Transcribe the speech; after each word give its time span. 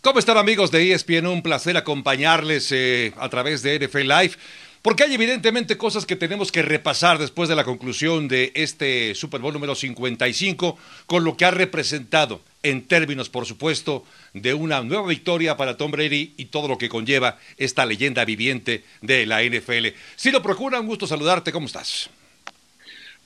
¿Cómo 0.00 0.20
están 0.20 0.38
amigos 0.38 0.70
de 0.70 0.92
ESPN? 0.92 1.26
Un 1.26 1.42
placer 1.42 1.76
acompañarles 1.76 2.70
eh, 2.70 3.12
a 3.18 3.28
través 3.28 3.62
de 3.62 3.80
NFL 3.80 4.02
Live. 4.02 4.32
Porque 4.80 5.02
hay 5.02 5.12
evidentemente 5.12 5.76
cosas 5.76 6.06
que 6.06 6.14
tenemos 6.14 6.52
que 6.52 6.62
repasar 6.62 7.18
después 7.18 7.48
de 7.48 7.56
la 7.56 7.64
conclusión 7.64 8.28
de 8.28 8.52
este 8.54 9.16
Super 9.16 9.40
Bowl 9.40 9.52
número 9.52 9.74
55, 9.74 10.78
con 11.06 11.24
lo 11.24 11.36
que 11.36 11.44
ha 11.44 11.50
representado 11.50 12.40
en 12.62 12.86
términos, 12.86 13.28
por 13.28 13.44
supuesto, 13.44 14.04
de 14.34 14.54
una 14.54 14.82
nueva 14.82 15.08
victoria 15.08 15.56
para 15.56 15.76
Tom 15.76 15.90
Brady 15.90 16.32
y 16.36 16.44
todo 16.44 16.68
lo 16.68 16.78
que 16.78 16.88
conlleva 16.88 17.40
esta 17.56 17.84
leyenda 17.84 18.24
viviente 18.24 18.84
de 19.02 19.26
la 19.26 19.42
NFL. 19.42 19.88
Si 20.14 20.30
lo 20.30 20.40
procura, 20.40 20.78
un 20.78 20.86
gusto 20.86 21.08
saludarte, 21.08 21.50
¿cómo 21.50 21.66
estás? 21.66 22.08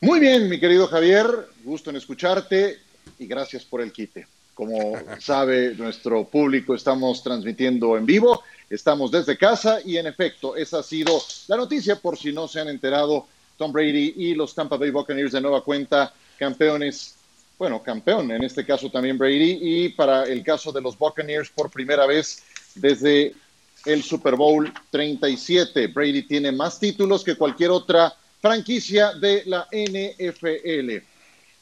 Muy 0.01 0.21
bien, 0.21 0.49
mi 0.49 0.59
querido 0.59 0.89
Javier, 0.89 1.27
gusto 1.65 1.91
en 1.91 1.97
escucharte 1.97 2.79
y 3.19 3.27
gracias 3.27 3.63
por 3.63 3.83
el 3.83 3.93
quite. 3.93 4.27
Como 4.55 4.99
sabe 5.19 5.75
nuestro 5.75 6.25
público, 6.25 6.75
estamos 6.75 7.23
transmitiendo 7.23 7.97
en 7.97 8.05
vivo, 8.05 8.43
estamos 8.69 9.11
desde 9.11 9.39
casa 9.39 9.79
y 9.85 9.97
en 9.97 10.07
efecto, 10.07 10.57
esa 10.57 10.81
ha 10.81 10.83
sido 10.83 11.21
la 11.49 11.57
noticia 11.57 11.97
por 11.97 12.19
si 12.19 12.33
no 12.33 12.49
se 12.49 12.61
han 12.61 12.69
enterado. 12.69 13.27
Tom 13.57 13.73
Brady 13.73 14.15
y 14.17 14.35
los 14.35 14.55
Tampa 14.55 14.77
Bay 14.77 14.91
Buccaneers 14.91 15.33
de 15.33 15.41
nueva 15.41 15.63
cuenta, 15.63 16.13
campeones, 16.39 17.15
bueno, 17.59 17.83
campeón 17.83 18.31
en 18.33 18.43
este 18.43 18.65
caso 18.65 18.91
también 18.91 19.17
Brady 19.17 19.59
y 19.61 19.89
para 19.91 20.25
el 20.25 20.43
caso 20.43 20.73
de 20.73 20.81
los 20.81 20.99
Buccaneers 20.99 21.51
por 21.51 21.71
primera 21.71 22.07
vez 22.07 22.43
desde 22.75 23.35
el 23.85 24.03
Super 24.03 24.37
Bowl 24.37 24.73
37. 24.91 25.87
Brady 25.89 26.23
tiene 26.23 26.53
más 26.53 26.79
títulos 26.79 27.25
que 27.25 27.37
cualquier 27.37 27.71
otra 27.71 28.15
franquicia 28.41 29.13
de 29.13 29.45
la 29.47 29.69
NFL. 29.71 31.05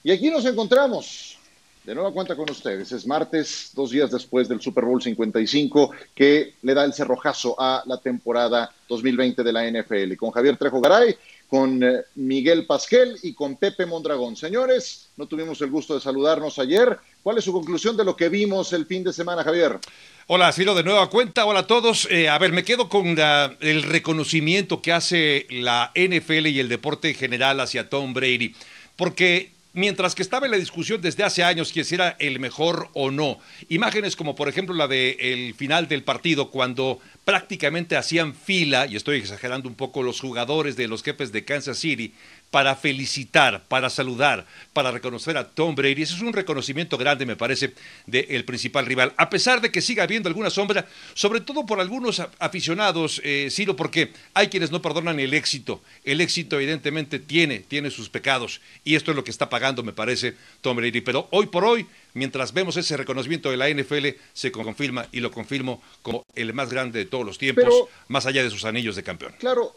Y 0.03 0.11
aquí 0.11 0.31
nos 0.31 0.45
encontramos 0.47 1.39
de 1.85 1.95
nueva 1.95 2.13
cuenta 2.13 2.37
con 2.37 2.51
ustedes. 2.51 2.93
Es 2.93 3.07
martes, 3.07 3.71
dos 3.75 3.91
días 3.91 4.11
después 4.11 4.49
del 4.49 4.61
Super 4.61 4.85
Bowl 4.85 5.01
55, 5.01 5.91
que 6.15 6.55
le 6.63 6.75
da 6.75 6.85
el 6.85 6.93
cerrojazo 6.93 7.57
a 7.59 7.83
la 7.87 7.99
temporada 7.99 8.71
2020 8.89 9.43
de 9.43 9.53
la 9.53 9.69
NFL. 9.69 10.15
Con 10.17 10.31
Javier 10.31 10.57
Trejo 10.57 10.81
Garay, 10.81 11.17
con 11.49 11.83
eh, 11.83 12.03
Miguel 12.17 12.67
Pasquel 12.67 13.17
y 13.23 13.33
con 13.33 13.57
Pepe 13.57 13.87
Mondragón. 13.87 14.37
Señores, 14.37 15.09
no 15.17 15.27
tuvimos 15.27 15.61
el 15.63 15.71
gusto 15.71 15.95
de 15.95 16.01
saludarnos 16.01 16.59
ayer. 16.59 16.99
¿Cuál 17.23 17.39
es 17.39 17.45
su 17.45 17.53
conclusión 17.53 17.97
de 17.97 18.05
lo 18.05 18.15
que 18.15 18.29
vimos 18.29 18.73
el 18.73 18.87
fin 18.87 19.03
de 19.03 19.13
semana, 19.13 19.43
Javier? 19.43 19.79
Hola, 20.27 20.53
Ciro, 20.53 20.75
de 20.75 20.85
nueva 20.85 21.09
cuenta. 21.09 21.47
Hola 21.47 21.61
a 21.61 21.67
todos. 21.67 22.07
Eh, 22.11 22.29
a 22.29 22.39
ver, 22.39 22.53
me 22.53 22.63
quedo 22.63 22.89
con 22.89 23.17
el 23.19 23.83
reconocimiento 23.83 24.81
que 24.81 24.93
hace 24.93 25.47
la 25.51 25.93
NFL 25.95 26.47
y 26.47 26.61
el 26.61 26.69
deporte 26.69 27.09
en 27.09 27.15
general 27.17 27.59
hacia 27.61 27.89
Tom 27.89 28.15
Brady. 28.15 28.55
Porque 28.97 29.51
mientras 29.73 30.15
que 30.15 30.23
estaba 30.23 30.47
en 30.47 30.53
la 30.53 30.59
discusión 30.59 31.01
desde 31.01 31.25
hace 31.25 31.45
años 31.45 31.73
quién 31.73 31.87
era 31.91 32.17
el 32.19 32.41
mejor 32.41 32.89
o 32.95 33.11
no, 33.11 33.39
imágenes 33.69 34.17
como 34.17 34.35
por 34.35 34.49
ejemplo 34.49 34.75
la 34.75 34.89
del 34.89 35.55
final 35.55 35.89
del 35.89 36.03
partido 36.03 36.51
cuando 36.51 37.01
prácticamente 37.25 37.97
hacían 37.97 38.35
fila, 38.35 38.87
y 38.87 38.97
estoy 38.97 39.19
exagerando 39.19 39.69
un 39.69 39.75
poco, 39.75 40.03
los 40.03 40.21
jugadores 40.21 40.77
de 40.77 40.89
los 40.89 41.03
jefes 41.03 41.33
de 41.33 41.45
Kansas 41.45 41.79
City 41.79 42.15
para 42.51 42.75
felicitar, 42.75 43.65
para 43.69 43.89
saludar, 43.91 44.47
para 44.73 44.91
reconocer 44.91 45.37
a 45.37 45.49
Tom 45.49 45.75
Brady. 45.75 46.03
Ese 46.03 46.15
es 46.15 46.21
un 46.21 46.33
reconocimiento 46.33 46.99
grande, 46.99 47.25
me 47.25 47.37
parece, 47.37 47.75
del 48.07 48.45
principal 48.45 48.87
rival. 48.87 49.13
A 49.17 49.31
pesar 49.31 49.61
de 49.61 49.71
que 49.71 49.81
siga 49.81 50.03
habiendo 50.03 50.29
alguna 50.29 50.51
sombra, 50.51 50.87
sobre 51.15 51.41
todo 51.41 51.65
por 51.65 51.81
algunos 51.81 52.21
aficionados, 52.39 53.21
eh, 53.25 53.49
Ciro, 53.51 53.77
porque 53.77 54.13
hay 54.35 54.49
quienes 54.49 54.71
no 54.71 54.83
perdonan 54.83 55.21
el 55.21 55.33
éxito. 55.35 55.81
El 56.05 56.21
éxito, 56.21 56.57
evidentemente, 56.57 57.21
tiene, 57.21 57.61
tiene 57.61 57.91
sus 57.91 58.09
pecados. 58.09 58.61
Y 58.85 58.97
esto 58.97 59.13
es 59.13 59.17
lo 59.17 59.25
que 59.25 59.31
está 59.31 59.49
pagando, 59.49 59.83
me 59.83 59.93
parece, 59.93 60.35
Tom 60.61 60.77
Brady. 60.77 61.01
Pero 61.03 61.29
hoy 61.31 61.47
por 61.47 61.65
hoy, 61.65 61.87
mientras 62.15 62.53
vemos 62.53 62.77
ese 62.77 62.97
reconocimiento 62.97 63.51
de 63.51 63.57
la 63.57 63.69
NFL, 63.69 64.09
se 64.33 64.51
confirma 64.51 65.07
y 65.13 65.21
lo 65.21 65.31
confirmo 65.31 65.83
como 66.03 66.25
el 66.35 66.53
más 66.53 66.71
grande 66.71 66.99
de 66.99 67.05
todos 67.05 67.25
los 67.25 67.39
tiempos, 67.39 67.73
más 68.09 68.27
allá 68.27 68.43
de 68.43 68.51
sus 68.51 68.65
anillos 68.65 68.97
de 68.97 69.03
campeón. 69.05 69.35
Claro, 69.39 69.75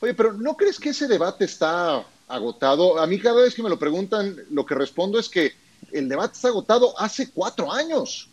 Oye, 0.00 0.14
pero 0.14 0.32
¿no 0.32 0.56
crees 0.56 0.78
que 0.78 0.90
ese 0.90 1.08
debate 1.08 1.44
está 1.44 2.04
agotado? 2.28 3.00
A 3.00 3.06
mí 3.06 3.18
cada 3.18 3.42
vez 3.42 3.54
que 3.54 3.62
me 3.62 3.68
lo 3.68 3.78
preguntan, 3.78 4.36
lo 4.50 4.64
que 4.64 4.74
respondo 4.74 5.18
es 5.18 5.28
que 5.28 5.54
el 5.92 6.08
debate 6.08 6.34
está 6.34 6.48
agotado 6.48 6.98
hace 6.98 7.30
cuatro 7.30 7.72
años. 7.72 8.28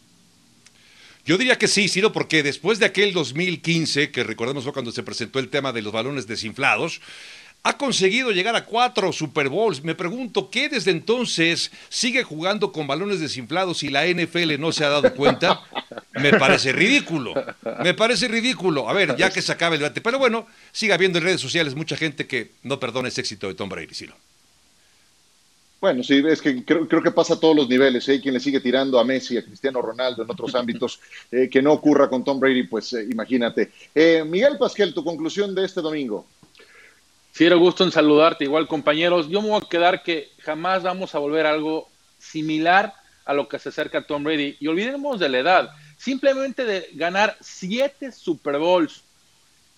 Yo 1.25 1.39
diría 1.39 1.57
que 1.57 1.67
sí, 1.67 1.89
Ciro, 1.89 2.11
porque 2.11 2.43
después 2.43 2.77
de 2.77 2.85
aquel 2.85 3.11
2015, 3.11 4.11
que 4.11 4.23
recordemos 4.23 4.63
fue 4.63 4.73
cuando 4.73 4.91
se 4.91 5.01
presentó 5.01 5.39
el 5.39 5.49
tema 5.49 5.73
de 5.73 5.81
los 5.81 5.91
balones 5.91 6.27
desinflados, 6.27 7.01
ha 7.65 7.79
conseguido 7.79 8.31
llegar 8.31 8.55
a 8.55 8.63
cuatro 8.63 9.11
Super 9.11 9.49
Bowls. 9.49 9.83
Me 9.83 9.95
pregunto, 9.95 10.51
¿qué 10.51 10.69
desde 10.69 10.91
entonces 10.91 11.71
sigue 11.89 12.21
jugando 12.21 12.71
con 12.71 12.85
balones 12.85 13.19
desinflados 13.19 13.81
y 13.81 13.89
la 13.89 14.05
NFL 14.05 14.59
no 14.59 14.71
se 14.71 14.85
ha 14.85 14.89
dado 14.89 15.11
cuenta? 15.15 15.61
Me 16.13 16.31
parece 16.33 16.71
ridículo. 16.71 17.33
Me 17.83 17.95
parece 17.95 18.27
ridículo. 18.27 18.87
A 18.87 18.93
ver, 18.93 19.15
ya 19.17 19.31
que 19.31 19.41
se 19.41 19.51
acabe 19.51 19.77
el 19.77 19.81
debate. 19.81 19.99
Pero 19.99 20.19
bueno, 20.19 20.45
sigue 20.71 20.93
habiendo 20.93 21.17
en 21.17 21.23
redes 21.23 21.41
sociales 21.41 21.73
mucha 21.73 21.97
gente 21.97 22.27
que 22.27 22.51
no 22.61 22.79
perdona 22.79 23.07
ese 23.07 23.21
éxito 23.21 23.47
de 23.47 23.55
Tom 23.55 23.67
Brady, 23.67 23.95
Ciro. 23.95 24.15
Bueno, 25.85 26.03
sí, 26.03 26.23
es 26.27 26.41
que 26.41 26.65
creo, 26.65 26.87
que 26.87 27.11
pasa 27.11 27.35
a 27.35 27.39
todos 27.39 27.55
los 27.55 27.69
niveles. 27.69 28.09
Hay 28.09 28.15
¿eh? 28.15 28.21
quien 28.21 28.33
le 28.33 28.39
sigue 28.39 28.59
tirando 28.59 28.99
a 28.99 29.03
Messi, 29.03 29.37
a 29.37 29.43
Cristiano 29.43 29.83
Ronaldo 29.83 30.23
en 30.23 30.31
otros 30.31 30.55
ámbitos. 30.55 30.99
Eh, 31.31 31.47
que 31.47 31.61
no 31.61 31.73
ocurra 31.73 32.09
con 32.09 32.23
Tom 32.23 32.39
Brady, 32.39 32.63
pues 32.63 32.93
eh, 32.93 33.05
imagínate. 33.11 33.71
Miguel 34.25 34.57
Pasquel, 34.57 34.95
tu 34.95 35.03
conclusión 35.03 35.53
de 35.53 35.65
este 35.65 35.81
domingo. 35.81 36.25
Era 37.37 37.55
gusto 37.55 37.83
en 37.83 37.91
saludarte, 37.91 38.45
igual 38.45 38.67
compañeros. 38.67 39.27
Yo 39.27 39.41
me 39.41 39.49
voy 39.49 39.61
a 39.61 39.69
quedar 39.69 40.03
que 40.03 40.31
jamás 40.39 40.83
vamos 40.83 41.13
a 41.13 41.19
volver 41.19 41.45
algo 41.45 41.89
similar 42.17 42.93
a 43.25 43.33
lo 43.33 43.49
que 43.49 43.59
se 43.59 43.69
acerca 43.69 44.05
Tom 44.05 44.23
Brady. 44.23 44.55
Y 44.59 44.67
olvidemos 44.67 45.19
de 45.19 45.27
la 45.29 45.39
edad, 45.39 45.69
simplemente 45.97 46.63
de 46.63 46.89
ganar 46.93 47.35
siete 47.41 48.11
Super 48.11 48.57
Bowls. 48.57 49.03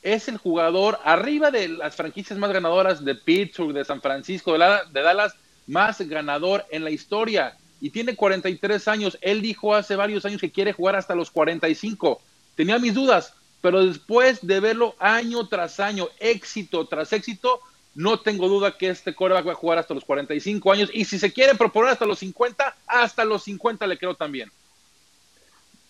Es 0.04 0.28
el 0.28 0.38
jugador 0.38 1.00
arriba 1.04 1.50
de 1.50 1.68
las 1.68 1.96
franquicias 1.96 2.38
más 2.38 2.52
ganadoras 2.52 3.04
de 3.04 3.16
Pittsburgh, 3.16 3.74
de 3.74 3.84
San 3.84 4.02
Francisco, 4.02 4.54
de 4.54 5.02
Dallas, 5.02 5.34
más 5.66 6.00
ganador 6.02 6.66
en 6.70 6.84
la 6.84 6.92
historia. 6.92 7.58
Y 7.82 7.90
tiene 7.90 8.16
43 8.16 8.88
años. 8.88 9.18
Él 9.22 9.42
dijo 9.42 9.74
hace 9.74 9.96
varios 9.96 10.26
años 10.26 10.42
que 10.42 10.52
quiere 10.52 10.74
jugar 10.74 10.96
hasta 10.96 11.16
los 11.16 11.32
45. 11.32 12.22
Tenía 12.56 12.78
mis 12.78 12.94
dudas, 12.94 13.34
pero 13.62 13.86
después 13.86 14.46
de 14.46 14.60
verlo 14.60 14.96
año 15.00 15.48
tras 15.48 15.80
año, 15.80 16.08
éxito 16.20 16.86
tras 16.88 17.14
éxito, 17.14 17.60
no 17.96 18.20
tengo 18.20 18.48
duda 18.48 18.78
que 18.78 18.90
este 18.90 19.16
coreback 19.16 19.48
va 19.48 19.52
a 19.54 19.56
jugar 19.56 19.80
hasta 19.80 19.94
los 19.94 20.06
45 20.06 20.72
años 20.72 20.90
y 20.94 21.06
si 21.06 21.18
se 21.18 21.34
quiere 21.34 21.56
proponer 21.56 21.90
hasta 21.90 22.06
los 22.06 22.20
50, 22.20 22.76
hasta 22.86 23.26
los 23.26 23.44
50 23.44 23.88
le 23.88 23.98
creo 23.98 24.14
también. 24.14 24.52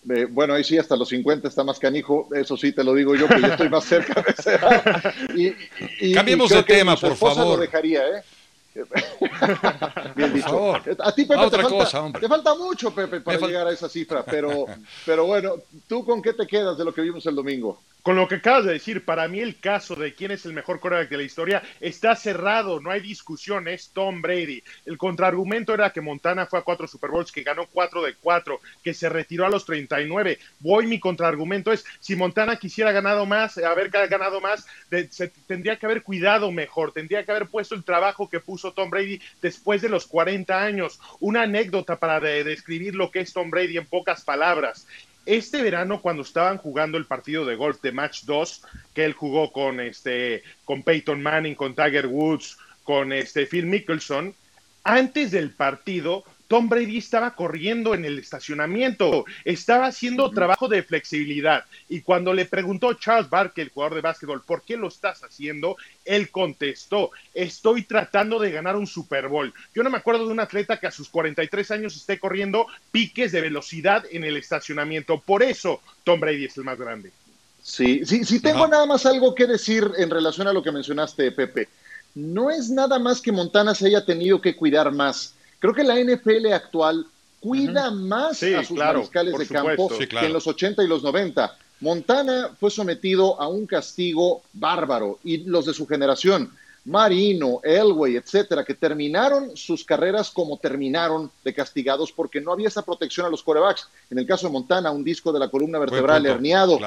Eh, 0.08 0.26
bueno, 0.30 0.54
ahí 0.54 0.64
sí, 0.64 0.78
hasta 0.78 0.96
los 0.96 1.08
50 1.10 1.48
está 1.48 1.64
más 1.64 1.78
canijo, 1.78 2.28
eso 2.34 2.56
sí 2.56 2.72
te 2.72 2.82
lo 2.82 2.94
digo 2.94 3.14
yo, 3.14 3.28
que 3.28 3.40
yo 3.40 3.48
estoy 3.48 3.68
más 3.68 3.84
cerca 3.84 4.22
de 4.22 5.54
y, 6.00 6.14
Cambiemos 6.14 6.48
de 6.48 6.62
tema, 6.62 6.96
por 6.96 7.14
favor. 7.14 7.56
Lo 7.56 7.56
dejaría, 7.58 8.00
¿eh? 8.06 8.22
Bien 10.16 10.32
dicho. 10.32 10.74
A 10.74 11.12
ti, 11.12 11.24
Pepe, 11.24 11.50
te, 11.50 11.62
falta, 11.62 12.20
te, 12.20 12.28
falta, 12.28 12.54
mucho, 12.54 12.94
Pepe, 12.94 13.20
para 13.20 13.38
llegar 13.38 13.66
a 13.66 13.72
esa 13.72 13.88
cifra, 13.88 14.24
pero, 14.24 14.66
pero 15.04 15.26
bueno, 15.26 15.54
¿tú 15.86 16.04
con 16.04 16.22
qué 16.22 16.32
te 16.32 16.46
quedas 16.46 16.76
de 16.78 16.84
lo 16.84 16.92
que 16.92 17.02
vimos 17.02 17.24
el 17.26 17.34
domingo? 17.34 17.80
Con 18.02 18.16
lo 18.16 18.28
que 18.28 18.36
acabas 18.36 18.64
de 18.64 18.72
decir, 18.72 19.04
para 19.04 19.28
mí 19.28 19.40
el 19.40 19.58
caso 19.60 19.94
de 19.94 20.14
quién 20.14 20.30
es 20.30 20.46
el 20.46 20.54
mejor 20.54 20.80
quarterback 20.80 21.10
de 21.10 21.16
la 21.18 21.24
historia 21.24 21.62
está 21.80 22.16
cerrado, 22.16 22.80
no 22.80 22.90
hay 22.90 23.00
discusión, 23.00 23.68
es 23.68 23.90
Tom 23.90 24.22
Brady. 24.22 24.62
El 24.86 24.96
contraargumento 24.96 25.74
era 25.74 25.90
que 25.90 26.00
Montana 26.00 26.46
fue 26.46 26.58
a 26.58 26.62
cuatro 26.62 26.86
Super 26.86 27.10
Bowls, 27.10 27.32
que 27.32 27.42
ganó 27.42 27.66
cuatro 27.70 28.02
de 28.02 28.14
cuatro, 28.14 28.60
que 28.82 28.94
se 28.94 29.08
retiró 29.08 29.44
a 29.44 29.50
los 29.50 29.66
39. 29.66 30.38
Voy, 30.60 30.86
mi 30.86 30.98
contraargumento 31.00 31.70
es, 31.70 31.84
si 32.00 32.16
Montana 32.16 32.56
quisiera 32.56 32.92
ganado 32.92 33.26
más, 33.26 33.58
haber 33.58 33.90
ganado 33.90 34.40
más, 34.40 34.66
se 35.10 35.28
tendría 35.46 35.76
que 35.76 35.84
haber 35.84 36.02
cuidado 36.02 36.50
mejor, 36.50 36.92
tendría 36.92 37.24
que 37.24 37.32
haber 37.32 37.48
puesto 37.48 37.74
el 37.74 37.84
trabajo 37.84 38.28
que 38.28 38.40
puso 38.40 38.67
Tom 38.72 38.90
Brady 38.90 39.20
después 39.42 39.82
de 39.82 39.88
los 39.88 40.06
40 40.06 40.62
años. 40.62 41.00
Una 41.20 41.42
anécdota 41.42 41.96
para 41.96 42.20
describir 42.20 42.94
lo 42.94 43.10
que 43.10 43.20
es 43.20 43.32
Tom 43.32 43.50
Brady 43.50 43.76
en 43.76 43.86
pocas 43.86 44.22
palabras. 44.22 44.86
Este 45.26 45.60
verano, 45.62 46.00
cuando 46.00 46.22
estaban 46.22 46.56
jugando 46.56 46.96
el 46.96 47.04
partido 47.04 47.44
de 47.44 47.54
golf 47.54 47.82
de 47.82 47.92
Match 47.92 48.22
2, 48.24 48.62
que 48.94 49.04
él 49.04 49.12
jugó 49.12 49.52
con, 49.52 49.78
este, 49.78 50.42
con 50.64 50.82
Peyton 50.82 51.20
Manning, 51.20 51.54
con 51.54 51.74
Tiger 51.74 52.06
Woods, 52.06 52.56
con 52.82 53.12
este, 53.12 53.44
Phil 53.44 53.66
Mickelson, 53.66 54.34
antes 54.84 55.32
del 55.32 55.50
partido, 55.50 56.24
Tom 56.48 56.70
Brady 56.70 56.96
estaba 56.96 57.34
corriendo 57.34 57.94
en 57.94 58.06
el 58.06 58.18
estacionamiento, 58.18 59.26
estaba 59.44 59.86
haciendo 59.86 60.30
trabajo 60.30 60.66
de 60.66 60.82
flexibilidad. 60.82 61.66
Y 61.90 62.00
cuando 62.00 62.32
le 62.32 62.46
preguntó 62.46 62.94
Charles 62.94 63.28
Barkley, 63.28 63.66
el 63.66 63.72
jugador 63.72 63.94
de 63.94 64.00
básquetbol, 64.00 64.42
¿por 64.42 64.62
qué 64.62 64.78
lo 64.78 64.88
estás 64.88 65.22
haciendo? 65.22 65.76
Él 66.06 66.30
contestó, 66.30 67.10
estoy 67.34 67.82
tratando 67.82 68.38
de 68.38 68.50
ganar 68.50 68.76
un 68.76 68.86
Super 68.86 69.28
Bowl. 69.28 69.52
Yo 69.74 69.82
no 69.82 69.90
me 69.90 69.98
acuerdo 69.98 70.26
de 70.26 70.32
un 70.32 70.40
atleta 70.40 70.80
que 70.80 70.86
a 70.86 70.90
sus 70.90 71.10
43 71.10 71.70
años 71.70 71.94
esté 71.94 72.18
corriendo 72.18 72.66
piques 72.90 73.30
de 73.32 73.42
velocidad 73.42 74.04
en 74.10 74.24
el 74.24 74.38
estacionamiento. 74.38 75.20
Por 75.20 75.42
eso 75.42 75.82
Tom 76.02 76.18
Brady 76.18 76.46
es 76.46 76.56
el 76.56 76.64
más 76.64 76.78
grande. 76.78 77.12
Sí, 77.62 78.06
sí, 78.06 78.24
sí 78.24 78.40
tengo 78.40 78.66
nada 78.66 78.86
más 78.86 79.04
algo 79.04 79.34
que 79.34 79.46
decir 79.46 79.86
en 79.98 80.08
relación 80.08 80.48
a 80.48 80.54
lo 80.54 80.62
que 80.62 80.72
mencionaste, 80.72 81.30
Pepe. 81.32 81.68
No 82.14 82.50
es 82.50 82.70
nada 82.70 82.98
más 82.98 83.20
que 83.20 83.32
Montana 83.32 83.74
se 83.74 83.88
haya 83.88 84.06
tenido 84.06 84.40
que 84.40 84.56
cuidar 84.56 84.90
más 84.90 85.34
Creo 85.58 85.74
que 85.74 85.84
la 85.84 85.96
NFL 85.96 86.52
actual 86.52 87.06
cuida 87.40 87.90
más 87.90 88.42
a 88.42 88.64
sus 88.64 88.78
mariscales 88.78 89.38
de 89.38 89.46
campo 89.46 89.88
que 89.88 90.26
en 90.26 90.32
los 90.32 90.46
80 90.46 90.82
y 90.82 90.88
los 90.88 91.02
90. 91.02 91.56
Montana 91.80 92.50
fue 92.58 92.70
sometido 92.70 93.40
a 93.40 93.48
un 93.48 93.66
castigo 93.66 94.42
bárbaro 94.52 95.18
y 95.22 95.38
los 95.44 95.66
de 95.66 95.74
su 95.74 95.86
generación, 95.86 96.52
Marino, 96.84 97.60
Elway, 97.62 98.16
etcétera, 98.16 98.64
que 98.64 98.74
terminaron 98.74 99.56
sus 99.56 99.84
carreras 99.84 100.30
como 100.30 100.56
terminaron 100.56 101.30
de 101.44 101.54
castigados 101.54 102.10
porque 102.10 102.40
no 102.40 102.52
había 102.52 102.68
esa 102.68 102.82
protección 102.82 103.26
a 103.26 103.28
los 103.28 103.42
corebacks. 103.42 103.88
En 104.10 104.18
el 104.18 104.26
caso 104.26 104.46
de 104.46 104.52
Montana, 104.52 104.90
un 104.90 105.04
disco 105.04 105.32
de 105.32 105.38
la 105.38 105.50
columna 105.50 105.78
vertebral 105.78 106.24
herniado, 106.26 106.80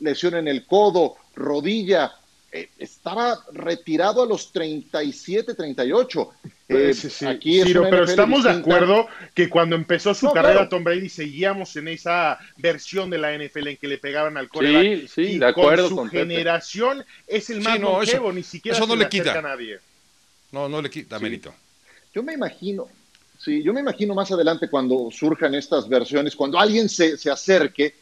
lesión 0.00 0.36
en 0.36 0.48
el 0.48 0.64
codo, 0.64 1.16
rodilla, 1.34 2.12
eh, 2.50 2.70
estaba 2.78 3.44
retirado 3.52 4.22
a 4.22 4.26
los 4.26 4.52
37, 4.52 5.54
38. 5.54 6.30
Eh, 6.68 6.94
sí, 6.94 7.10
sí. 7.10 7.26
Aquí 7.26 7.60
pero 7.62 8.04
estamos 8.04 8.44
de 8.44 8.50
acuerdo 8.50 9.06
que 9.34 9.50
cuando 9.50 9.76
empezó 9.76 10.14
su 10.14 10.30
carrera 10.30 10.68
Tom 10.68 10.82
Brady 10.82 11.08
seguíamos 11.08 11.76
en 11.76 11.88
esa 11.88 12.38
versión 12.56 13.10
de 13.10 13.18
la 13.18 13.36
NFL 13.36 13.68
en 13.68 13.76
que 13.76 13.88
le 13.88 13.98
pegaban 13.98 14.38
al 14.38 14.48
coreback. 14.48 15.08
Sí, 15.08 15.08
sí, 15.08 15.38
de 15.38 15.46
acuerdo. 15.46 15.94
Con 15.94 16.06
su 16.06 16.10
generación 16.10 17.04
es 17.26 17.50
el 17.50 17.60
más 17.60 17.78
no, 17.80 18.00
ni 18.32 18.42
siquiera 18.42 18.76
eso 18.76 18.86
no 18.86 18.96
le, 18.96 19.08
quita 19.08 19.38
a 19.38 19.42
nadie. 19.42 19.78
No, 20.50 20.68
no 20.68 20.80
le 20.80 20.88
quita 20.88 21.18
mérito. 21.18 21.54
Yo 22.14 22.22
me 22.22 22.32
imagino, 22.32 22.88
sí, 23.38 23.62
yo 23.62 23.74
me 23.74 23.80
imagino 23.80 24.14
más 24.14 24.32
adelante 24.32 24.70
cuando 24.70 25.10
surjan 25.10 25.54
estas 25.54 25.86
versiones, 25.86 26.34
cuando 26.34 26.58
alguien 26.58 26.88
se, 26.88 27.18
se 27.18 27.30
acerque 27.30 27.94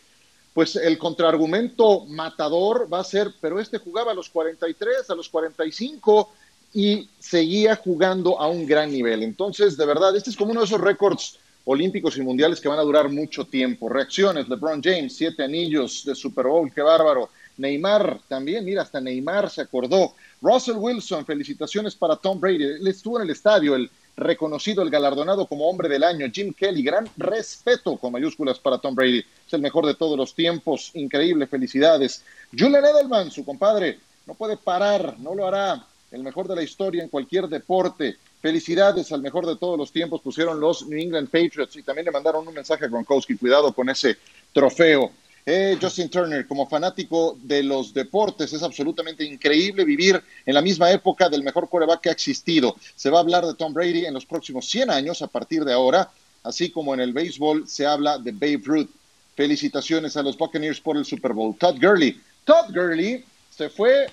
pues 0.56 0.74
el 0.74 0.96
contraargumento 0.96 2.06
matador 2.06 2.88
va 2.90 3.00
a 3.00 3.04
ser, 3.04 3.30
pero 3.42 3.60
este 3.60 3.76
jugaba 3.76 4.12
a 4.12 4.14
los 4.14 4.30
43, 4.30 5.10
a 5.10 5.14
los 5.14 5.28
45 5.28 6.32
y 6.72 7.10
seguía 7.18 7.76
jugando 7.76 8.40
a 8.40 8.48
un 8.48 8.64
gran 8.64 8.90
nivel. 8.90 9.22
Entonces, 9.22 9.76
de 9.76 9.84
verdad, 9.84 10.16
este 10.16 10.30
es 10.30 10.36
como 10.36 10.52
uno 10.52 10.60
de 10.60 10.66
esos 10.66 10.80
récords 10.80 11.38
olímpicos 11.66 12.16
y 12.16 12.22
mundiales 12.22 12.58
que 12.58 12.70
van 12.70 12.78
a 12.78 12.84
durar 12.84 13.10
mucho 13.10 13.44
tiempo. 13.44 13.90
Reacciones, 13.90 14.48
LeBron 14.48 14.82
James, 14.82 15.14
siete 15.14 15.44
anillos 15.44 16.06
de 16.06 16.14
Super 16.14 16.46
Bowl, 16.46 16.72
qué 16.72 16.80
bárbaro. 16.80 17.28
Neymar 17.58 18.20
también, 18.26 18.64
mira, 18.64 18.80
hasta 18.80 18.98
Neymar 18.98 19.50
se 19.50 19.60
acordó. 19.60 20.14
Russell 20.40 20.76
Wilson, 20.78 21.26
felicitaciones 21.26 21.94
para 21.94 22.16
Tom 22.16 22.40
Brady. 22.40 22.64
Él 22.64 22.86
estuvo 22.86 23.18
en 23.18 23.24
el 23.24 23.30
estadio, 23.30 23.74
el 23.74 23.90
reconocido, 24.16 24.82
el 24.82 24.90
galardonado 24.90 25.46
como 25.46 25.68
hombre 25.68 25.88
del 25.88 26.02
año, 26.02 26.26
Jim 26.32 26.52
Kelly. 26.52 26.82
Gran 26.82 27.08
respeto 27.16 27.96
con 27.96 28.12
mayúsculas 28.12 28.58
para 28.58 28.78
Tom 28.78 28.94
Brady. 28.94 29.24
Es 29.46 29.52
el 29.52 29.60
mejor 29.60 29.86
de 29.86 29.94
todos 29.94 30.16
los 30.16 30.34
tiempos. 30.34 30.90
Increíble, 30.94 31.46
felicidades. 31.46 32.24
Julian 32.56 32.84
Edelman, 32.84 33.30
su 33.30 33.44
compadre, 33.44 33.98
no 34.26 34.34
puede 34.34 34.56
parar, 34.56 35.16
no 35.18 35.34
lo 35.34 35.46
hará. 35.46 35.86
El 36.10 36.22
mejor 36.22 36.48
de 36.48 36.56
la 36.56 36.62
historia 36.62 37.02
en 37.02 37.08
cualquier 37.08 37.48
deporte. 37.48 38.16
Felicidades 38.40 39.10
al 39.12 39.22
mejor 39.22 39.46
de 39.46 39.56
todos 39.56 39.76
los 39.76 39.90
tiempos, 39.90 40.20
pusieron 40.20 40.60
los 40.60 40.86
New 40.86 40.98
England 40.98 41.28
Patriots 41.28 41.76
y 41.76 41.82
también 41.82 42.06
le 42.06 42.12
mandaron 42.12 42.46
un 42.46 42.54
mensaje 42.54 42.84
a 42.84 42.88
Gronkowski. 42.88 43.36
Cuidado 43.36 43.72
con 43.72 43.88
ese 43.88 44.16
trofeo. 44.52 45.10
Eh, 45.48 45.78
Justin 45.80 46.08
Turner, 46.08 46.44
como 46.44 46.66
fanático 46.66 47.38
de 47.40 47.62
los 47.62 47.94
deportes, 47.94 48.52
es 48.52 48.64
absolutamente 48.64 49.22
increíble 49.22 49.84
vivir 49.84 50.20
en 50.44 50.54
la 50.54 50.60
misma 50.60 50.90
época 50.90 51.28
del 51.28 51.44
mejor 51.44 51.68
quarterback 51.68 52.00
que 52.00 52.08
ha 52.08 52.12
existido. 52.12 52.74
Se 52.96 53.10
va 53.10 53.18
a 53.18 53.20
hablar 53.20 53.46
de 53.46 53.54
Tom 53.54 53.72
Brady 53.72 54.06
en 54.06 54.14
los 54.14 54.26
próximos 54.26 54.68
100 54.68 54.90
años 54.90 55.22
a 55.22 55.28
partir 55.28 55.64
de 55.64 55.72
ahora, 55.72 56.10
así 56.42 56.70
como 56.70 56.94
en 56.94 56.98
el 56.98 57.12
béisbol 57.12 57.68
se 57.68 57.86
habla 57.86 58.18
de 58.18 58.32
Babe 58.32 58.60
Ruth. 58.64 58.90
Felicitaciones 59.36 60.16
a 60.16 60.22
los 60.24 60.36
Buccaneers 60.36 60.80
por 60.80 60.96
el 60.96 61.04
Super 61.04 61.32
Bowl. 61.32 61.54
Todd 61.56 61.76
Gurley. 61.80 62.20
Todd 62.44 62.74
Gurley 62.74 63.24
se 63.48 63.68
fue, 63.70 64.10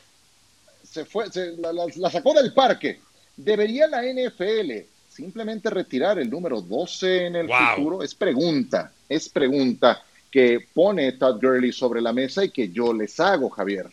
se 0.88 1.03
fue, 1.03 1.25
la, 1.57 2.12
sacó 2.12 2.33
del 2.36 2.53
parque. 2.53 3.00
Debería 3.36 3.88
la 3.88 4.03
NFL 4.03 4.86
simplemente 5.09 5.71
retirar 5.71 6.19
el 6.19 6.29
número 6.29 6.62
12 6.62 7.25
en 7.25 7.36
el 7.38 7.50
futuro. 7.50 8.03
Es 8.03 8.13
pregunta, 8.13 8.91
es 9.09 9.29
pregunta 9.29 10.03
que 10.33 10.65
pone 10.74 11.12
Todd 11.12 11.39
Gurley 11.39 11.71
sobre 11.71 12.01
la 12.01 12.12
mesa 12.12 12.44
y 12.44 12.50
que 12.50 12.69
yo 12.69 12.91
les 12.91 13.19
hago, 13.19 13.51
Javier. 13.51 13.85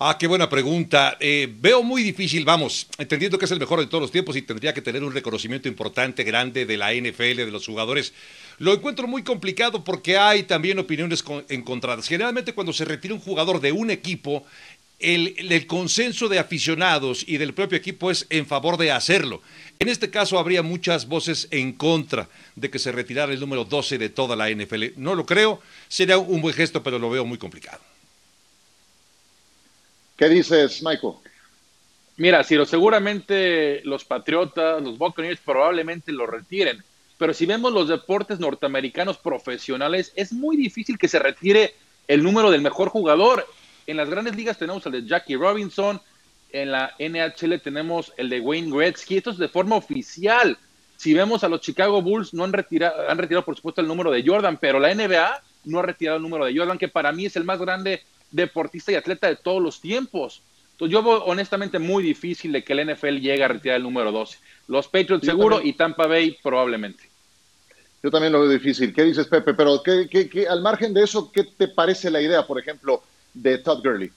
Ah, 0.00 0.16
qué 0.18 0.26
buena 0.26 0.50
pregunta. 0.50 1.16
Eh, 1.20 1.48
veo 1.60 1.84
muy 1.84 2.02
difícil, 2.02 2.44
vamos, 2.44 2.88
entendiendo 2.98 3.38
que 3.38 3.44
es 3.44 3.50
el 3.52 3.60
mejor 3.60 3.78
de 3.78 3.86
todos 3.86 4.02
los 4.02 4.10
tiempos 4.10 4.36
y 4.36 4.42
tendría 4.42 4.74
que 4.74 4.82
tener 4.82 5.04
un 5.04 5.12
reconocimiento 5.12 5.68
importante, 5.68 6.24
grande 6.24 6.66
de 6.66 6.76
la 6.76 6.92
NFL, 6.92 7.36
de 7.36 7.50
los 7.52 7.64
jugadores. 7.64 8.12
Lo 8.58 8.72
encuentro 8.72 9.06
muy 9.06 9.22
complicado 9.22 9.84
porque 9.84 10.18
hay 10.18 10.42
también 10.42 10.80
opiniones 10.80 11.24
encontradas. 11.48 12.08
Generalmente 12.08 12.52
cuando 12.52 12.72
se 12.72 12.84
retira 12.84 13.14
un 13.14 13.20
jugador 13.20 13.60
de 13.60 13.70
un 13.70 13.90
equipo, 13.90 14.44
el, 14.98 15.66
consenso 15.66 16.28
de 16.28 16.38
aficionados 16.38 17.24
y 17.26 17.36
del 17.36 17.54
propio 17.54 17.78
equipo 17.78 18.10
es 18.10 18.26
en 18.30 18.46
favor 18.46 18.76
de 18.76 18.90
hacerlo. 18.90 19.42
En 19.78 19.88
este 19.88 20.10
caso 20.10 20.38
habría 20.38 20.62
muchas 20.62 21.06
voces 21.06 21.46
en 21.50 21.72
contra 21.72 22.28
de 22.56 22.70
que 22.70 22.78
se 22.78 22.90
retirara 22.90 23.32
el 23.32 23.40
número 23.40 23.64
12 23.64 23.98
de 23.98 24.08
toda 24.08 24.34
la 24.34 24.50
NFL. 24.50 24.86
No 24.96 25.14
lo 25.14 25.24
creo, 25.24 25.60
sería 25.88 26.18
un 26.18 26.40
buen 26.40 26.54
gesto, 26.54 26.82
pero 26.82 26.98
lo 26.98 27.10
veo 27.10 27.24
muy 27.24 27.38
complicado. 27.38 27.80
¿Qué 30.16 30.28
dices, 30.28 30.82
Michael? 30.82 31.14
Mira, 32.16 32.42
Ciro, 32.42 32.66
seguramente 32.66 33.80
los 33.84 34.04
Patriotas, 34.04 34.82
los 34.82 34.98
Buccaneers 34.98 35.38
probablemente 35.44 36.10
lo 36.10 36.26
retiren, 36.26 36.82
pero 37.16 37.32
si 37.32 37.46
vemos 37.46 37.72
los 37.72 37.88
deportes 37.88 38.40
norteamericanos 38.40 39.18
profesionales, 39.18 40.12
es 40.16 40.32
muy 40.32 40.56
difícil 40.56 40.98
que 40.98 41.06
se 41.06 41.20
retire 41.20 41.74
el 42.08 42.24
número 42.24 42.50
del 42.50 42.62
mejor 42.62 42.88
jugador 42.88 43.46
en 43.88 43.96
las 43.96 44.10
grandes 44.10 44.36
ligas 44.36 44.58
tenemos 44.58 44.84
el 44.86 44.92
de 44.92 45.06
Jackie 45.06 45.36
Robinson, 45.36 46.00
en 46.52 46.72
la 46.72 46.94
NHL 46.98 47.60
tenemos 47.60 48.12
el 48.16 48.28
de 48.28 48.40
Wayne 48.40 48.70
Gretzky, 48.70 49.16
esto 49.16 49.30
es 49.30 49.38
de 49.38 49.48
forma 49.48 49.76
oficial. 49.76 50.58
Si 50.96 51.14
vemos 51.14 51.42
a 51.42 51.48
los 51.48 51.62
Chicago 51.62 52.02
Bulls, 52.02 52.34
no 52.34 52.44
han 52.44 52.52
retirado, 52.52 53.08
han 53.08 53.18
retirado 53.18 53.44
por 53.44 53.56
supuesto 53.56 53.80
el 53.80 53.88
número 53.88 54.10
de 54.10 54.22
Jordan, 54.24 54.58
pero 54.60 54.78
la 54.78 54.94
NBA 54.94 55.42
no 55.64 55.78
ha 55.78 55.82
retirado 55.82 56.18
el 56.18 56.22
número 56.22 56.44
de 56.44 56.56
Jordan, 56.56 56.76
que 56.76 56.88
para 56.88 57.12
mí 57.12 57.26
es 57.26 57.36
el 57.36 57.44
más 57.44 57.58
grande 57.60 58.02
deportista 58.30 58.92
y 58.92 58.96
atleta 58.96 59.26
de 59.26 59.36
todos 59.36 59.62
los 59.62 59.80
tiempos. 59.80 60.42
Entonces 60.72 60.92
yo 60.92 61.02
veo 61.02 61.24
honestamente 61.24 61.78
muy 61.78 62.02
difícil 62.02 62.52
de 62.52 62.62
que 62.62 62.74
el 62.74 62.92
NFL 62.92 63.16
llegue 63.16 63.42
a 63.42 63.48
retirar 63.48 63.78
el 63.78 63.82
número 63.82 64.12
12. 64.12 64.38
Los 64.68 64.86
Patriots 64.86 65.24
seguro 65.24 65.60
y 65.62 65.72
Tampa 65.72 66.06
Bay 66.06 66.36
probablemente. 66.42 67.04
Yo 68.02 68.10
también 68.10 68.32
lo 68.32 68.40
veo 68.40 68.50
difícil. 68.50 68.94
¿Qué 68.94 69.02
dices, 69.02 69.26
Pepe? 69.26 69.54
Pero 69.54 69.82
¿qué, 69.82 70.46
al 70.48 70.60
margen 70.62 70.94
de 70.94 71.02
eso, 71.02 71.32
¿qué 71.32 71.44
te 71.44 71.68
parece 71.68 72.10
la 72.10 72.20
idea, 72.20 72.46
por 72.46 72.60
ejemplo, 72.60 73.02
de 73.42 73.58
Todd 73.58 73.82
Gurley? 73.82 74.10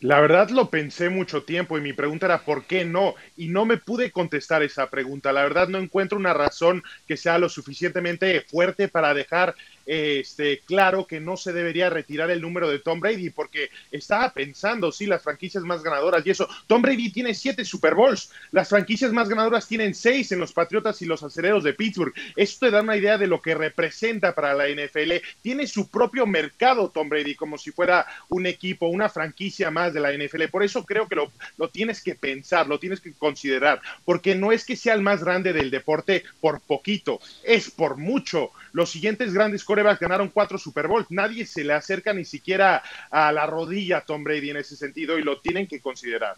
La 0.00 0.20
verdad 0.20 0.50
lo 0.50 0.68
pensé 0.68 1.10
mucho 1.10 1.44
tiempo 1.44 1.78
y 1.78 1.80
mi 1.80 1.92
pregunta 1.92 2.26
era 2.26 2.44
¿por 2.44 2.64
qué 2.64 2.84
no? 2.84 3.14
Y 3.36 3.48
no 3.48 3.64
me 3.64 3.76
pude 3.76 4.10
contestar 4.10 4.64
esa 4.64 4.90
pregunta. 4.90 5.32
La 5.32 5.44
verdad 5.44 5.68
no 5.68 5.78
encuentro 5.78 6.18
una 6.18 6.34
razón 6.34 6.82
que 7.06 7.16
sea 7.16 7.38
lo 7.38 7.48
suficientemente 7.48 8.40
fuerte 8.40 8.88
para 8.88 9.14
dejar 9.14 9.54
este, 9.86 10.60
claro 10.60 11.06
que 11.06 11.20
no 11.20 11.36
se 11.36 11.52
debería 11.52 11.90
retirar 11.90 12.30
el 12.30 12.40
número 12.40 12.68
de 12.68 12.78
Tom 12.78 13.00
Brady, 13.00 13.30
porque 13.30 13.70
estaba 13.90 14.32
pensando, 14.32 14.92
sí, 14.92 15.06
las 15.06 15.22
franquicias 15.22 15.64
más 15.64 15.82
ganadoras 15.82 16.24
y 16.26 16.30
eso. 16.30 16.48
Tom 16.66 16.82
Brady 16.82 17.10
tiene 17.10 17.34
siete 17.34 17.64
Super 17.64 17.94
Bowls, 17.94 18.30
las 18.50 18.68
franquicias 18.68 19.12
más 19.12 19.28
ganadoras 19.28 19.66
tienen 19.66 19.94
seis 19.94 20.32
en 20.32 20.40
los 20.40 20.52
Patriotas 20.52 21.00
y 21.02 21.06
los 21.06 21.22
Acereros 21.22 21.64
de 21.64 21.74
Pittsburgh. 21.74 22.14
Esto 22.36 22.66
te 22.66 22.72
da 22.72 22.82
una 22.82 22.96
idea 22.96 23.18
de 23.18 23.26
lo 23.26 23.40
que 23.40 23.54
representa 23.54 24.34
para 24.34 24.54
la 24.54 24.68
NFL. 24.68 25.12
Tiene 25.40 25.66
su 25.66 25.88
propio 25.88 26.26
mercado 26.26 26.90
Tom 26.90 27.08
Brady, 27.08 27.34
como 27.34 27.58
si 27.58 27.70
fuera 27.70 28.06
un 28.28 28.46
equipo, 28.46 28.86
una 28.86 29.08
franquicia 29.08 29.70
más 29.70 29.92
de 29.92 30.00
la 30.00 30.12
NFL. 30.12 30.44
Por 30.50 30.62
eso 30.62 30.84
creo 30.84 31.08
que 31.08 31.16
lo, 31.16 31.32
lo 31.56 31.68
tienes 31.68 32.02
que 32.02 32.14
pensar, 32.14 32.66
lo 32.66 32.78
tienes 32.78 33.00
que 33.00 33.12
considerar, 33.12 33.80
porque 34.04 34.34
no 34.34 34.52
es 34.52 34.64
que 34.64 34.76
sea 34.76 34.94
el 34.94 35.02
más 35.02 35.22
grande 35.24 35.52
del 35.52 35.70
deporte 35.70 36.24
por 36.40 36.60
poquito, 36.60 37.20
es 37.42 37.70
por 37.70 37.96
mucho. 37.96 38.50
Los 38.72 38.90
siguientes 38.90 39.34
grandes 39.34 39.64
corebacks 39.72 40.00
ganaron 40.00 40.28
cuatro 40.28 40.58
Super 40.58 40.86
Bowls. 40.86 41.06
Nadie 41.08 41.46
se 41.46 41.64
le 41.64 41.72
acerca 41.72 42.12
ni 42.12 42.26
siquiera 42.26 42.82
a 43.10 43.32
la 43.32 43.46
rodilla 43.46 43.98
a 43.98 44.04
Tom 44.04 44.22
Brady 44.22 44.50
en 44.50 44.58
ese 44.58 44.76
sentido 44.76 45.18
y 45.18 45.22
lo 45.22 45.40
tienen 45.40 45.66
que 45.66 45.80
considerar. 45.80 46.36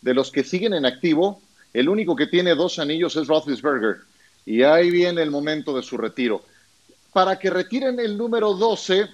De 0.00 0.14
los 0.14 0.30
que 0.30 0.44
siguen 0.44 0.72
en 0.72 0.86
activo, 0.86 1.42
el 1.74 1.88
único 1.88 2.14
que 2.14 2.28
tiene 2.28 2.54
dos 2.54 2.78
anillos 2.78 3.16
es 3.16 3.26
Roethlisberger. 3.26 3.96
Y 4.44 4.62
ahí 4.62 4.92
viene 4.92 5.22
el 5.22 5.32
momento 5.32 5.76
de 5.76 5.82
su 5.82 5.96
retiro. 5.96 6.44
Para 7.12 7.36
que 7.36 7.50
retiren 7.50 7.98
el 7.98 8.16
número 8.16 8.54
12, 8.54 9.08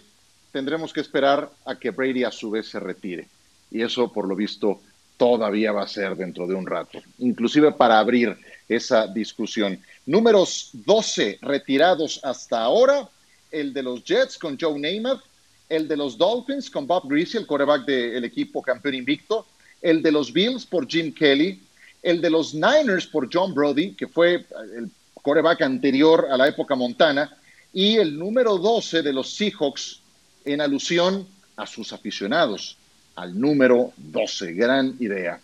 tendremos 0.52 0.92
que 0.92 1.00
esperar 1.00 1.50
a 1.64 1.76
que 1.76 1.88
Brady 1.88 2.24
a 2.24 2.30
su 2.30 2.50
vez 2.50 2.68
se 2.68 2.80
retire. 2.80 3.28
Y 3.70 3.80
eso, 3.80 4.12
por 4.12 4.28
lo 4.28 4.36
visto, 4.36 4.82
todavía 5.16 5.72
va 5.72 5.84
a 5.84 5.88
ser 5.88 6.16
dentro 6.16 6.46
de 6.46 6.54
un 6.54 6.66
rato. 6.66 7.00
Inclusive 7.20 7.72
para 7.72 7.98
abrir 7.98 8.36
esa 8.68 9.06
discusión. 9.06 9.80
Números 10.04 10.68
12 10.74 11.38
retirados 11.40 12.20
hasta 12.22 12.60
ahora, 12.60 13.08
el 13.52 13.72
de 13.72 13.82
los 13.82 14.02
Jets 14.02 14.38
con 14.38 14.58
Joe 14.58 14.78
Namath, 14.78 15.20
el 15.68 15.86
de 15.86 15.96
los 15.96 16.18
Dolphins 16.18 16.68
con 16.68 16.86
Bob 16.86 17.08
Greasy, 17.08 17.38
el 17.38 17.46
coreback 17.46 17.84
del 17.84 18.24
equipo 18.24 18.60
campeón 18.62 18.94
invicto, 18.94 19.46
el 19.80 20.02
de 20.02 20.12
los 20.12 20.32
Bills 20.32 20.66
por 20.66 20.88
Jim 20.88 21.12
Kelly, 21.12 21.60
el 22.02 22.20
de 22.20 22.30
los 22.30 22.54
Niners 22.54 23.06
por 23.06 23.28
John 23.32 23.54
Brody, 23.54 23.94
que 23.94 24.08
fue 24.08 24.44
el 24.76 24.90
coreback 25.14 25.62
anterior 25.62 26.26
a 26.30 26.36
la 26.36 26.48
época 26.48 26.74
montana, 26.74 27.36
y 27.72 27.96
el 27.96 28.18
número 28.18 28.58
12 28.58 29.02
de 29.02 29.12
los 29.12 29.34
Seahawks 29.34 30.00
en 30.44 30.60
alusión 30.60 31.26
a 31.56 31.66
sus 31.66 31.92
aficionados, 31.92 32.76
al 33.14 33.38
número 33.38 33.92
12. 33.96 34.52
Gran 34.52 34.96
idea. 34.98 35.40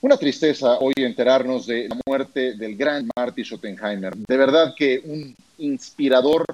Una 0.00 0.16
tristeza 0.16 0.78
hoy 0.78 0.92
enterarnos 0.96 1.66
de 1.66 1.88
la 1.88 1.98
muerte 2.06 2.54
del 2.54 2.76
gran 2.76 3.08
Marty 3.16 3.42
Schottenheimer. 3.42 4.14
De 4.16 4.36
verdad 4.36 4.74
que 4.76 5.00
un 5.04 5.34
inspirador, 5.58 6.44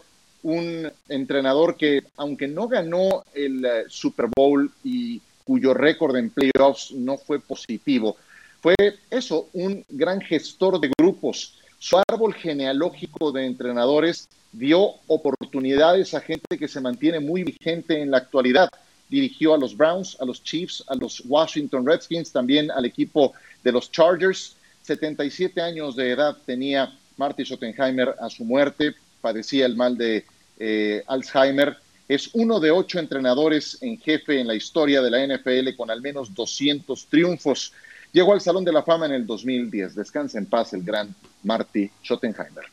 un 0.42 0.90
entrenador 1.08 1.76
que, 1.76 2.02
aunque 2.16 2.49
no 2.49 2.68
ganó 2.68 3.25
el 3.34 3.64
eh, 3.64 3.84
Super 3.88 4.26
Bowl 4.34 4.70
y 4.84 5.20
cuyo 5.44 5.75
récord 5.75 6.16
en 6.16 6.30
playoffs 6.30 6.92
no 6.92 7.18
fue 7.18 7.40
positivo, 7.40 8.16
fue 8.61 8.75
eso, 9.11 9.49
un 9.52 9.84
gran 9.88 10.20
gestor 10.20 10.80
de 10.80 10.90
grupos. 10.99 11.58
Su 11.78 12.00
árbol 12.08 12.34
genealógico 12.34 13.32
de 13.32 13.46
entrenadores 13.46 14.28
dio 14.52 14.94
oportunidades 15.08 16.14
a 16.14 16.20
gente 16.20 16.58
que 16.58 16.68
se 16.68 16.80
mantiene 16.80 17.18
muy 17.18 17.42
vigente 17.42 18.00
en 18.00 18.11
la 18.11 18.18
actualidad 18.18 18.68
dirigió 19.12 19.52
a 19.52 19.58
los 19.58 19.76
Browns, 19.76 20.16
a 20.20 20.25
los 20.25 20.42
Chiefs, 20.42 20.82
a 20.88 20.94
los 20.94 21.22
Washington 21.26 21.84
Redskins, 21.87 22.32
también 22.32 22.70
al 22.70 22.87
equipo 22.87 23.34
de 23.62 23.70
los 23.70 23.92
Chargers. 23.92 24.56
77 24.80 25.61
años 25.61 25.96
de 25.96 26.12
edad 26.12 26.34
tenía 26.46 26.90
Marty 27.18 27.44
Schottenheimer 27.44 28.14
a 28.18 28.30
su 28.30 28.42
muerte, 28.42 28.94
padecía 29.20 29.66
el 29.66 29.76
mal 29.76 29.99
de 29.99 30.25
eh, 30.64 31.02
Alzheimer. 31.09 31.76
Es 32.07 32.31
uno 32.35 32.61
de 32.61 32.71
ocho 32.71 33.00
entrenadores 33.00 33.78
en 33.81 33.99
jefe 33.99 34.38
en 34.38 34.47
la 34.47 34.54
historia 34.54 35.02
de 35.02 35.11
la 35.11 35.26
NFL 35.26 35.75
con 35.76 35.90
al 35.90 36.00
menos 36.00 36.33
200 36.33 37.07
triunfos. 37.07 37.73
Llegó 38.12 38.33
al 38.33 38.40
Salón 38.40 38.64
de 38.64 38.73
la 38.73 38.85
Fama 38.85 39.07
en 39.07 39.12
el 39.12 39.26
2010. 39.26 39.97
Descansa 39.97 40.38
en 40.38 40.47
paz 40.47 40.73
el 40.73 40.85
gran 40.85 41.12
Marty 41.42 41.90
Schottenheimer. 42.04 42.66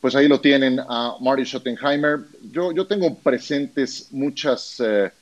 pues 0.00 0.16
ahí 0.16 0.26
lo 0.26 0.40
tienen 0.40 0.80
a 0.80 1.14
Marty 1.20 1.44
Schottenheimer. 1.44 2.22
Yo, 2.50 2.72
yo 2.72 2.88
tengo 2.88 3.14
presentes 3.14 4.08
muchas 4.10 4.80
eh, 4.80 5.12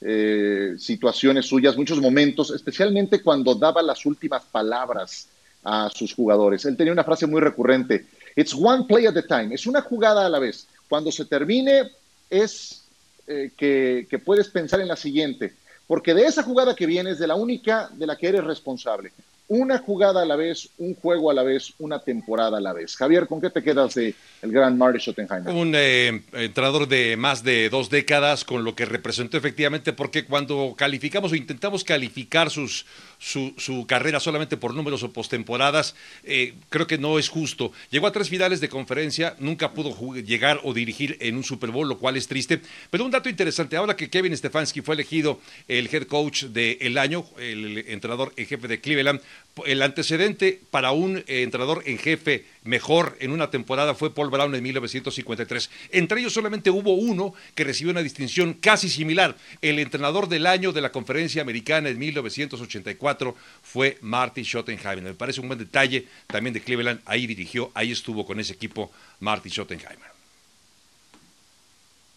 eh, 0.00 0.76
situaciones 0.78 1.44
suyas, 1.44 1.76
muchos 1.76 2.00
momentos, 2.00 2.50
especialmente 2.50 3.22
cuando 3.22 3.54
daba 3.54 3.82
las 3.82 4.06
últimas 4.06 4.42
palabras 4.44 5.28
a 5.64 5.90
sus 5.94 6.14
jugadores. 6.14 6.64
Él 6.64 6.76
tenía 6.76 6.92
una 6.92 7.04
frase 7.04 7.26
muy 7.26 7.40
recurrente, 7.40 8.06
it's 8.36 8.54
one 8.54 8.84
play 8.84 9.06
at 9.06 9.16
a 9.16 9.22
time, 9.22 9.54
es 9.54 9.66
una 9.66 9.82
jugada 9.82 10.26
a 10.26 10.28
la 10.28 10.38
vez. 10.38 10.66
Cuando 10.88 11.12
se 11.12 11.24
termine 11.24 11.90
es 12.28 12.82
eh, 13.26 13.50
que, 13.56 14.06
que 14.08 14.18
puedes 14.18 14.48
pensar 14.48 14.80
en 14.80 14.88
la 14.88 14.96
siguiente, 14.96 15.54
porque 15.86 16.14
de 16.14 16.22
esa 16.22 16.42
jugada 16.42 16.74
que 16.74 16.86
viene 16.86 17.10
es 17.10 17.18
de 17.18 17.26
la 17.26 17.34
única 17.34 17.90
de 17.92 18.06
la 18.06 18.16
que 18.16 18.28
eres 18.28 18.44
responsable 18.44 19.12
una 19.50 19.78
jugada 19.78 20.22
a 20.22 20.24
la 20.24 20.36
vez, 20.36 20.68
un 20.78 20.94
juego 20.94 21.28
a 21.28 21.34
la 21.34 21.42
vez, 21.42 21.74
una 21.80 21.98
temporada 21.98 22.58
a 22.58 22.60
la 22.60 22.72
vez. 22.72 22.94
Javier, 22.94 23.26
¿con 23.26 23.40
qué 23.40 23.50
te 23.50 23.64
quedas 23.64 23.94
de 23.94 24.14
el 24.42 24.52
gran 24.52 24.78
Marty 24.78 25.00
Schottenheimer? 25.00 25.52
Un 25.52 25.72
eh, 25.74 26.22
entrenador 26.34 26.86
de 26.86 27.16
más 27.16 27.42
de 27.42 27.68
dos 27.68 27.90
décadas, 27.90 28.44
con 28.44 28.62
lo 28.62 28.76
que 28.76 28.84
representó 28.84 29.36
efectivamente, 29.36 29.92
porque 29.92 30.24
cuando 30.24 30.74
calificamos 30.78 31.32
o 31.32 31.34
intentamos 31.34 31.82
calificar 31.82 32.48
sus, 32.48 32.86
su, 33.18 33.52
su 33.56 33.88
carrera 33.88 34.20
solamente 34.20 34.56
por 34.56 34.72
números 34.72 35.02
o 35.02 35.12
postemporadas, 35.12 35.96
eh, 36.22 36.54
creo 36.68 36.86
que 36.86 36.98
no 36.98 37.18
es 37.18 37.28
justo. 37.28 37.72
Llegó 37.90 38.06
a 38.06 38.12
tres 38.12 38.28
finales 38.28 38.60
de 38.60 38.68
conferencia, 38.68 39.34
nunca 39.40 39.72
pudo 39.72 40.14
llegar 40.14 40.60
o 40.62 40.72
dirigir 40.72 41.16
en 41.18 41.36
un 41.36 41.42
Super 41.42 41.72
Bowl, 41.72 41.88
lo 41.88 41.98
cual 41.98 42.16
es 42.16 42.28
triste. 42.28 42.60
Pero 42.88 43.04
un 43.04 43.10
dato 43.10 43.28
interesante, 43.28 43.76
ahora 43.76 43.96
que 43.96 44.10
Kevin 44.10 44.36
Stefanski 44.36 44.80
fue 44.80 44.94
elegido 44.94 45.40
el 45.66 45.92
head 45.92 46.04
coach 46.04 46.44
del 46.44 46.96
año, 46.98 47.24
el 47.36 47.78
entrenador 47.88 48.32
en 48.36 48.46
jefe 48.46 48.68
de 48.68 48.80
Cleveland, 48.80 49.20
el 49.66 49.82
antecedente 49.82 50.60
para 50.70 50.92
un 50.92 51.18
eh, 51.18 51.42
entrenador 51.42 51.82
en 51.86 51.98
jefe 51.98 52.44
mejor 52.64 53.16
en 53.20 53.30
una 53.32 53.50
temporada 53.50 53.94
fue 53.94 54.14
Paul 54.14 54.30
Brown 54.30 54.54
en 54.54 54.62
1953. 54.62 55.70
Entre 55.90 56.20
ellos 56.20 56.32
solamente 56.32 56.70
hubo 56.70 56.94
uno 56.94 57.34
que 57.54 57.64
recibió 57.64 57.90
una 57.90 58.02
distinción 58.02 58.54
casi 58.54 58.88
similar. 58.88 59.36
El 59.60 59.78
entrenador 59.78 60.28
del 60.28 60.46
año 60.46 60.72
de 60.72 60.80
la 60.80 60.92
conferencia 60.92 61.42
americana 61.42 61.88
en 61.88 61.98
1984 61.98 63.36
fue 63.62 63.98
Marty 64.00 64.42
Schottenheimer. 64.42 65.02
Me 65.02 65.14
parece 65.14 65.40
un 65.40 65.48
buen 65.48 65.58
detalle 65.58 66.06
también 66.26 66.54
de 66.54 66.60
Cleveland. 66.60 67.00
Ahí 67.04 67.26
dirigió, 67.26 67.70
ahí 67.74 67.92
estuvo 67.92 68.24
con 68.24 68.40
ese 68.40 68.52
equipo 68.52 68.90
Marty 69.20 69.48
Schottenheimer. 69.50 70.10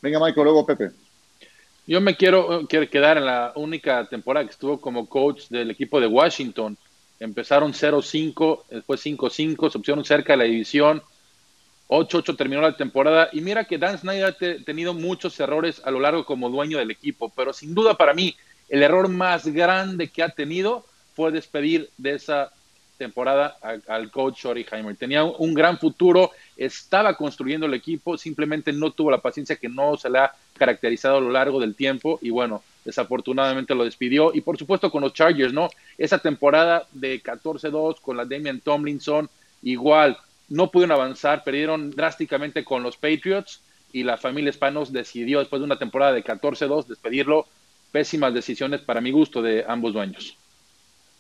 Venga, 0.01 0.20
Michael, 0.20 0.44
luego 0.44 0.65
Pepe. 0.65 0.92
Yo 1.86 2.00
me 2.00 2.15
quiero, 2.15 2.65
quiero 2.68 2.89
quedar 2.89 3.18
en 3.18 3.25
la 3.25 3.51
única 3.56 4.06
temporada 4.08 4.46
que 4.46 4.51
estuvo 4.51 4.80
como 4.80 5.08
coach 5.08 5.50
del 5.50 5.72
equipo 5.72 6.00
de 6.00 6.08
Washington 6.08 6.77
Empezaron 7.24 7.72
0-5, 7.72 8.63
después 8.70 9.06
5-5, 9.06 9.72
se 9.72 9.80
pusieron 9.80 10.03
cerca 10.03 10.34
de 10.34 10.38
la 10.38 10.44
división. 10.44 11.01
8-8 11.88 12.36
terminó 12.36 12.62
la 12.62 12.75
temporada. 12.75 13.30
Y 13.32 13.39
mira 13.39 13.63
que 13.63 13.77
Dan 13.77 13.98
Snyder 13.98 14.25
ha 14.25 14.63
tenido 14.65 14.94
muchos 14.94 15.39
errores 15.39 15.82
a 15.86 15.92
lo 15.92 16.01
largo 16.01 16.25
como 16.25 16.50
dueño 16.50 16.77
del 16.77 16.92
equipo, 16.92 17.32
pero 17.34 17.53
sin 17.53 17.74
duda 17.74 17.96
para 17.96 18.13
mí 18.13 18.36
el 18.68 18.84
error 18.84 19.08
más 19.08 19.48
grande 19.48 20.10
que 20.10 20.22
ha 20.22 20.30
tenido 20.30 20.86
fue 21.15 21.32
despedir 21.32 21.89
de 21.98 22.15
esa 22.15 22.51
temporada 22.98 23.58
al 23.88 24.12
coach 24.12 24.39
Schottenheimer. 24.39 24.98
Tenía 24.98 25.24
un 25.24 25.53
gran 25.53 25.77
futuro, 25.77 26.32
estaba 26.58 27.16
construyendo 27.16 27.66
el 27.66 27.74
equipo, 27.74 28.18
simplemente 28.18 28.72
no 28.72 28.92
tuvo 28.92 29.12
la 29.12 29.22
paciencia 29.22 29.56
que 29.56 29.70
no 29.70 29.98
se 29.98 30.10
le 30.10 30.20
ha 30.20 30.34
caracterizado 30.58 31.18
a 31.18 31.22
lo 31.22 31.32
largo 31.32 31.60
del 31.60 31.76
tiempo 31.76 32.20
y 32.22 32.30
bueno, 32.30 32.64
desafortunadamente 32.86 33.76
lo 33.76 33.86
despidió. 33.86 34.32
Y 34.34 34.42
por 34.42 34.58
supuesto 34.58 34.92
con 34.92 35.02
los 35.02 35.14
Chargers, 35.14 35.54
¿no? 35.54 35.70
Esa 35.98 36.20
temporada 36.20 36.88
de 36.92 37.22
14-2 37.22 38.00
con 38.02 38.18
la 38.18 38.26
Damian 38.26 38.60
Tomlinson, 38.60 39.30
igual, 39.62 40.18
no 40.50 40.70
pudieron 40.70 41.00
avanzar, 41.00 41.44
perdieron 41.44 41.92
drásticamente 41.92 42.64
con 42.64 42.84
los 42.84 42.98
Patriots 42.98 43.62
y 43.92 44.04
la 44.04 44.18
familia 44.18 44.50
Hispanos 44.50 44.92
decidió 44.92 45.40
después 45.40 45.60
de 45.60 45.66
una 45.66 45.80
temporada 45.80 46.14
de 46.14 46.24
14-2 46.24 46.86
despedirlo. 46.86 47.48
Pésimas 47.92 48.34
decisiones 48.34 48.82
para 48.82 49.02
mi 49.02 49.12
gusto 49.12 49.42
de 49.42 49.66
ambos 49.68 49.94
dueños. 49.94 50.36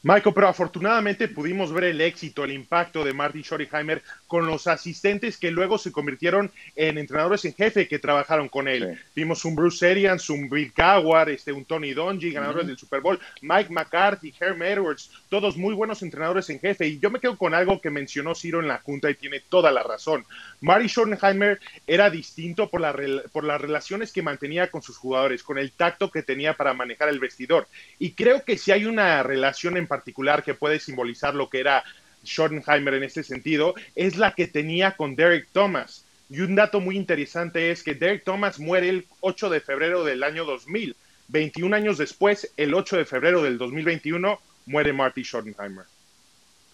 Michael, 0.03 0.35
pero 0.35 0.49
afortunadamente 0.49 1.29
pudimos 1.29 1.71
ver 1.71 1.85
el 1.85 2.01
éxito, 2.01 2.43
el 2.43 2.51
impacto 2.51 3.05
de 3.05 3.13
Marty 3.13 3.41
Schottenheimer 3.41 4.03
con 4.27 4.45
los 4.45 4.67
asistentes 4.67 5.37
que 5.37 5.49
luego 5.49 5.77
se 5.77 5.93
convirtieron 5.93 6.51
en 6.75 6.97
entrenadores 6.97 7.45
en 7.45 7.53
jefe 7.53 7.87
que 7.87 7.99
trabajaron 7.99 8.49
con 8.49 8.67
él. 8.67 8.99
Vimos 9.15 9.45
un 9.45 9.55
Bruce 9.55 9.89
Arians, 9.89 10.29
un 10.29 10.49
Bill 10.49 10.73
Coward, 10.73 11.29
este, 11.29 11.53
un 11.53 11.63
Tony 11.63 11.93
Dungy, 11.93 12.31
ganadores 12.31 12.67
del 12.67 12.77
Super 12.77 12.99
Bowl, 12.99 13.17
Mike 13.41 13.71
McCarthy, 13.71 14.33
Herm 14.37 14.61
Edwards, 14.61 15.09
todos 15.29 15.55
muy 15.55 15.73
buenos 15.73 16.01
entrenadores 16.01 16.49
en 16.49 16.59
jefe. 16.59 16.85
Y 16.85 16.99
yo 16.99 17.09
me 17.09 17.21
quedo 17.21 17.37
con 17.37 17.53
algo 17.53 17.79
que 17.79 17.89
mencionó 17.89 18.35
Ciro 18.35 18.59
en 18.59 18.67
la 18.67 18.79
junta 18.79 19.09
y 19.09 19.15
tiene 19.15 19.39
toda 19.39 19.71
la 19.71 19.83
razón. 19.83 20.25
Marty 20.59 20.89
Schottenheimer 20.89 21.61
era 21.87 22.09
distinto 22.09 22.69
por, 22.69 22.81
la, 22.81 22.93
por 23.31 23.45
las 23.45 23.61
relaciones 23.61 24.11
que 24.11 24.21
mantenía 24.21 24.69
con 24.69 24.81
sus 24.81 24.97
jugadores, 24.97 25.43
con 25.43 25.57
el 25.57 25.71
tacto 25.71 26.11
que 26.11 26.23
tenía 26.23 26.55
para 26.55 26.73
manejar 26.73 27.07
el 27.07 27.19
vestidor. 27.19 27.69
Y 27.99 28.11
creo 28.11 28.43
que 28.43 28.57
si 28.57 28.73
hay 28.73 28.83
una 28.83 29.23
relación 29.23 29.77
en 29.77 29.87
particular 29.93 30.43
que 30.43 30.55
puede 30.55 30.79
simbolizar 30.79 31.35
lo 31.35 31.49
que 31.49 31.59
era 31.59 31.83
Schottenheimer 32.25 32.95
en 32.95 33.03
este 33.03 33.21
sentido, 33.21 33.75
es 33.95 34.17
la 34.17 34.33
que 34.33 34.47
tenía 34.47 34.95
con 34.97 35.15
Derek 35.15 35.47
Thomas. 35.51 36.03
Y 36.31 36.39
un 36.41 36.55
dato 36.55 36.79
muy 36.79 36.97
interesante 36.97 37.69
es 37.69 37.83
que 37.83 37.93
Derek 37.93 38.23
Thomas 38.23 38.59
muere 38.59 38.89
el 38.89 39.05
8 39.19 39.51
de 39.51 39.61
febrero 39.61 40.03
del 40.03 40.23
año 40.23 40.45
2000. 40.45 40.95
21 41.27 41.75
años 41.75 41.97
después, 41.99 42.49
el 42.57 42.73
8 42.73 42.97
de 42.97 43.05
febrero 43.05 43.43
del 43.43 43.59
2021, 43.59 44.39
muere 44.65 44.93
Marty 44.93 45.23
Schottenheimer. 45.23 45.85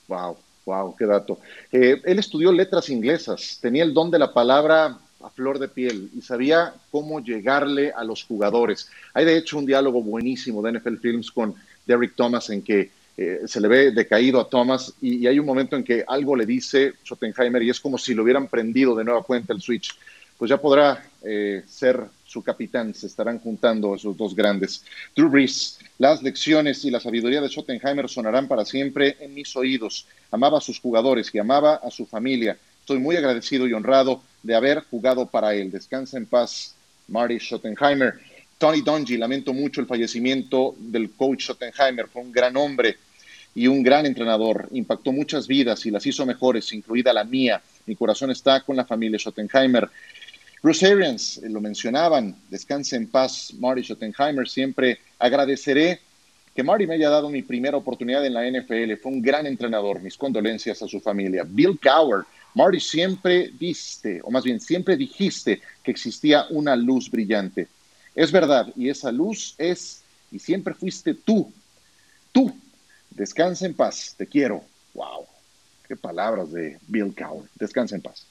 Wow, 0.08 0.38
wow, 0.66 0.96
qué 0.96 1.06
dato. 1.06 1.40
Eh, 1.74 2.02
él 2.06 2.20
estudió 2.20 2.54
letras 2.54 2.90
inglesas, 2.90 3.60
tenía 3.62 3.84
el 3.84 3.94
don 3.94 4.10
de 4.10 4.20
la 4.20 4.34
palabra 4.34 4.98
a 5.22 5.30
flor 5.30 5.60
de 5.60 5.68
piel 5.68 6.10
y 6.16 6.22
sabía 6.22 6.74
cómo 6.90 7.20
llegarle 7.20 7.92
a 7.92 8.06
los 8.06 8.24
jugadores. 8.24 8.90
Hay 9.14 9.26
de 9.26 9.38
hecho 9.38 9.58
un 9.58 9.66
diálogo 9.66 10.02
buenísimo 10.02 10.62
de 10.62 10.80
NFL 10.80 10.98
Films 11.02 11.32
con 11.32 11.56
Derek 11.86 12.16
Thomas 12.16 12.50
en 12.50 12.62
que 12.62 12.92
eh, 13.22 13.42
se 13.50 13.60
le 13.60 13.68
ve 13.68 13.92
decaído 13.92 14.40
a 14.40 14.48
Thomas 14.48 14.94
y, 15.02 15.28
hay 15.28 15.38
un 15.40 15.46
momento 15.46 15.76
en 15.76 15.84
que 15.84 16.06
algo 16.08 16.38
le 16.38 16.46
dice 16.46 16.94
Schottenheimer 17.04 17.62
y 17.62 17.70
es 17.70 17.82
como 17.82 17.98
si 17.98 18.14
lo 18.14 18.24
hubieran 18.24 18.48
prendido 18.48 18.96
de 18.96 19.04
nueva 19.04 19.24
cuenta 19.24 19.52
el 19.52 19.60
switch. 19.60 19.94
Pues 20.38 20.48
ya 20.48 20.56
podrá 20.56 21.04
eh, 21.22 21.64
ser 21.68 22.02
su 22.26 22.42
capitán, 22.42 22.94
se 22.94 23.08
estarán 23.08 23.40
juntando 23.40 23.94
esos 23.94 24.16
dos 24.16 24.34
grandes. 24.34 24.86
Drew 25.14 25.28
Brees, 25.28 25.80
las 25.98 26.24
lecciones 26.24 26.86
y 26.86 26.92
la 26.92 27.02
sabiduría 27.02 27.42
de 27.42 27.50
Schottenheimer 27.50 28.08
sonarán 28.08 28.48
para 28.48 28.64
siempre 28.64 29.18
en 29.20 29.34
mis 29.34 29.54
oídos. 29.58 30.06
Amaba 30.32 30.60
a 30.60 30.62
sus 30.62 30.80
jugadores 30.80 31.30
y 31.36 31.40
amaba 31.40 31.76
a 31.76 31.92
su 31.92 32.06
familia. 32.06 32.58
Estoy 32.80 33.00
muy 33.00 33.18
agradecido 33.18 33.68
y 33.68 33.74
honrado 33.74 34.24
de 34.44 34.56
haber 34.56 34.86
jugado 34.90 35.26
para 35.26 35.54
él. 35.54 35.72
Descansa 35.72 36.16
en 36.16 36.26
paz, 36.26 36.74
Marty 37.10 37.38
Schottenheimer. 37.38 38.14
Tony 38.58 38.80
Dungy, 38.80 39.18
lamento 39.18 39.54
mucho 39.54 39.82
el 39.82 39.88
fallecimiento 39.88 40.74
del 40.78 41.12
coach 41.12 41.44
Schottenheimer, 41.44 42.08
fue 42.08 42.22
un 42.22 42.32
gran 42.32 42.56
hombre 42.56 42.98
y 43.56 43.68
un 43.68 43.84
gran 43.84 44.06
entrenador. 44.06 44.68
Impactó 44.72 45.12
muchas 45.12 45.48
vidas 45.48 45.86
y 45.86 45.92
las 45.92 46.06
hizo 46.06 46.26
mejores, 46.26 46.72
incluida 46.74 47.14
la 47.14 47.24
mía. 47.24 47.62
Mi 47.86 47.96
corazón 47.96 48.32
está 48.32 48.62
con 48.62 48.76
la 48.76 48.86
familia 48.86 49.18
Schottenheimer. 49.18 49.90
Bruce 50.62 50.86
Arians, 50.86 51.38
eh, 51.38 51.50
lo 51.50 51.62
mencionaban, 51.62 52.36
descanse 52.50 52.96
en 52.96 53.08
paz, 53.08 53.54
Marty 53.58 53.82
Schottenheimer. 53.82 54.48
Siempre 54.48 55.00
agradeceré 55.18 56.00
que 56.54 56.64
Marty 56.64 56.86
me 56.86 56.96
haya 56.96 57.10
dado 57.10 57.30
mi 57.30 57.42
primera 57.42 57.78
oportunidad 57.78 58.26
en 58.26 58.34
la 58.34 58.46
NFL. 58.46 58.96
Fue 59.02 59.12
un 59.12 59.22
gran 59.22 59.46
entrenador. 59.46 60.02
Mis 60.02 60.18
condolencias 60.18 60.82
a 60.82 60.88
su 60.88 61.00
familia. 61.00 61.44
Bill 61.48 61.80
Cowher, 61.80 62.26
Marty 62.56 62.80
siempre 62.80 63.52
diste, 63.58 64.22
o 64.24 64.32
más 64.32 64.44
bien 64.44 64.60
siempre 64.60 64.98
dijiste 64.98 65.62
que 65.84 65.92
existía 65.92 66.46
una 66.50 66.76
luz 66.76 67.10
brillante 67.10 67.68
Es 68.16 68.32
verdad, 68.32 68.68
y 68.76 68.90
esa 68.90 69.12
luz 69.12 69.56
es 69.58 70.02
y 70.32 70.40
siempre 70.40 70.74
fuiste 70.74 71.14
tú. 71.14 71.52
Tú. 72.32 72.54
Descansa 73.10 73.66
en 73.66 73.74
paz, 73.74 74.16
te 74.18 74.28
quiero. 74.28 74.64
Wow. 74.94 75.26
Qué 75.88 75.96
palabras 75.96 76.52
de 76.52 76.78
Bill 76.88 77.16
Cowher. 77.16 77.50
Descansa 77.56 77.96
en 77.96 78.02
paz. 78.02 78.26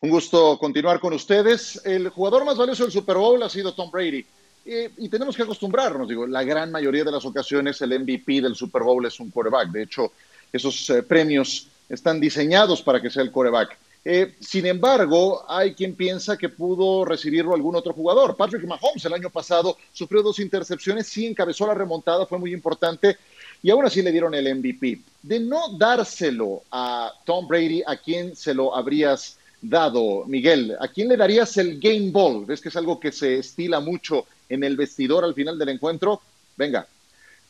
Un 0.00 0.10
gusto 0.10 0.58
continuar 0.58 1.00
con 1.00 1.14
ustedes. 1.14 1.80
El 1.84 2.10
jugador 2.10 2.44
más 2.44 2.56
valioso 2.56 2.84
del 2.84 2.92
Super 2.92 3.16
Bowl 3.16 3.42
ha 3.42 3.48
sido 3.48 3.74
Tom 3.74 3.90
Brady. 3.90 4.24
y 4.64 5.08
tenemos 5.08 5.36
que 5.36 5.42
acostumbrarnos, 5.42 6.08
digo, 6.08 6.26
la 6.26 6.42
gran 6.42 6.70
mayoría 6.70 7.04
de 7.04 7.12
las 7.12 7.24
ocasiones 7.24 7.80
el 7.80 7.98
MVP 8.00 8.40
del 8.40 8.54
Super 8.54 8.82
Bowl 8.82 9.04
es 9.06 9.18
un 9.20 9.30
quarterback. 9.30 9.70
De 9.70 9.82
hecho, 9.82 10.12
esos 10.52 10.90
eh, 10.90 11.02
premios 11.02 11.68
están 11.88 12.20
diseñados 12.20 12.82
para 12.82 13.00
que 13.00 13.10
sea 13.10 13.22
el 13.22 13.30
quarterback. 13.30 13.76
Eh, 14.08 14.36
sin 14.38 14.64
embargo, 14.66 15.44
hay 15.48 15.74
quien 15.74 15.96
piensa 15.96 16.38
que 16.38 16.48
pudo 16.48 17.04
recibirlo 17.04 17.52
algún 17.52 17.74
otro 17.74 17.92
jugador. 17.92 18.36
Patrick 18.36 18.64
Mahomes 18.64 19.04
el 19.04 19.12
año 19.12 19.30
pasado 19.30 19.76
sufrió 19.92 20.22
dos 20.22 20.38
intercepciones, 20.38 21.08
sí 21.08 21.26
encabezó 21.26 21.66
la 21.66 21.74
remontada, 21.74 22.24
fue 22.24 22.38
muy 22.38 22.52
importante 22.52 23.16
y 23.64 23.70
aún 23.70 23.84
así 23.84 24.02
le 24.02 24.12
dieron 24.12 24.32
el 24.32 24.54
MVP. 24.54 25.00
De 25.22 25.40
no 25.40 25.76
dárselo 25.76 26.62
a 26.70 27.12
Tom 27.24 27.48
Brady, 27.48 27.82
¿a 27.84 27.96
quién 27.96 28.36
se 28.36 28.54
lo 28.54 28.76
habrías 28.76 29.38
dado, 29.60 30.24
Miguel? 30.26 30.76
¿A 30.78 30.86
quién 30.86 31.08
le 31.08 31.16
darías 31.16 31.56
el 31.56 31.80
game 31.80 32.12
ball? 32.12 32.46
¿Ves 32.46 32.60
que 32.60 32.68
es 32.68 32.76
algo 32.76 33.00
que 33.00 33.10
se 33.10 33.40
estila 33.40 33.80
mucho 33.80 34.24
en 34.48 34.62
el 34.62 34.76
vestidor 34.76 35.24
al 35.24 35.34
final 35.34 35.58
del 35.58 35.70
encuentro? 35.70 36.20
Venga. 36.56 36.86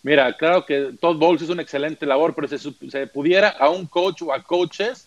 Mira, 0.03 0.35
claro 0.35 0.65
que 0.65 0.95
Todd 0.99 1.19
Bowles 1.19 1.43
es 1.43 1.51
una 1.51 1.61
excelente 1.61 2.07
labor, 2.07 2.35
pero 2.35 2.49
si 2.49 2.75
se 2.89 3.07
pudiera 3.09 3.51
a 3.51 3.69
un 3.69 3.85
coach 3.85 4.23
o 4.23 4.33
a 4.33 4.43
coaches, 4.43 5.06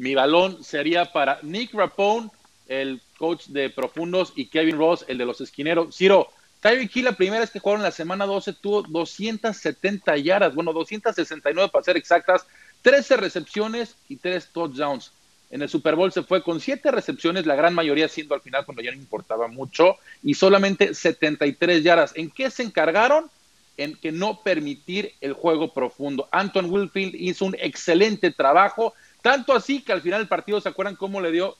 mi 0.00 0.14
balón 0.14 0.64
sería 0.64 1.12
para 1.12 1.40
Nick 1.42 1.74
Rapone, 1.74 2.30
el 2.68 3.02
coach 3.18 3.48
de 3.48 3.68
profundos, 3.68 4.32
y 4.34 4.46
Kevin 4.46 4.78
Ross, 4.78 5.04
el 5.08 5.18
de 5.18 5.26
los 5.26 5.42
esquineros. 5.42 5.94
Ciro, 5.94 6.28
Tyreek 6.60 6.96
Hill, 6.96 7.04
la 7.04 7.12
primera 7.12 7.40
vez 7.40 7.50
que 7.50 7.58
jugaron 7.58 7.82
la 7.82 7.90
semana 7.90 8.24
12, 8.24 8.54
tuvo 8.54 8.80
270 8.80 10.16
yardas, 10.16 10.54
bueno, 10.54 10.72
269 10.72 11.68
para 11.70 11.84
ser 11.84 11.98
exactas, 11.98 12.46
13 12.80 13.18
recepciones 13.18 13.94
y 14.08 14.16
3 14.16 14.48
touchdowns. 14.54 15.12
En 15.50 15.60
el 15.60 15.68
Super 15.68 15.96
Bowl 15.96 16.10
se 16.10 16.22
fue 16.22 16.42
con 16.42 16.60
7 16.60 16.90
recepciones, 16.90 17.44
la 17.44 17.54
gran 17.54 17.74
mayoría 17.74 18.08
siendo 18.08 18.34
al 18.34 18.40
final 18.40 18.64
cuando 18.64 18.82
ya 18.82 18.92
no 18.92 18.96
importaba 18.96 19.48
mucho, 19.48 19.96
y 20.22 20.32
solamente 20.32 20.94
73 20.94 21.82
yardas. 21.82 22.12
¿En 22.16 22.30
qué 22.30 22.50
se 22.50 22.62
encargaron? 22.62 23.30
En 23.76 23.96
que 23.96 24.12
no 24.12 24.40
permitir 24.40 25.12
el 25.20 25.34
juego 25.34 25.74
profundo. 25.74 26.26
Anton 26.32 26.70
Wilfield 26.70 27.14
hizo 27.16 27.44
un 27.44 27.54
excelente 27.58 28.30
trabajo, 28.30 28.94
tanto 29.22 29.52
así 29.52 29.82
que 29.82 29.92
al 29.92 30.02
final 30.02 30.20
del 30.20 30.28
partido, 30.28 30.60
¿se 30.60 30.68
acuerdan 30.68 30.96
cómo 30.96 31.20
le 31.20 31.30
dio? 31.30 31.56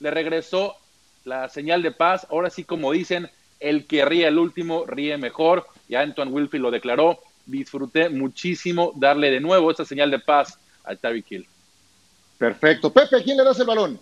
Le 0.00 0.10
regresó 0.10 0.76
la 1.24 1.48
señal 1.48 1.82
de 1.82 1.92
paz. 1.92 2.26
Ahora 2.30 2.50
sí, 2.50 2.64
como 2.64 2.92
dicen, 2.92 3.30
el 3.60 3.86
que 3.86 4.04
ríe 4.04 4.26
el 4.26 4.38
último 4.38 4.84
ríe 4.86 5.16
mejor. 5.16 5.66
Y 5.88 5.94
Anton 5.94 6.32
Wilfield 6.32 6.62
lo 6.62 6.70
declaró. 6.70 7.20
Disfruté 7.46 8.08
muchísimo 8.08 8.92
darle 8.96 9.30
de 9.30 9.40
nuevo 9.40 9.70
esa 9.70 9.84
señal 9.84 10.10
de 10.10 10.18
paz 10.18 10.58
al 10.84 10.98
Tyreek 10.98 11.30
Hill. 11.30 11.48
Perfecto. 12.38 12.92
Pepe, 12.92 13.16
¿a 13.16 13.22
quién 13.22 13.36
le 13.36 13.44
das 13.44 13.58
el 13.60 13.66
balón? 13.66 13.98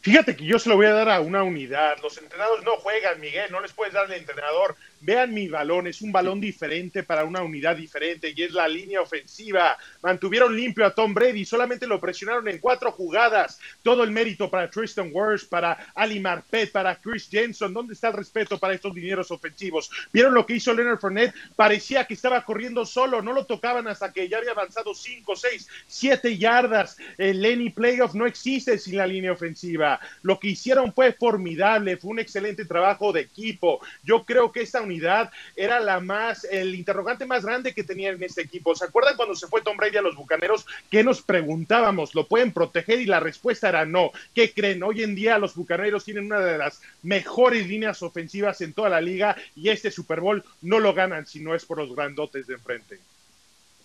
Fíjate 0.00 0.36
que 0.36 0.44
yo 0.44 0.58
se 0.58 0.68
lo 0.68 0.76
voy 0.76 0.86
a 0.86 0.92
dar 0.92 1.08
a 1.08 1.20
una 1.20 1.42
unidad. 1.42 1.96
Los 2.02 2.16
entrenadores 2.18 2.64
no 2.64 2.76
juegan, 2.76 3.20
Miguel, 3.20 3.50
no 3.50 3.60
les 3.60 3.72
puedes 3.72 3.92
dar 3.92 4.04
al 4.04 4.12
entrenador. 4.12 4.76
Vean 5.00 5.34
mi 5.34 5.48
balón, 5.48 5.86
es 5.86 6.00
un 6.00 6.10
balón 6.10 6.40
diferente 6.40 7.02
para 7.02 7.24
una 7.24 7.42
unidad 7.42 7.76
diferente 7.76 8.32
y 8.34 8.42
es 8.42 8.52
la 8.52 8.66
línea 8.66 9.00
ofensiva. 9.00 9.76
Mantuvieron 10.02 10.56
limpio 10.56 10.86
a 10.86 10.94
Tom 10.94 11.12
Brady, 11.12 11.44
solamente 11.44 11.86
lo 11.86 12.00
presionaron 12.00 12.48
en 12.48 12.58
cuatro 12.58 12.90
jugadas. 12.92 13.60
Todo 13.82 14.02
el 14.02 14.10
mérito 14.10 14.50
para 14.50 14.70
Tristan 14.70 15.10
Wirfs, 15.12 15.44
para 15.44 15.92
Ali 15.94 16.18
Marpet, 16.18 16.72
para 16.72 16.96
Chris 16.96 17.28
Jensen. 17.30 17.74
¿Dónde 17.74 17.92
está 17.94 18.08
el 18.08 18.14
respeto 18.14 18.58
para 18.58 18.74
estos 18.74 18.94
dineros 18.94 19.30
ofensivos? 19.30 19.90
¿Vieron 20.12 20.32
lo 20.32 20.46
que 20.46 20.54
hizo 20.54 20.72
Leonard 20.72 20.98
Fournette? 20.98 21.34
Parecía 21.54 22.04
que 22.04 22.14
estaba 22.14 22.44
corriendo 22.44 22.86
solo, 22.86 23.20
no 23.20 23.32
lo 23.32 23.44
tocaban 23.44 23.86
hasta 23.88 24.12
que 24.12 24.28
ya 24.28 24.38
había 24.38 24.52
avanzado 24.52 24.94
cinco, 24.94 25.36
seis, 25.36 25.68
siete 25.86 26.38
yardas. 26.38 26.96
El 27.18 27.42
Lenny 27.42 27.70
Playoff 27.70 28.14
no 28.14 28.26
existe 28.26 28.78
sin 28.78 28.96
la 28.96 29.06
línea 29.06 29.32
ofensiva. 29.32 30.00
Lo 30.22 30.40
que 30.40 30.48
hicieron 30.48 30.92
fue 30.92 31.12
formidable, 31.12 31.96
fue 31.98 32.12
un 32.12 32.18
excelente 32.18 32.64
trabajo 32.64 33.12
de 33.12 33.20
equipo. 33.20 33.80
Yo 34.02 34.24
creo 34.24 34.52
que 34.52 34.62
esta 34.62 34.85
unidad 34.86 35.30
era 35.54 35.80
la 35.80 36.00
más, 36.00 36.44
el 36.44 36.74
interrogante 36.74 37.26
más 37.26 37.44
grande 37.44 37.74
que 37.74 37.84
tenía 37.84 38.10
en 38.10 38.22
este 38.22 38.42
equipo. 38.42 38.74
¿Se 38.74 38.84
acuerdan 38.84 39.16
cuando 39.16 39.34
se 39.34 39.46
fue 39.46 39.60
Tom 39.60 39.76
Brady 39.76 39.98
a 39.98 40.02
los 40.02 40.16
Bucaneros? 40.16 40.66
que 40.90 41.04
nos 41.04 41.22
preguntábamos? 41.22 42.14
¿Lo 42.14 42.26
pueden 42.26 42.52
proteger? 42.52 43.00
Y 43.00 43.06
la 43.06 43.20
respuesta 43.20 43.68
era 43.68 43.84
no. 43.84 44.12
¿Qué 44.34 44.52
creen? 44.52 44.82
Hoy 44.82 45.02
en 45.02 45.14
día 45.14 45.38
los 45.38 45.54
Bucaneros 45.54 46.04
tienen 46.04 46.26
una 46.26 46.40
de 46.40 46.58
las 46.58 46.80
mejores 47.02 47.66
líneas 47.66 48.02
ofensivas 48.02 48.60
en 48.60 48.72
toda 48.72 48.88
la 48.88 49.00
liga 49.00 49.36
y 49.54 49.68
este 49.68 49.90
Super 49.90 50.20
Bowl 50.20 50.44
no 50.62 50.78
lo 50.78 50.94
ganan 50.94 51.26
si 51.26 51.40
no 51.40 51.54
es 51.54 51.64
por 51.64 51.78
los 51.78 51.94
grandotes 51.94 52.46
de 52.46 52.54
enfrente. 52.54 52.98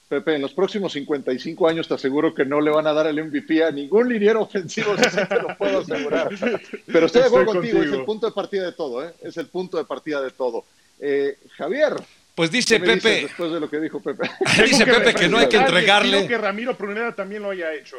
Pepe, 0.07 0.35
en 0.35 0.41
los 0.41 0.53
próximos 0.53 0.91
55 0.91 1.69
años 1.69 1.87
te 1.87 1.93
aseguro 1.93 2.33
que 2.33 2.43
no 2.43 2.59
le 2.59 2.69
van 2.69 2.85
a 2.85 2.91
dar 2.91 3.07
el 3.07 3.23
MVP 3.23 3.63
a 3.63 3.71
ningún 3.71 4.09
liniero 4.09 4.41
ofensivo, 4.41 4.93
eso 4.95 5.25
te 5.25 5.41
lo 5.41 5.55
puedo 5.57 5.79
asegurar. 5.79 6.29
Pero 6.85 7.05
estoy 7.05 7.21
de 7.21 7.27
acuerdo 7.27 7.53
contigo, 7.53 7.81
es 7.81 7.93
el 7.93 8.03
punto 8.03 8.25
de 8.25 8.33
partida 8.33 8.65
de 8.65 8.73
todo, 8.73 9.07
¿eh? 9.07 9.13
es 9.21 9.37
el 9.37 9.45
punto 9.45 9.77
de 9.77 9.85
partida 9.85 10.21
de 10.21 10.31
todo. 10.31 10.65
Eh, 11.01 11.37
Javier. 11.57 11.95
Pues 12.35 12.51
dice 12.51 12.79
Pepe. 12.79 13.23
Después 13.23 13.51
de 13.51 13.59
lo 13.59 13.69
que 13.69 13.79
dijo 13.79 14.01
Pepe. 14.01 14.29
dice 14.65 14.85
Pepe 14.85 15.13
que 15.13 15.27
no 15.27 15.37
hay 15.37 15.49
que 15.49 15.57
entregarle. 15.57 16.27
que 16.27 16.37
Ramiro 16.37 16.77
Pruneda 16.77 17.13
también 17.13 17.41
lo 17.41 17.49
haya 17.49 17.73
hecho. 17.73 17.97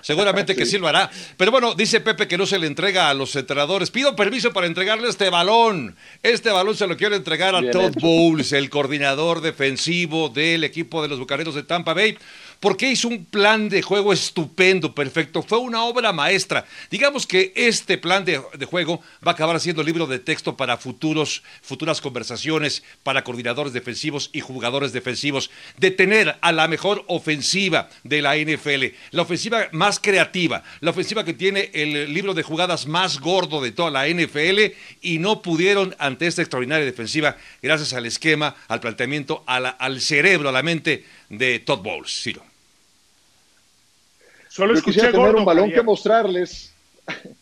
Seguramente 0.00 0.54
que 0.54 0.66
sí 0.66 0.76
lo 0.76 0.86
hará. 0.86 1.10
Pero 1.38 1.50
bueno, 1.50 1.74
dice 1.74 1.98
Pepe 1.98 2.28
que 2.28 2.36
no 2.36 2.44
se 2.44 2.58
le 2.58 2.66
entrega 2.66 3.08
a 3.08 3.14
los 3.14 3.34
entrenadores. 3.36 3.90
Pido 3.90 4.14
permiso 4.14 4.52
para 4.52 4.66
entregarle 4.66 5.08
este 5.08 5.30
balón. 5.30 5.96
Este 6.22 6.50
balón 6.50 6.76
se 6.76 6.86
lo 6.86 6.98
quiero 6.98 7.16
entregar 7.16 7.54
a 7.54 7.70
Todd 7.70 7.94
Bowles, 8.00 8.52
el 8.52 8.68
coordinador 8.68 9.40
defensivo 9.40 10.28
del 10.28 10.62
equipo 10.62 11.00
de 11.00 11.08
los 11.08 11.18
Bucaneros 11.18 11.54
de 11.54 11.62
Tampa 11.62 11.94
Bay 11.94 12.18
porque 12.64 12.90
hizo 12.90 13.08
un 13.08 13.26
plan 13.26 13.68
de 13.68 13.82
juego 13.82 14.10
estupendo, 14.10 14.94
perfecto. 14.94 15.42
Fue 15.42 15.58
una 15.58 15.84
obra 15.84 16.14
maestra. 16.14 16.64
Digamos 16.90 17.26
que 17.26 17.52
este 17.54 17.98
plan 17.98 18.24
de, 18.24 18.38
juego 18.64 19.02
va 19.16 19.32
a 19.32 19.34
acabar 19.34 19.60
siendo 19.60 19.82
libro 19.82 20.06
de 20.06 20.18
texto 20.18 20.56
para 20.56 20.78
futuros, 20.78 21.42
futuras 21.60 22.00
conversaciones 22.00 22.82
para 23.02 23.22
coordinadores 23.22 23.74
defensivos 23.74 24.30
y 24.32 24.40
jugadores 24.40 24.94
defensivos. 24.94 25.50
De 25.76 25.90
tener 25.90 26.38
a 26.40 26.52
la 26.52 26.66
mejor 26.66 27.04
ofensiva 27.06 27.90
de 28.02 28.22
la 28.22 28.34
NFL, 28.34 28.94
la 29.10 29.20
ofensiva 29.20 29.68
más 29.72 30.00
creativa, 30.00 30.62
la 30.80 30.92
ofensiva 30.92 31.22
que 31.22 31.34
tiene 31.34 31.70
el 31.74 32.14
libro 32.14 32.32
de 32.32 32.44
jugadas 32.44 32.86
más 32.86 33.20
gordo 33.20 33.60
de 33.60 33.72
toda 33.72 33.90
la 33.90 34.08
NFL 34.08 34.72
y 35.02 35.18
no 35.18 35.42
pudieron 35.42 35.94
ante 35.98 36.26
esta 36.26 36.40
extraordinaria 36.40 36.86
defensiva 36.86 37.36
gracias 37.60 37.92
al 37.92 38.06
esquema, 38.06 38.56
al 38.68 38.80
planteamiento, 38.80 39.44
al 39.46 40.00
cerebro, 40.00 40.48
a 40.48 40.52
la 40.52 40.62
mente 40.62 41.04
de 41.28 41.58
Todd 41.58 41.82
Bowles. 41.82 42.22
Ciro. 42.22 42.53
Solo 44.54 44.74
escuché 44.74 45.10
gordo, 45.10 45.38
un 45.38 45.44
balón 45.44 45.72
que 45.72 45.82
mostrarles. 45.82 46.72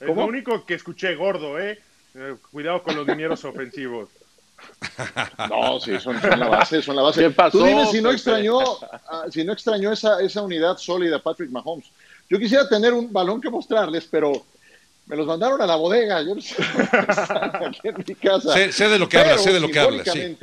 Es 0.01 0.09
lo 0.09 0.25
único 0.25 0.65
que 0.65 0.73
escuché 0.73 1.15
gordo, 1.15 1.59
¿eh? 1.59 1.79
¿eh? 2.15 2.37
Cuidado 2.51 2.83
con 2.83 2.97
los 2.97 3.07
dineros 3.07 3.45
ofensivos. 3.45 4.09
No, 5.51 5.81
sí, 5.81 5.99
son, 5.99 6.21
la 6.23 6.49
base, 6.49 6.81
son 6.81 6.95
la 6.95 7.03
base. 7.03 7.29
Tú 7.51 7.65
dime 7.65 7.85
si 7.87 8.01
no 8.01 8.13
extrañó, 8.13 8.61
ah, 9.09 9.25
si 9.29 9.43
no 9.43 9.53
extrañó 9.53 9.93
esa, 9.93 10.23
esa 10.23 10.41
unidad 10.41 10.79
sólida 10.79 11.19
Patrick 11.19 11.51
Mahomes. 11.51 11.87
Yo 12.31 12.39
quisiera 12.39 12.69
tener 12.69 12.93
un 12.93 13.13
balón 13.13 13.41
que 13.41 13.51
mostrarles, 13.51 14.07
pero 14.09 14.33
me 15.07 15.17
los 15.17 15.27
mandaron 15.27 15.61
a 15.61 15.67
la 15.67 15.75
bodega. 15.75 16.23
Yo 16.23 16.37
no 16.37 16.41
sé, 16.41 16.55
aquí 16.63 17.89
en 17.89 18.05
mi 18.07 18.15
casa. 18.15 18.73
Sé, 18.73 18.89
de 18.89 18.99
lo 18.99 19.09
que 19.09 19.19
hablas, 19.19 19.43
sé 19.43 19.53
de 19.53 19.61
lo 19.61 19.69
que 19.69 19.81
hablas. 19.81 20.09
Sí. 20.09 20.37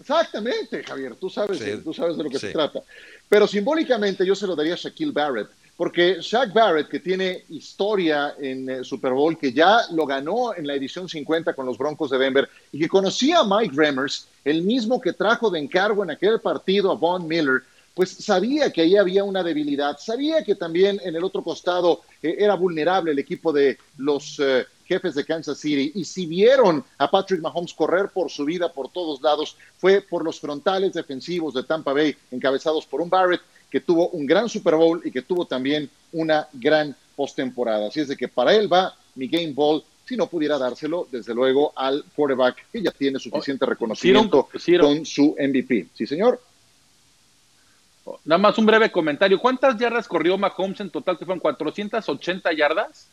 Exactamente, 0.00 0.84
Javier, 0.84 1.16
tú 1.16 1.28
sabes, 1.28 1.60
tú 1.82 1.92
sabes 1.92 2.16
de 2.16 2.22
lo 2.22 2.30
que 2.30 2.38
se 2.38 2.52
trata. 2.52 2.80
Pero 3.28 3.46
simbólicamente 3.46 4.24
yo 4.24 4.34
se 4.34 4.46
lo 4.46 4.54
daría 4.54 4.74
a 4.74 4.76
Shaquille 4.76 5.12
Barrett 5.12 5.48
porque 5.76 6.18
Shaq 6.20 6.52
Barrett, 6.52 6.88
que 6.88 7.00
tiene 7.00 7.44
historia 7.48 8.34
en 8.38 8.68
eh, 8.68 8.84
Super 8.84 9.12
Bowl, 9.12 9.38
que 9.38 9.52
ya 9.52 9.80
lo 9.92 10.06
ganó 10.06 10.54
en 10.54 10.66
la 10.66 10.74
edición 10.74 11.08
50 11.08 11.54
con 11.54 11.66
los 11.66 11.78
Broncos 11.78 12.10
de 12.10 12.18
Denver 12.18 12.48
y 12.70 12.78
que 12.78 12.88
conocía 12.88 13.40
a 13.40 13.44
Mike 13.44 13.74
Remmers, 13.74 14.28
el 14.44 14.62
mismo 14.62 15.00
que 15.00 15.12
trajo 15.12 15.50
de 15.50 15.58
encargo 15.58 16.04
en 16.04 16.10
aquel 16.10 16.40
partido 16.40 16.92
a 16.92 16.94
Von 16.94 17.26
Miller, 17.26 17.62
pues 17.94 18.10
sabía 18.10 18.70
que 18.70 18.82
ahí 18.82 18.96
había 18.96 19.24
una 19.24 19.42
debilidad, 19.42 19.98
sabía 19.98 20.44
que 20.44 20.54
también 20.54 21.00
en 21.04 21.14
el 21.14 21.24
otro 21.24 21.42
costado 21.42 22.02
eh, 22.22 22.36
era 22.38 22.54
vulnerable 22.54 23.12
el 23.12 23.18
equipo 23.18 23.52
de 23.52 23.78
los 23.98 24.38
eh, 24.38 24.66
jefes 24.86 25.14
de 25.14 25.24
Kansas 25.24 25.58
City. 25.58 25.92
Y 25.94 26.04
si 26.04 26.26
vieron 26.26 26.84
a 26.98 27.10
Patrick 27.10 27.40
Mahomes 27.40 27.74
correr 27.74 28.08
por 28.08 28.30
su 28.30 28.44
vida 28.44 28.72
por 28.72 28.90
todos 28.90 29.20
lados, 29.20 29.56
fue 29.78 30.00
por 30.00 30.24
los 30.24 30.40
frontales 30.40 30.92
defensivos 30.94 31.54
de 31.54 31.64
Tampa 31.64 31.92
Bay, 31.92 32.16
encabezados 32.30 32.86
por 32.86 33.00
un 33.00 33.10
Barrett 33.10 33.42
que 33.72 33.80
tuvo 33.80 34.10
un 34.10 34.26
gran 34.26 34.50
Super 34.50 34.76
Bowl 34.76 35.00
y 35.02 35.10
que 35.10 35.22
tuvo 35.22 35.46
también 35.46 35.88
una 36.12 36.46
gran 36.52 36.94
postemporada. 37.16 37.88
Así 37.88 38.00
es 38.00 38.08
de 38.08 38.18
que 38.18 38.28
para 38.28 38.54
él 38.54 38.70
va 38.70 38.94
mi 39.14 39.28
Game 39.28 39.52
Ball, 39.54 39.82
si 40.06 40.14
no 40.14 40.26
pudiera 40.26 40.58
dárselo, 40.58 41.08
desde 41.10 41.32
luego, 41.32 41.72
al 41.74 42.04
quarterback 42.14 42.66
que 42.70 42.82
ya 42.82 42.90
tiene 42.90 43.18
suficiente 43.18 43.64
reconocimiento 43.64 44.46
con 44.78 45.06
su 45.06 45.34
MVP. 45.38 45.88
Sí, 45.94 46.06
señor. 46.06 46.38
Nada 48.26 48.38
más 48.38 48.58
un 48.58 48.66
breve 48.66 48.92
comentario. 48.92 49.40
¿Cuántas 49.40 49.78
yardas 49.78 50.06
corrió 50.06 50.36
Mahomes 50.36 50.80
en 50.80 50.90
total? 50.90 51.16
Que 51.16 51.24
fueron 51.24 51.40
480 51.40 52.52
yardas. 52.52 53.08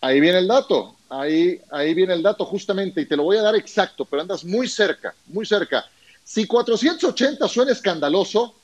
Ahí 0.00 0.18
viene 0.18 0.38
el 0.38 0.48
dato, 0.48 0.96
ahí, 1.10 1.60
ahí 1.70 1.92
viene 1.92 2.14
el 2.14 2.22
dato 2.22 2.46
justamente, 2.46 3.02
y 3.02 3.06
te 3.06 3.18
lo 3.18 3.24
voy 3.24 3.36
a 3.36 3.42
dar 3.42 3.54
exacto, 3.54 4.06
pero 4.06 4.22
andas 4.22 4.46
muy 4.46 4.66
cerca, 4.66 5.14
muy 5.26 5.44
cerca. 5.44 5.84
Si 6.24 6.46
480 6.46 7.46
suena 7.48 7.72
escandaloso, 7.72 8.54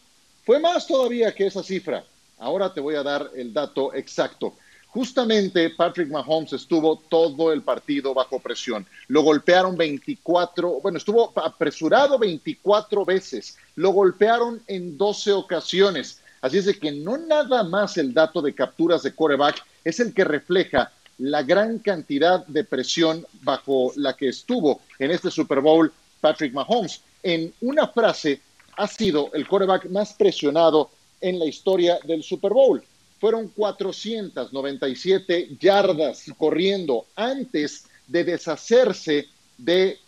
fue 0.47 0.61
más 0.61 0.87
todavía 0.87 1.35
que 1.35 1.49
esa 1.49 1.65
cifra. 1.65 2.05
Ahora 2.39 2.73
te 2.73 2.81
voy 2.81 2.95
a 2.95 3.03
dar 3.03 3.31
el 3.35 3.53
dato 3.53 3.93
exacto. 3.93 4.55
Justamente 4.87 5.71
Patrick 5.71 6.09
Mahomes 6.09 6.53
estuvo 6.53 6.97
todo 7.09 7.53
el 7.53 7.63
partido 7.63 8.15
bajo 8.15 8.39
presión. 8.39 8.87
Lo 9.09 9.23
golpearon 9.23 9.77
24, 9.77 10.81
bueno, 10.81 10.99
estuvo 10.99 11.33
apresurado 11.37 12.17
24 12.17 13.05
veces. 13.05 13.59
Lo 13.75 13.91
golpearon 13.91 14.63
en 14.69 14.97
12 14.97 15.33
ocasiones. 15.33 16.23
Así 16.41 16.59
es 16.59 16.79
que 16.79 16.93
no 16.93 17.19
nada 17.19 17.65
más 17.65 17.99
el 17.99 18.15
dato 18.15 18.41
de 18.41 18.55
capturas 18.55 19.03
de 19.03 19.17
coreback 19.17 19.65
es 19.83 19.99
el 19.99 20.15
que 20.15 20.23
refleja 20.23 20.93
la 21.19 21.43
gran 21.43 21.81
cantidad 21.81 22.47
de 22.47 22.63
presión 22.63 23.27
bajo 23.43 23.93
la 23.97 24.15
que 24.15 24.29
estuvo 24.29 24.81
en 25.01 25.11
este 25.11 25.31
Super 25.31 25.61
Bowl 25.61 25.93
Patrick 26.21 26.53
Mahomes. 26.53 27.01
En 27.23 27.53
una 27.61 27.89
frase, 27.89 28.41
ha 28.77 28.87
sido 28.87 29.31
el 29.33 29.47
coreback 29.47 29.89
más 29.91 30.13
presionado 30.13 30.91
en 31.21 31.39
la 31.39 31.47
historia 31.47 31.99
del 32.05 32.23
Super 32.23 32.53
Bowl. 32.53 32.83
Fueron 33.19 33.49
497 33.49 35.57
yardas 35.59 36.25
corriendo 36.37 37.07
antes 37.17 37.87
de 38.07 38.25
deshacerse 38.25 39.27
de 39.57 39.99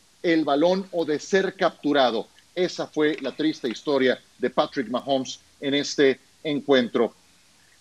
balón 0.44 0.86
o 0.92 1.04
de 1.04 1.18
ser 1.18 1.54
capturado. 1.54 2.26
Esa 2.54 2.86
fue 2.86 3.16
la 3.20 3.32
triste 3.32 3.68
historia 3.68 4.20
de 4.38 4.50
Patrick 4.50 4.88
Mahomes 4.88 5.38
en 5.60 5.74
este 5.74 6.20
encuentro. 6.44 7.14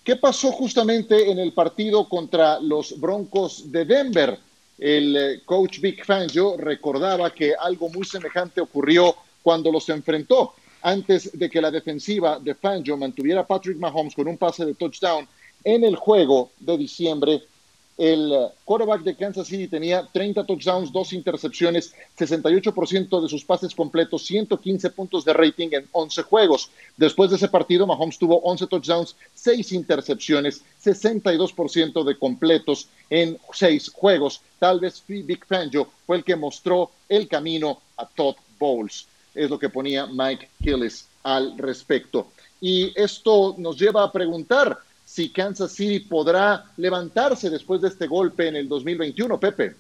¿Qué 0.04 0.16
pasó 0.16 0.52
justamente 0.52 1.30
en 1.30 1.40
el 1.40 1.52
partido 1.52 2.08
contra 2.08 2.60
los 2.60 2.98
Broncos 3.00 3.70
de 3.72 3.84
Denver? 3.84 4.40
El 4.78 5.18
eh, 5.18 5.42
coach 5.44 5.80
Vic 5.80 6.06
Fangio 6.06 6.56
recordaba 6.56 7.34
que 7.34 7.54
algo 7.54 7.90
muy 7.90 8.06
semejante 8.06 8.62
ocurrió 8.62 9.16
cuando 9.42 9.72
los 9.72 9.90
enfrentó. 9.90 10.54
Antes 10.82 11.38
de 11.38 11.50
que 11.50 11.62
la 11.62 11.72
defensiva 11.72 12.40
de 12.40 12.56
Fangio 12.56 12.98
mantuviera 12.98 13.42
a 13.42 13.48
Patrick 13.48 13.78
Mahomes 13.78 14.16
con 14.16 14.28
un 14.28 14.38
pase 14.38 14.66
de 14.66 14.76
touchdown 14.76 15.28
en 15.64 15.84
el 15.84 15.96
juego 15.96 16.52
de 16.60 16.78
diciembre, 16.78 17.42
el 17.98 18.32
eh, 18.32 18.48
quarterback 18.64 19.02
de 19.02 19.16
Kansas 19.16 19.48
City 19.48 19.68
tenía 19.68 20.08
30 20.12 20.46
touchdowns, 20.46 20.92
dos 20.92 21.14
intercepciones, 21.14 21.94
68% 22.18 23.22
de 23.22 23.28
sus 23.28 23.44
pases 23.44 23.74
completos, 23.74 24.24
115 24.26 24.92
puntos 24.92 25.26
de 25.26 25.34
rating 25.34 25.70
en 25.72 25.88
11 25.92 26.22
juegos. 26.22 26.70
Después 26.96 27.32
de 27.32 27.38
ese 27.38 27.48
partido, 27.48 27.88
Mahomes 27.88 28.20
tuvo 28.20 28.40
11 28.42 28.68
touchdowns, 28.68 29.16
6 29.34 29.72
intercepciones, 29.72 30.62
62% 30.84 32.04
de 32.04 32.18
completos 32.20 32.88
en 33.10 33.40
6 33.52 33.90
juegos. 33.90 34.42
Tal 34.60 34.80
vez 34.80 35.04
Big 35.08 35.44
Fangio 35.46 35.88
fue 36.06 36.18
el 36.18 36.24
que 36.24 36.36
mostró 36.36 36.92
el 37.10 37.28
camino 37.28 37.82
a 37.98 38.06
Todd 38.06 38.36
Bowles. 38.60 39.08
Es 39.38 39.50
lo 39.50 39.60
que 39.60 39.70
ponía 39.70 40.08
Mike 40.08 40.50
Gillis 40.62 41.08
al 41.24 41.58
respecto. 41.58 42.32
Y 42.60 42.92
esto 42.96 43.56
nos 43.58 43.78
lleva 43.78 44.04
a 44.04 44.12
preguntar, 44.12 44.78
si 45.06 45.30
Kansas 45.30 45.72
City 45.72 46.00
podrá 46.00 46.66
levantarse 46.76 47.50
después 47.50 47.82
de 47.82 47.88
este 47.88 48.08
golpe 48.08 48.48
en 48.48 48.56
el 48.56 48.68
2021, 48.68 49.40
Pepe. 49.40 49.76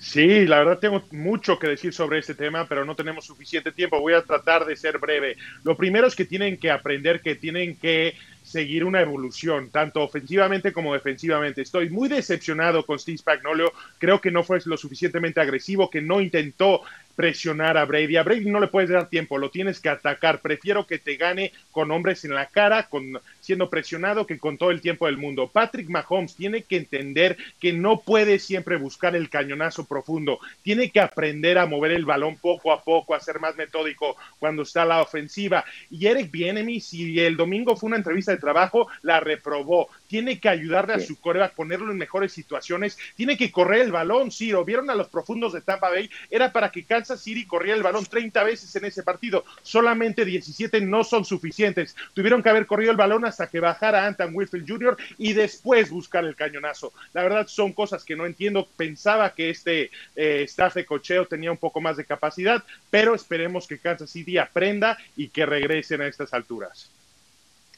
Sí, 0.00 0.46
la 0.46 0.58
verdad 0.58 0.80
tengo 0.80 1.04
mucho 1.12 1.60
que 1.60 1.68
decir 1.68 1.94
sobre 1.94 2.18
este 2.18 2.34
tema, 2.34 2.66
pero 2.66 2.84
no 2.84 2.96
tenemos 2.96 3.24
suficiente 3.24 3.70
tiempo. 3.70 4.00
Voy 4.00 4.14
a 4.14 4.22
tratar 4.22 4.64
de 4.64 4.74
ser 4.74 4.98
breve. 4.98 5.36
Lo 5.62 5.76
primero 5.76 6.08
es 6.08 6.16
que 6.16 6.24
tienen 6.24 6.58
que 6.58 6.72
aprender 6.72 7.20
que 7.20 7.36
tienen 7.36 7.76
que 7.76 8.16
seguir 8.42 8.84
una 8.84 9.00
evolución, 9.00 9.70
tanto 9.70 10.02
ofensivamente 10.02 10.72
como 10.72 10.92
defensivamente. 10.92 11.62
Estoy 11.62 11.90
muy 11.90 12.08
decepcionado 12.08 12.84
con 12.84 12.98
Steve 12.98 13.18
Spagnolio. 13.18 13.72
Creo 13.98 14.20
que 14.20 14.30
no 14.30 14.42
fue 14.42 14.60
lo 14.64 14.76
suficientemente 14.76 15.40
agresivo, 15.40 15.90
que 15.90 16.00
no 16.00 16.20
intentó 16.20 16.82
presionar 17.14 17.76
a 17.76 17.84
Brady. 17.84 18.16
A 18.16 18.22
Brady 18.22 18.50
no 18.50 18.60
le 18.60 18.68
puedes 18.68 18.90
dar 18.90 19.08
tiempo, 19.08 19.38
lo 19.38 19.50
tienes 19.50 19.80
que 19.80 19.88
atacar. 19.88 20.40
Prefiero 20.40 20.86
que 20.86 20.98
te 20.98 21.16
gane 21.16 21.52
con 21.70 21.90
hombres 21.90 22.24
en 22.24 22.34
la 22.34 22.46
cara, 22.46 22.88
con 22.88 23.20
siendo 23.40 23.68
presionado, 23.70 24.26
que 24.26 24.38
con 24.38 24.56
todo 24.56 24.70
el 24.70 24.80
tiempo 24.80 25.06
del 25.06 25.18
mundo. 25.18 25.48
Patrick 25.48 25.88
Mahomes 25.88 26.34
tiene 26.34 26.62
que 26.62 26.76
entender 26.76 27.36
que 27.60 27.72
no 27.72 28.00
puede 28.00 28.38
siempre 28.38 28.76
buscar 28.76 29.16
el 29.16 29.28
cañonazo 29.28 29.84
profundo. 29.84 30.38
Tiene 30.62 30.90
que 30.90 31.00
aprender 31.00 31.58
a 31.58 31.66
mover 31.66 31.92
el 31.92 32.04
balón 32.04 32.36
poco 32.36 32.72
a 32.72 32.82
poco, 32.82 33.14
a 33.14 33.20
ser 33.20 33.40
más 33.40 33.56
metódico 33.56 34.16
cuando 34.38 34.62
está 34.62 34.84
la 34.84 35.02
ofensiva. 35.02 35.64
Y 35.90 36.06
Eric 36.06 36.30
Bienemy, 36.30 36.80
si 36.80 37.20
el 37.20 37.36
domingo 37.36 37.76
fue 37.76 37.88
una 37.88 37.96
entrevista 37.96 38.31
de 38.32 38.38
trabajo, 38.38 38.88
la 39.02 39.20
reprobó. 39.20 39.88
Tiene 40.08 40.38
que 40.38 40.48
ayudarle 40.48 40.94
a 40.94 41.00
su 41.00 41.18
coreback, 41.20 41.54
ponerlo 41.54 41.90
en 41.90 41.98
mejores 41.98 42.32
situaciones, 42.32 42.98
tiene 43.16 43.36
que 43.36 43.50
correr 43.50 43.82
el 43.82 43.92
balón, 43.92 44.30
lo 44.50 44.64
vieron 44.64 44.90
a 44.90 44.94
los 44.94 45.08
profundos 45.08 45.52
de 45.52 45.60
Tampa 45.60 45.90
Bay, 45.90 46.10
era 46.30 46.52
para 46.52 46.70
que 46.70 46.84
Kansas 46.84 47.20
City 47.20 47.46
corriera 47.46 47.76
el 47.76 47.82
balón 47.82 48.04
30 48.04 48.42
veces 48.44 48.74
en 48.76 48.84
ese 48.84 49.02
partido, 49.02 49.44
solamente 49.62 50.24
17 50.24 50.80
no 50.80 51.04
son 51.04 51.24
suficientes, 51.24 51.96
tuvieron 52.14 52.42
que 52.42 52.48
haber 52.48 52.66
corrido 52.66 52.90
el 52.90 52.96
balón 52.96 53.24
hasta 53.24 53.46
que 53.46 53.60
bajara 53.60 54.06
Anton 54.06 54.34
Wilfield 54.34 54.68
Jr. 54.68 54.96
y 55.18 55.32
después 55.32 55.90
buscar 55.90 56.24
el 56.24 56.36
cañonazo. 56.36 56.92
La 57.12 57.22
verdad 57.22 57.46
son 57.46 57.72
cosas 57.72 58.04
que 58.04 58.16
no 58.16 58.26
entiendo, 58.26 58.68
pensaba 58.76 59.34
que 59.34 59.50
este 59.50 59.90
eh, 60.16 60.42
staff 60.44 60.74
de 60.74 60.84
cocheo 60.84 61.26
tenía 61.26 61.50
un 61.50 61.58
poco 61.58 61.80
más 61.80 61.96
de 61.96 62.04
capacidad, 62.04 62.62
pero 62.90 63.14
esperemos 63.14 63.66
que 63.66 63.78
Kansas 63.78 64.10
City 64.10 64.38
aprenda 64.38 64.98
y 65.16 65.28
que 65.28 65.46
regresen 65.46 66.00
a 66.00 66.06
estas 66.06 66.34
alturas. 66.34 66.90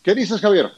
¿Qué 0.05 0.14
dices, 0.14 0.38
Javier? 0.38 0.71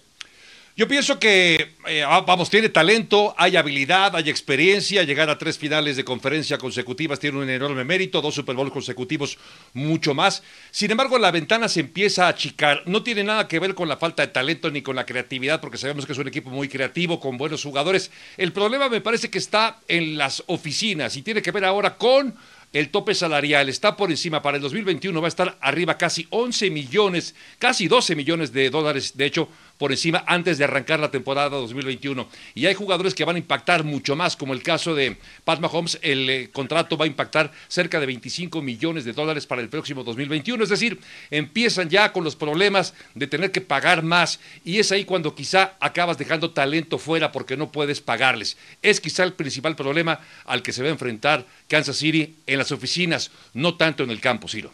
Yo 0.77 0.87
pienso 0.87 1.19
que, 1.19 1.75
eh, 1.89 2.05
ah, 2.07 2.23
vamos, 2.25 2.49
tiene 2.49 2.69
talento, 2.69 3.35
hay 3.39 3.57
habilidad, 3.57 4.15
hay 4.15 4.29
experiencia, 4.29 5.03
llegar 5.03 5.29
a 5.31 5.39
tres 5.39 5.59
finales 5.59 5.97
de 5.97 6.05
conferencia 6.05 6.59
consecutivas 6.59 7.19
tiene 7.19 7.39
un 7.39 7.49
enorme 7.49 7.83
mérito, 7.83 8.21
dos 8.21 8.35
Super 8.35 8.55
Bowl 8.55 8.71
consecutivos, 8.71 9.39
mucho 9.73 10.15
más. 10.15 10.45
Sin 10.71 10.91
embargo, 10.91 11.19
la 11.19 11.33
ventana 11.33 11.69
se 11.69 11.81
empieza 11.81 12.27
a 12.27 12.29
achicar. 12.29 12.83
No 12.87 13.03
tiene 13.03 13.25
nada 13.25 13.49
que 13.49 13.59
ver 13.59 13.75
con 13.75 13.89
la 13.89 13.97
falta 13.97 14.23
de 14.23 14.29
talento 14.29 14.71
ni 14.71 14.83
con 14.83 14.95
la 14.95 15.07
creatividad, 15.07 15.61
porque 15.61 15.79
sabemos 15.79 16.07
que 16.07 16.13
es 16.13 16.19
un 16.19 16.29
equipo 16.29 16.51
muy 16.51 16.69
creativo, 16.69 17.19
con 17.19 17.37
buenos 17.37 17.65
jugadores. 17.65 18.13
El 18.37 18.53
problema 18.53 18.89
me 18.89 19.01
parece 19.01 19.29
que 19.29 19.39
está 19.39 19.81
en 19.89 20.19
las 20.19 20.45
oficinas 20.47 21.17
y 21.17 21.23
tiene 21.23 21.43
que 21.43 21.51
ver 21.51 21.65
ahora 21.65 21.97
con 21.97 22.37
el 22.79 22.91
tope 22.91 23.15
salarial 23.15 23.69
está 23.69 23.97
por 23.97 24.11
encima. 24.11 24.43
Para 24.43 24.57
el 24.57 24.63
2021 24.63 25.21
va 25.21 25.27
a 25.27 25.29
estar 25.29 25.59
arriba 25.61 25.97
casi 25.97 26.27
11 26.31 26.71
millones, 26.71 27.35
casi 27.59 27.89
12 27.89 28.15
millones 28.15 28.53
de 28.53 28.71
dólares, 28.71 29.17
de 29.17 29.27
hecho, 29.27 29.49
por 29.79 29.93
encima 29.93 30.25
antes 30.27 30.59
de 30.59 30.65
arrancar 30.65 31.01
la 31.01 31.11
temporada 31.11 31.51
2021. 31.51 32.29
Y 32.55 32.67
hay 32.67 32.75
jugadores 32.75 33.15
que 33.15 33.25
van 33.25 33.37
a 33.37 33.39
impactar 33.39 33.85
mucho 33.85 34.17
más, 34.17 34.37
como 34.37 34.53
el 34.53 34.63
caso 34.63 34.95
de 34.95 35.17
Pat 35.45 35.61
Mahomes, 35.61 35.99
el 36.03 36.31
eh, 36.31 36.51
contrato 36.53 36.97
va 36.97 37.05
a 37.05 37.09
impactar 37.09 37.53
cerca 37.69 38.01
de 38.01 38.07
25 38.07 38.63
millones 38.63 39.05
de 39.05 39.13
dólares 39.13 39.47
para 39.47 39.63
el 39.63 39.69
próximo 39.69 40.05
2021. 40.05 40.63
Es 40.63 40.71
decir, 40.71 40.99
empiezan 41.31 41.89
ya 41.89 42.13
con 42.13 42.25
los 42.25 42.37
problemas 42.37 42.95
de 43.15 43.27
tener 43.27 43.53
que 43.53 43.61
pagar 43.61 44.03
más 44.03 44.41
y 44.65 44.79
es 44.79 44.93
ahí 44.93 45.05
cuando 45.05 45.35
quizá 45.35 45.75
acabas 45.81 46.19
dejando 46.19 46.51
talento 46.51 46.99
fuera 46.99 47.33
porque 47.33 47.57
no 47.57 47.71
puedes 47.71 48.01
pagarles. 48.01 48.57
Es 48.83 49.01
quizá 49.01 49.25
el 49.25 49.35
principal 49.35 49.77
problema 49.77 50.21
al 50.45 50.63
que 50.63 50.73
se 50.73 50.83
va 50.83 50.89
a 50.89 50.93
enfrentar 50.93 51.45
Kansas 51.69 51.97
City 51.97 52.37
en 52.47 52.59
las 52.59 52.73
oficinas, 52.73 53.31
no 53.55 53.77
tanto 53.77 54.03
en 54.03 54.11
el 54.11 54.21
campo, 54.21 54.49
Ciro. 54.49 54.73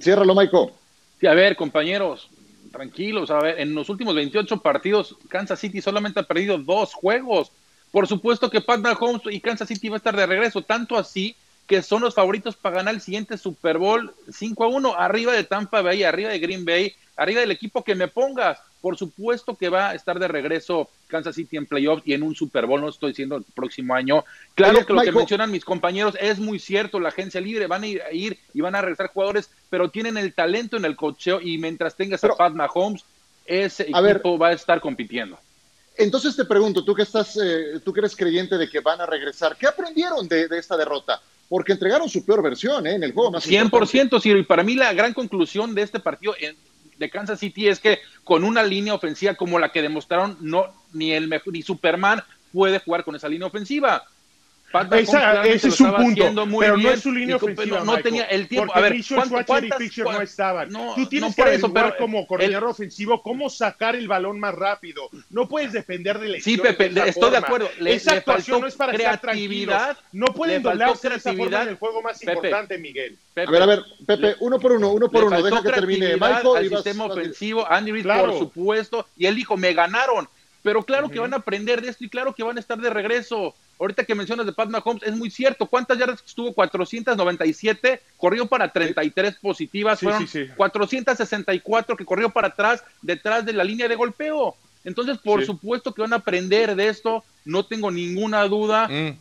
Ciérralo, 0.00 0.34
Michael 0.34 0.70
a 1.22 1.34
ver, 1.34 1.56
compañeros, 1.56 2.28
tranquilos, 2.72 3.30
a 3.30 3.38
ver, 3.38 3.60
en 3.60 3.74
los 3.74 3.88
últimos 3.88 4.14
28 4.14 4.58
partidos, 4.58 5.16
Kansas 5.28 5.60
City 5.60 5.80
solamente 5.80 6.20
ha 6.20 6.24
perdido 6.24 6.58
dos 6.58 6.92
juegos. 6.92 7.50
Por 7.90 8.06
supuesto 8.08 8.50
que 8.50 8.60
Pat 8.60 8.80
Mahomes 8.80 9.22
y 9.30 9.40
Kansas 9.40 9.68
City 9.68 9.88
va 9.88 9.96
a 9.96 9.98
estar 9.98 10.16
de 10.16 10.26
regreso, 10.26 10.62
tanto 10.62 10.96
así 10.96 11.36
que 11.66 11.80
son 11.82 12.02
los 12.02 12.14
favoritos 12.14 12.56
para 12.56 12.76
ganar 12.76 12.94
el 12.94 13.00
siguiente 13.00 13.38
Super 13.38 13.78
Bowl 13.78 14.12
5 14.30 14.64
a 14.64 14.68
1, 14.68 14.94
arriba 14.98 15.32
de 15.32 15.44
Tampa 15.44 15.80
Bay, 15.80 16.02
arriba 16.02 16.30
de 16.30 16.38
Green 16.38 16.64
Bay, 16.64 16.94
arriba 17.16 17.40
del 17.40 17.50
equipo 17.50 17.82
que 17.82 17.94
me 17.94 18.08
pongas. 18.08 18.58
Por 18.80 18.98
supuesto 18.98 19.56
que 19.56 19.70
va 19.70 19.90
a 19.90 19.94
estar 19.94 20.18
de 20.18 20.28
regreso 20.28 20.90
Kansas 21.08 21.36
City 21.36 21.56
en 21.56 21.66
playoffs 21.66 22.02
y 22.06 22.12
en 22.12 22.22
un 22.22 22.34
Super 22.34 22.66
Bowl, 22.66 22.80
no 22.80 22.90
estoy 22.90 23.12
diciendo 23.12 23.36
el 23.36 23.44
próximo 23.44 23.94
año. 23.94 24.24
Claro 24.54 24.84
que 24.84 24.92
lo 24.92 25.00
que 25.00 25.12
mencionan 25.12 25.50
mis 25.50 25.64
compañeros 25.64 26.16
es 26.20 26.38
muy 26.38 26.58
cierto, 26.58 27.00
la 27.00 27.08
agencia 27.08 27.40
libre 27.40 27.66
van 27.66 27.84
a 27.84 27.86
ir, 27.86 28.38
y 28.52 28.60
van 28.60 28.74
a 28.74 28.82
regresar 28.82 29.08
jugadores, 29.08 29.50
pero 29.70 29.90
tienen 29.90 30.18
el 30.18 30.34
talento 30.34 30.76
en 30.76 30.84
el 30.84 30.96
cocheo 30.96 31.40
y 31.40 31.56
mientras 31.56 31.96
tengas 31.96 32.22
a 32.24 32.34
Pat 32.36 32.52
Mahomes, 32.52 33.04
ese 33.46 33.84
equipo 33.84 34.38
va 34.38 34.48
a 34.48 34.52
estar 34.52 34.80
compitiendo. 34.80 35.38
Entonces 35.96 36.34
te 36.34 36.44
pregunto, 36.44 36.84
tú 36.84 36.94
que 36.94 37.02
estás, 37.02 37.38
eh, 37.42 37.80
tú 37.84 37.92
que 37.92 38.00
eres 38.00 38.16
creyente 38.16 38.58
de 38.58 38.68
que 38.68 38.80
van 38.80 39.00
a 39.00 39.06
regresar, 39.06 39.56
¿qué 39.56 39.66
aprendieron 39.66 40.26
de, 40.26 40.48
esta 40.50 40.76
derrota? 40.76 41.20
Porque 41.48 41.72
entregaron 41.72 42.08
su 42.08 42.24
peor 42.24 42.42
versión 42.42 42.86
¿eh? 42.86 42.94
en 42.94 43.04
el 43.04 43.12
juego 43.12 43.30
más 43.30 43.46
100%, 43.46 44.20
sí, 44.20 44.32
y 44.32 44.42
para 44.42 44.64
mí 44.64 44.74
la 44.74 44.92
gran 44.92 45.14
conclusión 45.14 45.74
de 45.74 45.82
este 45.82 46.00
partido, 46.00 46.34
de 46.98 47.10
Kansas 47.10 47.40
City 47.40 47.68
es 47.68 47.80
que 47.80 47.98
con 48.22 48.44
una 48.44 48.62
línea 48.62 48.94
ofensiva 48.94 49.34
como 49.34 49.58
la 49.58 49.72
que 49.72 49.82
demostraron, 49.82 50.36
no, 50.40 50.72
ni 50.92 51.12
el 51.12 51.28
mejor, 51.28 51.52
ni 51.52 51.62
Superman 51.62 52.22
puede 52.52 52.78
jugar 52.78 53.04
con 53.04 53.16
esa 53.16 53.28
línea 53.28 53.48
ofensiva. 53.48 54.04
Ese 55.44 55.68
es 55.68 55.74
su 55.74 55.94
punto, 55.94 56.32
pero 56.58 56.76
no 56.76 56.90
es 56.90 57.00
su 57.00 57.12
línea 57.12 57.36
ofensiva. 57.36 57.84
No, 57.84 57.98
tenía 57.98 58.24
el 58.24 58.48
tiempo. 58.48 58.72
Porque 58.72 58.86
a 58.86 58.90
ver, 58.90 59.02
Schwarzer 59.02 59.64
y 59.64 59.70
Fisher 59.72 60.04
no 60.04 60.20
estaban. 60.20 60.70
Tú 60.94 61.06
tienes 61.06 61.34
que 61.34 61.42
averiguar 61.42 61.86
eso, 61.86 61.96
como 61.98 62.26
coordinador 62.26 62.70
ofensivo 62.70 63.22
cómo 63.22 63.48
sacar 63.50 63.96
el 63.96 64.08
balón 64.08 64.40
más 64.40 64.54
rápido. 64.54 65.08
No 65.30 65.48
puedes 65.48 65.72
depender 65.72 66.18
de 66.18 66.40
Sí, 66.40 66.56
Pepe, 66.56 66.90
estoy 67.06 67.30
de 67.30 67.36
acuerdo. 67.36 67.68
Le, 67.78 67.94
Esa 67.94 68.14
actuación 68.14 68.60
no 68.60 68.66
es 68.66 68.74
para 68.74 68.92
estar 68.92 69.20
No 70.12 70.26
pueden 70.26 70.62
doblarse 70.62 71.08
de 71.08 71.16
esa 71.16 71.32
forma 71.32 71.62
en 71.62 71.68
el 71.68 71.76
juego 71.76 72.02
más 72.02 72.22
importante, 72.22 72.78
Miguel. 72.78 73.18
a 73.36 73.50
ver, 73.50 73.62
a 73.62 73.66
ver, 73.66 73.82
Pepe, 74.06 74.36
uno 74.40 74.58
por 74.58 74.72
uno, 74.72 74.90
uno 74.90 75.08
por 75.08 75.24
uno. 75.24 75.42
Deja 75.42 75.62
que 75.62 75.70
termine 75.70 76.14
Michael. 76.14 76.56
Al 76.56 76.68
sistema 76.68 77.04
ofensivo, 77.04 77.70
Andy 77.70 77.92
Reid, 77.92 78.06
por 78.06 78.38
supuesto. 78.38 79.06
Y 79.16 79.26
él 79.26 79.36
dijo, 79.36 79.56
me 79.56 79.72
ganaron. 79.72 80.28
Pero 80.62 80.82
claro 80.82 81.10
que 81.10 81.18
van 81.18 81.34
a 81.34 81.36
aprender 81.36 81.82
de 81.82 81.90
esto 81.90 82.04
y 82.04 82.08
claro 82.08 82.34
que 82.34 82.42
van 82.42 82.56
a 82.56 82.60
estar 82.60 82.78
de 82.78 82.88
regreso. 82.88 83.54
Ahorita 83.78 84.04
que 84.04 84.14
mencionas 84.14 84.46
de 84.46 84.52
Pat 84.52 84.68
Mahomes, 84.68 85.02
es 85.02 85.16
muy 85.16 85.30
cierto. 85.30 85.66
¿Cuántas 85.66 85.98
yardas 85.98 86.22
estuvo? 86.24 86.52
497, 86.52 88.00
corrió 88.16 88.46
para 88.46 88.72
33 88.72 89.36
positivas, 89.36 90.00
fueron 90.00 90.26
464 90.56 91.96
que 91.96 92.04
corrió 92.04 92.30
para 92.30 92.48
atrás, 92.48 92.84
detrás 93.02 93.44
de 93.44 93.52
la 93.52 93.64
línea 93.64 93.88
de 93.88 93.96
golpeo. 93.96 94.56
Entonces, 94.84 95.18
por 95.18 95.44
supuesto 95.44 95.92
que 95.92 96.02
van 96.02 96.12
a 96.12 96.16
aprender 96.16 96.76
de 96.76 96.88
esto, 96.88 97.24
no 97.44 97.64
tengo 97.64 97.90
ninguna 97.90 98.44
duda. 98.44 98.88
Mm. 98.88 99.18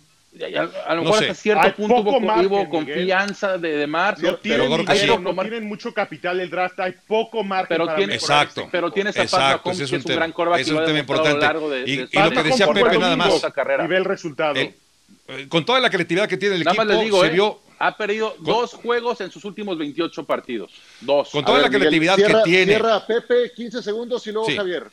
A, 0.88 0.96
lo 0.96 1.04
mejor 1.04 1.22
hasta 1.22 1.36
cierto 1.36 1.76
punto 1.76 2.02
hubo, 2.02 2.70
confianza 2.70 3.58
de, 3.60 3.78
de 3.78 3.88
No, 3.88 4.36
tienen, 4.38 4.86
pero 4.86 5.20
no 5.20 5.42
tienen 5.42 5.68
mucho 5.68 5.94
capital 5.94 6.40
el 6.40 6.50
draft, 6.50 6.80
hay 6.80 6.96
poco 7.08 7.44
margen 7.44 7.68
pero 7.70 7.86
para 7.86 7.98
tiene, 7.98 8.16
Exacto. 8.16 8.68
Pero 8.72 8.92
tienes 8.92 9.16
a 9.16 9.26
Pat 9.26 9.64
Mahomes, 9.64 9.78
que 9.78 9.84
es 9.84 10.06
un, 10.06 10.16
gran 10.16 10.32
coreback. 10.32 10.62
Es 10.62 10.70
un 10.70 10.86
tema 10.86 11.00
importante. 11.00 11.46
y, 11.86 11.98
lo 11.98 12.32
que 12.32 12.44
decía 12.44 12.68
Pepe 12.68 12.98
nada 12.98 13.16
más. 13.16 13.44
Y 13.44 13.88
ve 13.88 13.98
el 13.98 14.06
resultado. 14.06 14.56
Eh, 14.56 15.48
con 15.48 15.64
toda 15.64 15.80
la 15.80 15.90
creatividad 15.90 16.28
que 16.28 16.38
tiene 16.38 16.56
el 16.56 16.64
equipo, 16.64 16.86
digo, 16.86 17.22
se 17.22 17.28
eh, 17.28 17.32
vio... 17.32 17.60
Ha 17.80 17.96
perdido 17.96 18.36
dos 18.40 18.74
juegos 18.74 19.22
en 19.22 19.30
sus 19.30 19.46
últimos 19.46 19.78
28 19.78 20.26
partidos. 20.26 20.72
Dos. 21.02 21.30
Con 21.30 21.46
toda 21.46 21.60
la 21.60 21.70
creatividad 21.70 22.16
que 22.16 22.34
tiene. 22.44 22.74
Cierra 22.74 23.06
Pepe, 23.06 23.52
15 23.56 23.84
segundos 23.84 24.26
y 24.28 24.32
luego 24.32 24.48
Javier. 24.56 24.88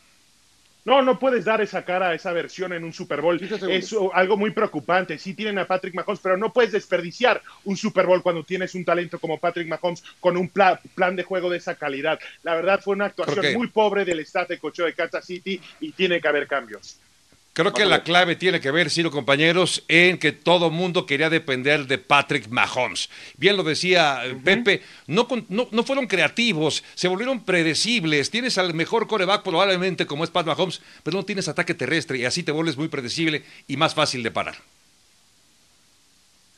No, 0.84 1.02
no 1.02 1.18
puedes 1.18 1.44
dar 1.44 1.60
esa 1.60 1.84
cara, 1.84 2.14
esa 2.14 2.32
versión 2.32 2.72
en 2.72 2.84
un 2.84 2.92
Super 2.92 3.20
Bowl. 3.20 3.40
Es 3.68 3.94
algo 4.14 4.36
muy 4.36 4.50
preocupante. 4.50 5.18
Sí 5.18 5.34
tienen 5.34 5.58
a 5.58 5.66
Patrick 5.66 5.94
Mahomes, 5.94 6.20
pero 6.22 6.36
no 6.36 6.52
puedes 6.52 6.72
desperdiciar 6.72 7.42
un 7.64 7.76
Super 7.76 8.06
Bowl 8.06 8.22
cuando 8.22 8.44
tienes 8.44 8.74
un 8.74 8.84
talento 8.84 9.18
como 9.18 9.38
Patrick 9.38 9.68
Mahomes 9.68 10.02
con 10.20 10.36
un 10.36 10.48
plan 10.48 11.16
de 11.16 11.22
juego 11.22 11.50
de 11.50 11.58
esa 11.58 11.74
calidad. 11.74 12.18
La 12.42 12.54
verdad 12.54 12.80
fue 12.82 12.94
una 12.94 13.06
actuación 13.06 13.54
muy 13.54 13.68
pobre 13.68 14.04
del 14.04 14.20
staff 14.20 14.48
de 14.48 14.58
cocheo 14.58 14.86
de 14.86 14.94
Kansas 14.94 15.24
City 15.24 15.60
y 15.80 15.92
tiene 15.92 16.20
que 16.20 16.28
haber 16.28 16.46
cambios. 16.46 16.98
Creo 17.60 17.74
que 17.74 17.84
la 17.84 18.02
clave 18.02 18.36
tiene 18.36 18.58
que 18.58 18.70
ver, 18.70 18.88
Ciro, 18.88 19.10
compañeros, 19.10 19.82
en 19.86 20.16
que 20.16 20.32
todo 20.32 20.70
mundo 20.70 21.04
quería 21.04 21.28
depender 21.28 21.86
de 21.86 21.98
Patrick 21.98 22.48
Mahomes. 22.48 23.10
Bien 23.36 23.54
lo 23.54 23.62
decía 23.62 24.24
eh, 24.24 24.34
Pepe, 24.42 24.82
no, 25.06 25.28
no, 25.50 25.82
fueron 25.82 26.06
creativos, 26.06 26.82
se 26.94 27.06
volvieron 27.06 27.44
predecibles. 27.44 28.30
Tienes 28.30 28.56
al 28.56 28.72
mejor 28.72 29.06
coreback 29.06 29.42
probablemente 29.42 30.06
como 30.06 30.24
es 30.24 30.30
Pat 30.30 30.46
Mahomes, 30.46 30.80
pero 31.02 31.18
no 31.18 31.26
tienes 31.26 31.48
ataque 31.48 31.74
terrestre 31.74 32.16
y 32.16 32.24
así 32.24 32.42
te 32.42 32.50
vuelves 32.50 32.78
muy 32.78 32.88
predecible 32.88 33.44
y 33.68 33.76
más 33.76 33.92
fácil 33.94 34.22
de 34.22 34.30
parar. 34.30 34.56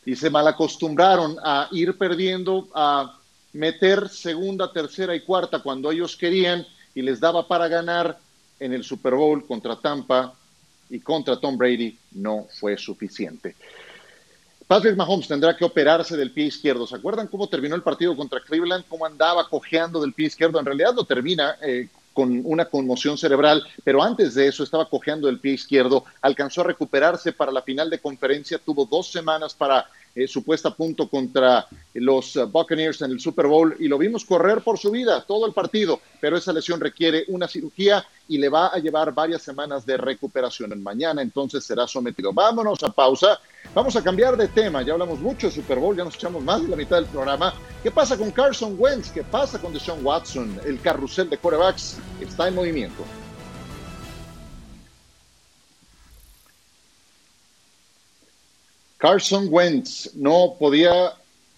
Y 0.06 0.14
se 0.14 0.30
malacostumbraron 0.30 1.36
a 1.44 1.66
ir 1.72 1.98
perdiendo, 1.98 2.68
a 2.76 3.18
meter 3.54 4.08
segunda, 4.08 4.72
tercera 4.72 5.16
y 5.16 5.20
cuarta 5.22 5.64
cuando 5.64 5.90
ellos 5.90 6.16
querían 6.16 6.64
y 6.94 7.02
les 7.02 7.18
daba 7.18 7.48
para 7.48 7.66
ganar 7.66 8.20
en 8.60 8.72
el 8.72 8.84
Super 8.84 9.14
Bowl 9.14 9.44
contra 9.44 9.74
Tampa 9.74 10.36
y 10.92 11.00
contra 11.00 11.40
Tom 11.40 11.56
Brady 11.56 11.96
no 12.12 12.46
fue 12.60 12.76
suficiente. 12.76 13.56
Patrick 14.66 14.94
Mahomes 14.94 15.26
tendrá 15.26 15.56
que 15.56 15.64
operarse 15.64 16.16
del 16.16 16.30
pie 16.30 16.46
izquierdo. 16.46 16.86
¿Se 16.86 16.96
acuerdan 16.96 17.28
cómo 17.28 17.48
terminó 17.48 17.74
el 17.74 17.82
partido 17.82 18.14
contra 18.14 18.40
Cleveland? 18.40 18.84
¿Cómo 18.88 19.06
andaba 19.06 19.48
cojeando 19.48 20.00
del 20.02 20.12
pie 20.12 20.26
izquierdo? 20.26 20.60
En 20.60 20.66
realidad 20.66 20.94
lo 20.94 21.04
termina 21.04 21.56
eh, 21.62 21.88
con 22.12 22.42
una 22.44 22.66
conmoción 22.66 23.16
cerebral, 23.16 23.66
pero 23.84 24.02
antes 24.02 24.34
de 24.34 24.46
eso 24.46 24.62
estaba 24.62 24.88
cojeando 24.88 25.28
del 25.28 25.40
pie 25.40 25.54
izquierdo. 25.54 26.04
Alcanzó 26.20 26.60
a 26.60 26.64
recuperarse 26.64 27.32
para 27.32 27.52
la 27.52 27.62
final 27.62 27.88
de 27.88 27.98
conferencia. 27.98 28.58
Tuvo 28.58 28.84
dos 28.84 29.10
semanas 29.10 29.54
para 29.54 29.86
eh, 30.14 30.28
su 30.28 30.44
puesta 30.44 30.70
a 30.70 30.74
punto 30.74 31.08
contra 31.08 31.66
los 31.94 32.38
Buccaneers 32.50 33.02
en 33.02 33.12
el 33.12 33.20
Super 33.20 33.46
Bowl 33.46 33.76
y 33.78 33.88
lo 33.88 33.98
vimos 33.98 34.24
correr 34.24 34.62
por 34.62 34.78
su 34.78 34.90
vida 34.90 35.24
todo 35.26 35.46
el 35.46 35.52
partido, 35.52 36.00
pero 36.20 36.36
esa 36.36 36.52
lesión 36.52 36.80
requiere 36.80 37.24
una 37.28 37.48
cirugía 37.48 38.04
y 38.28 38.38
le 38.38 38.48
va 38.48 38.68
a 38.68 38.78
llevar 38.78 39.12
varias 39.12 39.42
semanas 39.42 39.84
de 39.84 39.96
recuperación. 39.96 40.82
Mañana 40.82 41.22
entonces 41.22 41.64
será 41.64 41.86
sometido. 41.86 42.32
Vámonos 42.32 42.82
a 42.82 42.90
pausa. 42.90 43.38
Vamos 43.74 43.96
a 43.96 44.02
cambiar 44.02 44.36
de 44.36 44.48
tema. 44.48 44.82
Ya 44.82 44.92
hablamos 44.92 45.20
mucho 45.20 45.48
de 45.48 45.52
Super 45.52 45.78
Bowl, 45.78 45.96
ya 45.96 46.04
nos 46.04 46.14
echamos 46.14 46.42
más 46.42 46.62
de 46.62 46.68
la 46.68 46.76
mitad 46.76 46.96
del 46.96 47.06
programa. 47.06 47.54
¿Qué 47.82 47.90
pasa 47.90 48.16
con 48.16 48.30
Carson 48.30 48.76
Wentz? 48.78 49.10
¿Qué 49.10 49.22
pasa 49.22 49.60
con 49.60 49.72
Deshaun 49.72 50.04
Watson? 50.04 50.60
El 50.64 50.80
carrusel 50.80 51.30
de 51.30 51.38
quarterbacks 51.38 51.98
está 52.20 52.48
en 52.48 52.54
movimiento. 52.54 53.04
Carson 59.02 59.48
Wentz 59.50 60.14
no 60.14 60.54
podía 60.60 61.14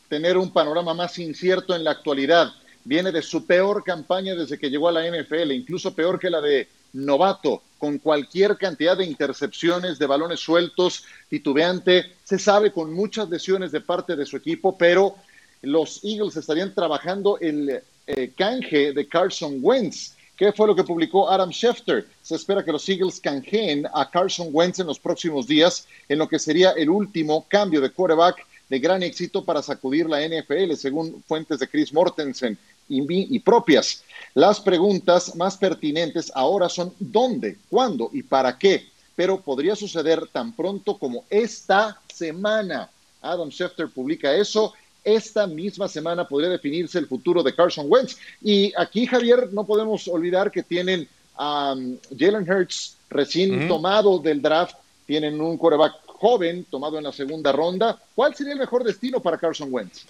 tener 0.09 0.38
un 0.38 0.50
panorama 0.50 0.94
más 0.94 1.18
incierto 1.18 1.76
en 1.76 1.85
la 1.85 1.90
actualidad. 1.90 2.50
Viene 2.85 3.12
de 3.12 3.20
su 3.20 3.44
peor 3.44 3.85
campaña 3.85 4.35
desde 4.35 4.59
que 4.59 4.70
llegó 4.70 4.88
a 4.88 4.92
la 4.92 5.07
NFL, 5.07 5.52
incluso 5.52 5.94
peor 5.94 6.18
que 6.18 6.30
la 6.30 6.40
de 6.40 6.68
novato, 6.94 7.61
con 7.76 7.98
cualquier 7.98 8.57
cantidad 8.57 8.96
de 8.96 9.04
intercepciones, 9.04 9.98
de 9.98 10.07
balones 10.07 10.40
sueltos, 10.40 11.04
titubeante. 11.28 12.14
Se 12.24 12.38
sabe 12.38 12.72
con 12.72 12.94
muchas 12.94 13.28
lesiones 13.28 13.72
de 13.72 13.83
parte 13.83 14.16
de 14.16 14.24
su 14.24 14.38
equipo, 14.38 14.78
pero 14.78 15.14
los 15.61 16.02
Eagles 16.02 16.37
estarían 16.37 16.74
trabajando 16.74 17.38
el 17.40 17.83
eh, 18.07 18.33
canje 18.35 18.94
de 18.94 19.07
Carson 19.07 19.59
Wentz. 19.61 20.14
¿Qué 20.37 20.53
fue 20.53 20.66
lo 20.66 20.75
que 20.75 20.83
publicó 20.83 21.31
Adam 21.31 21.51
Schefter? 21.51 22.09
Se 22.20 22.35
espera 22.35 22.64
que 22.64 22.73
los 22.73 22.88
Eagles 22.88 23.20
canjeen 23.20 23.87
a 23.94 24.11
Carson 24.11 24.49
Wentz 24.51 24.81
en 24.81 24.88
los 24.88 24.99
próximos 24.99 25.47
días, 25.47 25.87
en 26.09 26.18
lo 26.18 26.29
que 26.29 26.40
sería 26.40 26.73
el 26.73 26.90
último 26.90 27.47
cambio 27.49 27.81
de 27.81 27.90
quarterback 27.90 28.44
de 28.68 28.79
gran 28.81 29.05
éxito 29.05 29.44
para 29.44 29.62
sacudir 29.62 30.09
la 30.09 30.27
NFL, 30.27 30.75
según 30.75 31.23
fuentes 31.29 31.61
de 31.61 31.68
Chris 31.68 31.92
Mortensen 31.92 32.59
y, 32.88 33.38
propias. 33.38 34.03
Las 34.35 34.61
preguntas 34.61 35.37
más 35.37 35.57
pertinentes 35.57 36.33
ahora 36.35 36.68
son 36.68 36.92
dónde, 36.99 37.59
cuándo 37.70 38.11
y 38.12 38.25
para 38.25 38.59
qué, 38.59 38.88
pero 39.14 39.40
podría 39.40 39.77
suceder 39.77 40.27
tan 40.33 40.53
pronto 40.53 40.99
como 40.99 41.25
esta 41.31 42.01
semana. 42.12 42.90
Adam 43.23 43.51
Schefter 43.51 43.88
publica 43.88 44.35
eso 44.35 44.75
esta 45.05 45.47
misma 45.47 45.87
semana 45.88 46.27
podría 46.27 46.51
definirse 46.51 46.99
el 46.99 47.07
futuro 47.07 47.43
de 47.43 47.55
Carson 47.55 47.87
Wentz. 47.88 48.17
Y 48.43 48.73
aquí, 48.77 49.07
Javier, 49.07 49.53
no 49.53 49.64
podemos 49.64 50.09
olvidar 50.09 50.51
que 50.51 50.62
tienen 50.62 51.07
a 51.37 51.75
Jalen 52.17 52.51
Hurts 52.51 52.97
recién 53.11 53.69
tomado 53.69 54.19
del 54.19 54.40
draft, 54.40 54.77
tienen 55.07 55.40
un 55.40 55.57
quarterback 55.57 55.95
joven 56.07 56.64
tomado 56.71 56.99
en 56.99 57.05
la 57.05 57.12
segunda 57.12 57.53
ronda. 57.53 58.01
¿Cuál 58.14 58.35
sería 58.35 58.55
el 58.55 58.59
mejor 58.59 58.83
destino 58.83 59.21
para 59.21 59.38
Carson 59.38 59.69
Wentz? 59.71 60.07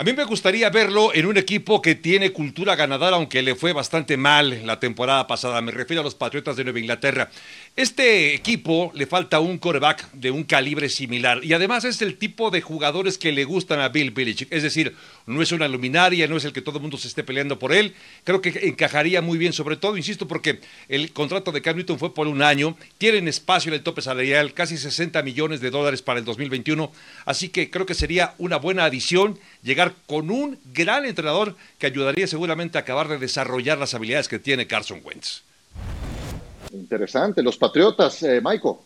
A 0.00 0.04
mí 0.04 0.12
me 0.12 0.22
gustaría 0.22 0.70
verlo 0.70 1.12
en 1.12 1.26
un 1.26 1.36
equipo 1.38 1.82
que 1.82 1.96
tiene 1.96 2.30
cultura 2.30 2.76
ganadora, 2.76 3.16
aunque 3.16 3.42
le 3.42 3.56
fue 3.56 3.72
bastante 3.72 4.16
mal 4.16 4.64
la 4.64 4.78
temporada 4.78 5.26
pasada. 5.26 5.60
Me 5.60 5.72
refiero 5.72 6.02
a 6.02 6.04
los 6.04 6.14
Patriotas 6.14 6.54
de 6.54 6.62
Nueva 6.62 6.78
Inglaterra. 6.78 7.28
Este 7.74 8.32
equipo 8.32 8.92
le 8.94 9.08
falta 9.08 9.40
un 9.40 9.58
coreback 9.58 10.12
de 10.12 10.30
un 10.30 10.44
calibre 10.44 10.88
similar 10.88 11.44
y 11.44 11.52
además 11.52 11.84
es 11.84 12.00
el 12.00 12.16
tipo 12.16 12.52
de 12.52 12.60
jugadores 12.60 13.18
que 13.18 13.32
le 13.32 13.42
gustan 13.42 13.80
a 13.80 13.88
Bill 13.88 14.12
Belichick. 14.12 14.52
Es 14.52 14.62
decir, 14.62 14.94
no 15.26 15.42
es 15.42 15.50
una 15.50 15.66
luminaria, 15.66 16.28
no 16.28 16.36
es 16.36 16.44
el 16.44 16.52
que 16.52 16.62
todo 16.62 16.76
el 16.76 16.82
mundo 16.82 16.96
se 16.96 17.08
esté 17.08 17.24
peleando 17.24 17.58
por 17.58 17.72
él. 17.72 17.92
Creo 18.22 18.40
que 18.40 18.50
encajaría 18.68 19.20
muy 19.20 19.36
bien, 19.36 19.52
sobre 19.52 19.76
todo, 19.76 19.96
insisto, 19.96 20.28
porque 20.28 20.60
el 20.88 21.12
contrato 21.12 21.50
de 21.50 21.60
Cam 21.60 21.76
Newton 21.76 21.98
fue 21.98 22.14
por 22.14 22.28
un 22.28 22.42
año, 22.42 22.76
tienen 22.98 23.26
espacio 23.26 23.70
en 23.70 23.74
el 23.74 23.82
tope 23.82 24.00
salarial, 24.00 24.54
casi 24.54 24.76
60 24.76 25.20
millones 25.24 25.60
de 25.60 25.70
dólares 25.70 26.02
para 26.02 26.20
el 26.20 26.24
2021, 26.24 26.92
así 27.24 27.48
que 27.48 27.68
creo 27.68 27.84
que 27.84 27.94
sería 27.94 28.34
una 28.38 28.58
buena 28.58 28.84
adición 28.84 29.40
llegar 29.64 29.87
con 30.06 30.30
un 30.30 30.58
gran 30.72 31.04
entrenador 31.04 31.54
que 31.78 31.86
ayudaría 31.86 32.26
seguramente 32.26 32.78
a 32.78 32.82
acabar 32.82 33.08
de 33.08 33.18
desarrollar 33.18 33.78
las 33.78 33.94
habilidades 33.94 34.28
que 34.28 34.38
tiene 34.38 34.66
Carson 34.66 35.00
Wentz. 35.04 35.42
Interesante. 36.72 37.42
Los 37.42 37.56
Patriotas, 37.56 38.22
eh, 38.22 38.40
Michael. 38.42 38.76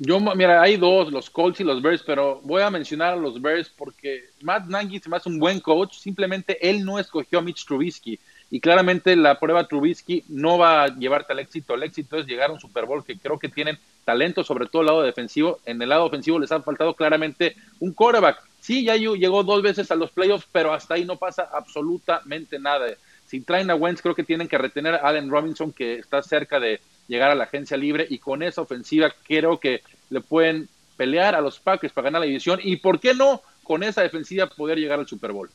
Yo, 0.00 0.20
mira, 0.20 0.62
hay 0.62 0.76
dos, 0.76 1.10
los 1.10 1.28
Colts 1.28 1.58
y 1.58 1.64
los 1.64 1.82
Bears, 1.82 2.04
pero 2.06 2.40
voy 2.44 2.62
a 2.62 2.70
mencionar 2.70 3.14
a 3.14 3.16
los 3.16 3.42
Bears 3.42 3.68
porque 3.76 4.30
Matt 4.42 4.66
Nagy 4.66 5.00
se 5.00 5.08
me 5.08 5.16
hace 5.16 5.28
un 5.28 5.40
buen 5.40 5.58
coach, 5.58 5.94
simplemente 5.98 6.56
él 6.68 6.84
no 6.84 7.00
escogió 7.00 7.40
a 7.40 7.42
Mitch 7.42 7.66
Trubisky 7.66 8.18
y 8.50 8.60
claramente 8.60 9.14
la 9.16 9.38
prueba 9.38 9.66
Trubisky 9.66 10.24
no 10.28 10.58
va 10.58 10.84
a 10.84 10.88
llevarte 10.88 11.32
al 11.32 11.38
éxito, 11.38 11.74
el 11.74 11.82
éxito 11.82 12.16
es 12.16 12.26
llegar 12.26 12.50
a 12.50 12.54
un 12.54 12.60
Super 12.60 12.86
Bowl 12.86 13.04
que 13.04 13.18
creo 13.18 13.38
que 13.38 13.48
tienen 13.48 13.78
talento, 14.04 14.42
sobre 14.42 14.66
todo 14.66 14.82
el 14.82 14.86
lado 14.86 15.02
defensivo, 15.02 15.60
en 15.66 15.80
el 15.82 15.88
lado 15.90 16.06
ofensivo 16.06 16.38
les 16.38 16.52
ha 16.52 16.62
faltado 16.62 16.94
claramente 16.94 17.56
un 17.80 17.92
quarterback, 17.92 18.42
sí, 18.60 18.84
ya 18.84 18.96
llegó 18.96 19.42
dos 19.42 19.62
veces 19.62 19.90
a 19.90 19.96
los 19.96 20.10
playoffs, 20.10 20.46
pero 20.50 20.72
hasta 20.72 20.94
ahí 20.94 21.04
no 21.04 21.16
pasa 21.16 21.48
absolutamente 21.52 22.58
nada, 22.58 22.86
si 23.28 23.42
traen 23.42 23.70
a 23.70 23.74
Wentz, 23.74 24.00
creo 24.00 24.14
que 24.14 24.24
tienen 24.24 24.48
que 24.48 24.56
retener 24.56 24.94
a 24.94 25.06
Allen 25.06 25.28
Robinson, 25.28 25.70
que 25.70 25.98
está 25.98 26.22
cerca 26.22 26.58
de 26.58 26.80
llegar 27.08 27.30
a 27.30 27.34
la 27.34 27.44
agencia 27.44 27.76
libre, 27.76 28.06
y 28.08 28.18
con 28.18 28.42
esa 28.42 28.62
ofensiva 28.62 29.12
creo 29.26 29.60
que 29.60 29.82
le 30.08 30.22
pueden 30.22 30.66
pelear 30.96 31.34
a 31.34 31.42
los 31.42 31.60
Packers 31.60 31.92
para 31.92 32.06
ganar 32.06 32.22
la 32.22 32.26
división. 32.26 32.58
Y, 32.62 32.76
¿por 32.76 32.98
qué 32.98 33.12
no, 33.12 33.42
con 33.62 33.82
esa 33.82 34.00
defensiva 34.00 34.46
poder 34.46 34.78
llegar 34.78 34.98
al 34.98 35.06
Super 35.06 35.32
Bowl? 35.32 35.50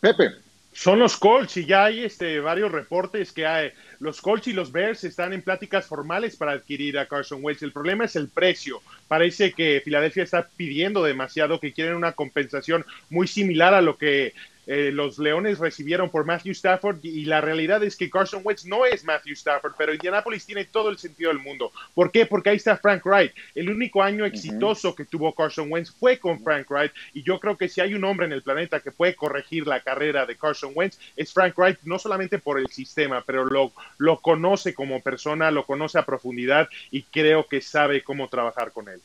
Pepe. 0.00 0.36
Son 0.74 0.98
los 0.98 1.16
Colts 1.16 1.56
y 1.56 1.66
ya 1.66 1.84
hay 1.84 2.02
este, 2.02 2.40
varios 2.40 2.72
reportes 2.72 3.32
que 3.32 3.46
hay, 3.46 3.70
los 4.00 4.20
Colts 4.20 4.48
y 4.48 4.52
los 4.52 4.72
Bears 4.72 5.04
están 5.04 5.32
en 5.32 5.40
pláticas 5.40 5.86
formales 5.86 6.36
para 6.36 6.50
adquirir 6.50 6.98
a 6.98 7.06
Carson 7.06 7.38
Wentz. 7.42 7.62
El 7.62 7.72
problema 7.72 8.04
es 8.04 8.16
el 8.16 8.28
precio. 8.28 8.82
Parece 9.08 9.52
que 9.52 9.80
Filadelfia 9.84 10.22
está 10.22 10.48
pidiendo 10.56 11.02
demasiado, 11.02 11.60
que 11.60 11.72
quieren 11.72 11.94
una 11.94 12.12
compensación 12.12 12.84
muy 13.10 13.26
similar 13.26 13.74
a 13.74 13.80
lo 13.80 13.96
que 13.96 14.32
eh, 14.66 14.90
los 14.92 15.18
Leones 15.18 15.58
recibieron 15.58 16.10
por 16.10 16.24
Matthew 16.24 16.52
Stafford 16.52 16.98
y 17.02 17.26
la 17.26 17.40
realidad 17.40 17.82
es 17.82 17.96
que 17.96 18.08
Carson 18.08 18.40
Wentz 18.44 18.64
no 18.64 18.86
es 18.86 19.04
Matthew 19.04 19.34
Stafford, 19.34 19.74
pero 19.76 19.92
Indianapolis 19.92 20.46
tiene 20.46 20.64
todo 20.64 20.88
el 20.88 20.98
sentido 20.98 21.30
del 21.30 21.38
mundo. 21.38 21.70
¿Por 21.94 22.10
qué? 22.10 22.26
Porque 22.26 22.50
ahí 22.50 22.56
está 22.56 22.76
Frank 22.76 23.04
Wright. 23.04 23.32
El 23.54 23.68
único 23.68 24.02
año 24.02 24.24
exitoso 24.24 24.94
que 24.94 25.04
tuvo 25.04 25.34
Carson 25.34 25.70
Wentz 25.70 25.90
fue 25.90 26.18
con 26.18 26.42
Frank 26.42 26.70
Wright 26.70 26.92
y 27.12 27.22
yo 27.22 27.38
creo 27.40 27.56
que 27.56 27.68
si 27.68 27.80
hay 27.80 27.94
un 27.94 28.04
hombre 28.04 28.26
en 28.26 28.32
el 28.32 28.42
planeta 28.42 28.80
que 28.80 28.90
puede 28.90 29.14
corregir 29.14 29.66
la 29.66 29.80
carrera 29.80 30.24
de 30.24 30.36
Carson 30.36 30.72
Wentz 30.74 30.98
es 31.16 31.32
Frank 31.32 31.58
Wright, 31.58 31.80
no 31.84 31.98
solamente 31.98 32.38
por 32.38 32.58
el 32.58 32.68
sistema, 32.68 33.22
pero 33.26 33.44
lo, 33.44 33.72
lo 33.98 34.20
conoce 34.20 34.72
como 34.72 35.02
persona, 35.02 35.50
lo 35.50 35.66
conoce 35.66 35.98
a 35.98 36.06
profundidad 36.06 36.68
y 36.90 37.02
creo 37.02 37.46
que 37.46 37.60
sabe 37.60 38.02
cómo 38.02 38.28
trabajar 38.28 38.72
con 38.72 38.88
él 38.88 39.00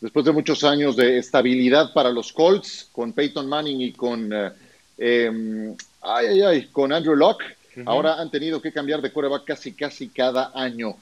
después 0.00 0.24
de 0.24 0.32
muchos 0.32 0.64
años 0.64 0.96
de 0.96 1.18
estabilidad 1.18 1.92
para 1.92 2.10
los 2.10 2.32
Colts, 2.32 2.88
con 2.92 3.12
Peyton 3.12 3.48
Manning 3.48 3.80
y 3.80 3.92
con, 3.92 4.30
eh, 4.32 4.52
em, 4.98 5.74
ay, 6.02 6.26
ay, 6.26 6.40
ay, 6.42 6.66
con 6.66 6.92
Andrew 6.92 7.16
Locke, 7.16 7.44
ahora 7.86 8.20
han 8.20 8.30
tenido 8.30 8.60
que 8.60 8.72
cambiar 8.72 9.00
de 9.00 9.12
coreback 9.12 9.44
casi, 9.44 9.72
casi 9.72 10.08
cada 10.08 10.52
año. 10.54 10.96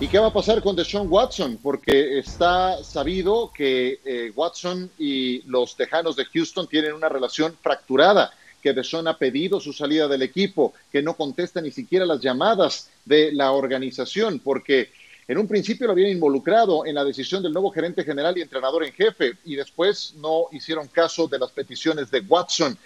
¿Y 0.00 0.08
qué 0.08 0.18
va 0.18 0.28
a 0.28 0.32
pasar 0.32 0.62
con 0.62 0.76
Deshaun 0.76 1.08
Watson? 1.10 1.58
Porque 1.62 2.18
está 2.18 2.82
sabido 2.84 3.50
que 3.54 4.00
eh, 4.04 4.32
Watson 4.34 4.90
y 4.98 5.42
los 5.42 5.76
Tejanos 5.76 6.14
de 6.16 6.26
Houston 6.26 6.68
tienen 6.68 6.92
una 6.92 7.08
relación 7.08 7.56
fracturada, 7.60 8.30
que 8.62 8.72
Deshaun 8.72 9.08
ha 9.08 9.16
pedido 9.16 9.60
su 9.60 9.72
salida 9.72 10.06
del 10.06 10.22
equipo, 10.22 10.74
que 10.92 11.02
no 11.02 11.14
contesta 11.14 11.60
ni 11.60 11.70
siquiera 11.70 12.04
las 12.04 12.20
llamadas 12.20 12.90
de 13.04 13.32
la 13.32 13.52
organización, 13.52 14.40
porque 14.40 14.90
en 15.28 15.36
un 15.36 15.46
principio 15.46 15.86
lo 15.86 15.92
habían 15.92 16.10
involucrado 16.10 16.86
en 16.86 16.94
la 16.94 17.04
decisión 17.04 17.42
del 17.42 17.52
nuevo 17.52 17.70
gerente 17.70 18.02
general 18.02 18.36
y 18.36 18.40
entrenador 18.40 18.82
en 18.82 18.94
jefe 18.94 19.34
y 19.44 19.56
después 19.56 20.14
no 20.16 20.46
hicieron 20.52 20.88
caso 20.88 21.28
de 21.28 21.38
las 21.38 21.52
peticiones 21.52 22.10
de 22.10 22.20
Watson. 22.20 22.76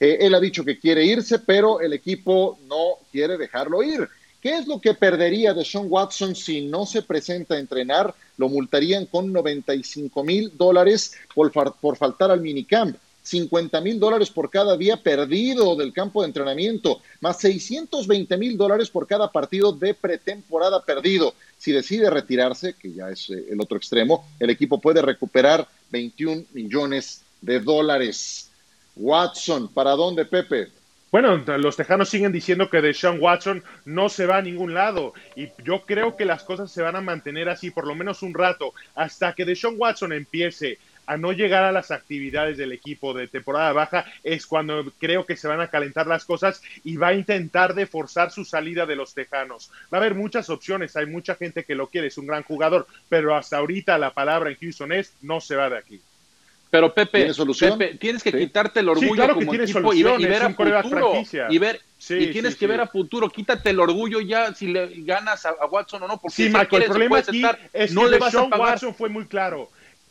Eh, 0.00 0.16
él 0.22 0.34
ha 0.34 0.40
dicho 0.40 0.64
que 0.64 0.78
quiere 0.78 1.04
irse, 1.04 1.38
pero 1.40 1.78
el 1.80 1.92
equipo 1.92 2.58
no 2.66 2.94
quiere 3.12 3.36
dejarlo 3.36 3.82
ir. 3.82 4.08
¿Qué 4.40 4.56
es 4.56 4.66
lo 4.66 4.80
que 4.80 4.94
perdería 4.94 5.52
de 5.52 5.62
Sean 5.62 5.84
Watson 5.90 6.34
si 6.34 6.62
no 6.62 6.86
se 6.86 7.02
presenta 7.02 7.56
a 7.56 7.58
entrenar? 7.58 8.14
Lo 8.38 8.48
multarían 8.48 9.04
con 9.04 9.30
95 9.30 10.24
mil 10.24 10.56
dólares 10.56 11.14
por, 11.34 11.52
por 11.52 11.96
faltar 11.98 12.30
al 12.30 12.40
minicamp. 12.40 12.96
50 13.22 13.80
mil 13.80 14.00
dólares 14.00 14.30
por 14.30 14.50
cada 14.50 14.76
día 14.76 14.96
perdido 14.96 15.76
del 15.76 15.92
campo 15.92 16.22
de 16.22 16.28
entrenamiento, 16.28 17.00
más 17.20 17.38
620 17.38 18.36
mil 18.36 18.56
dólares 18.56 18.90
por 18.90 19.06
cada 19.06 19.30
partido 19.30 19.72
de 19.72 19.94
pretemporada 19.94 20.84
perdido. 20.84 21.34
Si 21.58 21.72
decide 21.72 22.10
retirarse, 22.10 22.74
que 22.74 22.92
ya 22.92 23.10
es 23.10 23.30
eh, 23.30 23.46
el 23.50 23.60
otro 23.60 23.76
extremo, 23.76 24.26
el 24.38 24.50
equipo 24.50 24.80
puede 24.80 25.02
recuperar 25.02 25.66
21 25.90 26.44
millones 26.52 27.22
de 27.40 27.60
dólares. 27.60 28.50
Watson, 28.96 29.68
¿para 29.68 29.92
dónde, 29.92 30.24
Pepe? 30.24 30.68
Bueno, 31.10 31.36
los 31.58 31.76
tejanos 31.76 32.08
siguen 32.08 32.30
diciendo 32.30 32.70
que 32.70 32.80
Deshaun 32.80 33.20
Watson 33.20 33.64
no 33.84 34.08
se 34.08 34.26
va 34.26 34.36
a 34.36 34.42
ningún 34.42 34.74
lado 34.74 35.12
y 35.34 35.48
yo 35.64 35.82
creo 35.84 36.16
que 36.16 36.24
las 36.24 36.44
cosas 36.44 36.70
se 36.70 36.82
van 36.82 36.94
a 36.94 37.00
mantener 37.00 37.48
así 37.48 37.72
por 37.72 37.84
lo 37.84 37.96
menos 37.96 38.22
un 38.22 38.32
rato 38.32 38.74
hasta 38.94 39.32
que 39.32 39.44
Deshaun 39.44 39.74
Watson 39.76 40.12
empiece 40.12 40.78
a 41.10 41.16
no 41.16 41.32
llegar 41.32 41.64
a 41.64 41.72
las 41.72 41.90
actividades 41.90 42.56
del 42.56 42.70
equipo 42.70 43.12
de 43.12 43.26
temporada 43.26 43.72
baja 43.72 44.04
es 44.22 44.46
cuando 44.46 44.84
creo 45.00 45.26
que 45.26 45.36
se 45.36 45.48
van 45.48 45.60
a 45.60 45.66
calentar 45.66 46.06
las 46.06 46.24
cosas 46.24 46.62
y 46.84 46.98
va 46.98 47.08
a 47.08 47.14
intentar 47.14 47.74
de 47.74 47.86
forzar 47.86 48.30
su 48.30 48.44
salida 48.44 48.86
de 48.86 48.94
los 48.94 49.12
Tejanos. 49.12 49.72
Va 49.92 49.98
a 49.98 50.00
haber 50.02 50.14
muchas 50.14 50.48
opciones, 50.50 50.94
hay 50.94 51.06
mucha 51.06 51.34
gente 51.34 51.64
que 51.64 51.74
lo 51.74 51.88
quiere, 51.88 52.06
es 52.06 52.18
un 52.18 52.28
gran 52.28 52.44
jugador, 52.44 52.86
pero 53.08 53.34
hasta 53.34 53.56
ahorita 53.56 53.98
la 53.98 54.12
palabra 54.12 54.50
en 54.50 54.56
Houston 54.60 54.92
es 54.92 55.12
no 55.20 55.40
se 55.40 55.56
va 55.56 55.68
de 55.68 55.78
aquí. 55.78 56.00
Pero 56.70 56.94
Pepe, 56.94 57.32
tienes 57.98 58.22
que 58.22 58.30
quitarte 58.30 58.78
el 58.78 58.90
orgullo 58.90 59.34
como 59.34 59.52
equipo 59.52 59.92
y 59.92 60.04
ver, 60.04 60.44
a 60.44 60.50
futuro 60.84 61.14
y 61.48 61.58
ver 61.58 61.80
y 62.08 62.28
tienes 62.28 62.54
que 62.54 62.68
ver 62.68 62.80
a 62.80 62.86
futuro. 62.86 63.28
Quítate 63.28 63.70
el 63.70 63.80
orgullo 63.80 64.20
ya 64.20 64.54
si 64.54 64.68
le 64.68 64.88
ganas 64.98 65.44
a, 65.44 65.66
Watson 65.66 66.04
o 66.04 66.06
no, 66.06 66.20
porque 66.20 66.36
si 66.36 66.46
el 66.46 66.84
problema 66.84 67.18
aquí 67.18 67.42
es 67.72 67.92
no 67.92 68.04
que 68.04 68.10
le 68.10 68.18
vas 68.18 68.32
a 68.36 68.48
pagar. 68.48 68.74
Watson 68.74 68.94
fue 68.94 69.08
muy 69.08 69.26
claro 69.26 69.68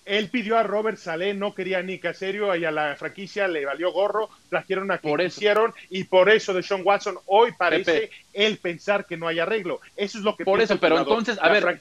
él 0.10 0.30
pidió 0.30 0.58
a 0.58 0.63
Robert 0.63 0.98
Saleh, 0.98 1.36
no 1.36 1.54
quería 1.54 1.84
ni 1.84 2.00
Caserio 2.00 2.56
y 2.56 2.65
a 2.65 2.72
la 2.72 2.95
franquicia 2.95 3.48
le 3.48 3.63
valió 3.63 3.91
gorro, 3.91 4.30
trajeron 4.50 4.89
a 4.89 4.98
quien 4.98 5.12
por 5.12 5.22
hicieron 5.22 5.72
y 5.91 6.06
por 6.06 6.30
eso 6.32 6.52
de 6.52 6.63
Sean 6.63 6.82
Watson 6.84 7.19
hoy 7.28 7.52
parece 7.56 8.10
él 8.34 8.58
pensar 8.58 9.06
que 9.06 9.17
no 9.17 9.28
hay 9.28 9.38
arreglo. 9.38 9.82
Eso 9.95 10.17
es 10.17 10.24
lo 10.24 10.36
que 10.36 10.45
Por 10.45 10.62
eso, 10.62 10.80
pero 10.80 10.98
entonces, 10.98 11.38
a 11.39 11.50
ver, 11.50 11.80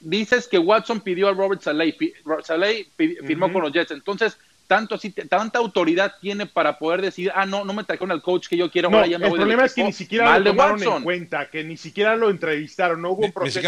dices 0.00 0.48
que 0.48 0.58
Watson 0.58 1.02
pidió 1.02 1.28
a 1.28 1.32
Robert 1.34 1.60
Saleh, 1.60 1.94
Saleh 2.42 2.86
firmó 2.96 3.52
con 3.52 3.60
los 3.60 3.72
Jets, 3.72 3.90
entonces 3.90 4.38
tanto 4.66 4.94
así, 4.94 5.10
tanta 5.10 5.58
autoridad 5.58 6.14
tiene 6.20 6.46
para 6.46 6.78
poder 6.78 7.02
decir, 7.02 7.30
ah, 7.34 7.46
no, 7.46 7.64
no 7.64 7.72
me 7.72 7.84
trajeron 7.84 8.10
al 8.10 8.22
coach 8.22 8.48
que 8.48 8.56
yo 8.56 8.70
quiero, 8.70 8.90
no, 8.90 9.02
El 9.02 9.20
problema 9.20 9.64
es 9.64 9.74
que 9.74 9.84
ni 9.84 9.92
siquiera 9.92 10.38
lo 10.38 10.50
tomaron 10.50 10.82
en 10.82 11.02
cuenta, 11.02 11.50
que 11.50 11.64
ni 11.64 11.76
siquiera 11.76 12.16
lo 12.16 12.30
entrevistaron, 12.30 13.02
no 13.02 13.10
hubo 13.10 13.26
un 13.26 13.32
proceso 13.32 13.60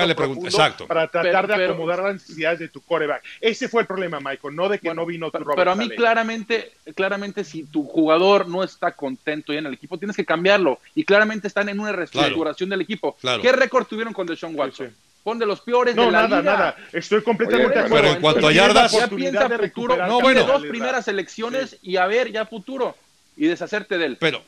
Exacto. 0.45 0.87
para 0.87 1.09
tratar 1.09 1.47
de 1.47 1.65
acomodar 1.67 2.03
las 2.03 2.15
necesidades 2.15 2.59
de 2.59 2.69
tu 2.69 2.81
coreback. 2.81 3.23
Ese 3.41 3.69
fue 3.69 3.83
el 3.83 3.87
problema, 3.87 4.21
Michael, 4.21 4.55
no 4.55 4.69
de 4.69 4.79
que 4.79 4.93
no 4.95 5.05
vino 5.05 5.31
tu 5.31 5.39
Pero, 5.39 5.55
pero 5.55 5.73
a 5.73 5.75
mí 5.75 5.89
claramente, 5.91 6.73
claramente 6.95 7.45
si 7.45 7.65
tu 7.65 7.85
jugador 7.85 8.49
no 8.49 8.63
está 8.63 8.93
contento 8.93 9.53
ya 9.53 9.59
en 9.59 9.67
el 9.67 9.75
equipo, 9.75 9.99
tienes 9.99 10.17
que 10.17 10.25
cambiarlo. 10.25 10.81
Y 10.95 11.05
claramente 11.05 11.49
están 11.49 11.69
en 11.69 11.81
una 11.81 11.93
reestructuración 11.93 12.71
del 12.71 12.81
equipo. 12.81 13.17
¿Qué 13.43 13.53
récord 13.53 13.87
tuvieron 13.87 14.13
con 14.13 14.27
Deshaun 14.27 14.57
Watson? 14.57 14.95
Pon 15.27 15.41
de 15.41 15.45
los 15.45 15.61
peores 15.61 15.97
no, 15.97 16.05
de 16.05 16.13
la 16.13 16.29
nada, 16.29 16.41
nada. 16.41 16.77
Estoy 16.93 17.21
completamente 17.21 17.77
de 17.77 17.87
acuerdo. 17.87 18.03
Pero 18.05 18.15
en 18.15 18.21
cuanto 18.21 18.47
a 18.47 18.53
yardas, 18.53 18.93
ya 18.93 19.09
piensa 19.09 19.49
futuro. 19.59 20.07
No, 20.07 20.21
bueno, 20.21 20.45
dos 20.45 20.65
primeras 20.67 21.09
elecciones 21.09 21.79
y 21.83 21.97
a 21.97 22.07
ver 22.07 22.31
ya 22.31 22.47
futuro 22.47 22.95
y 23.37 23.49
deshacerte 23.49 23.99
de 23.99 24.07
él. 24.07 24.19
Pero 24.21 24.41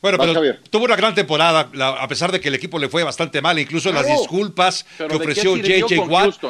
bueno, 0.00 0.18
pero 0.18 0.56
tuvo 0.70 0.84
una 0.84 0.96
gran 0.96 1.14
temporada, 1.14 1.70
a 2.00 2.08
pesar 2.08 2.32
de 2.32 2.40
que 2.40 2.48
el 2.48 2.54
equipo 2.54 2.78
le 2.78 2.88
fue 2.88 3.04
bastante 3.04 3.42
mal, 3.42 3.58
incluso 3.58 3.92
las 3.92 4.06
disculpas 4.06 4.86
que 4.96 5.04
ofreció 5.04 5.56
JJ 5.56 5.98
Watt. 6.08 6.42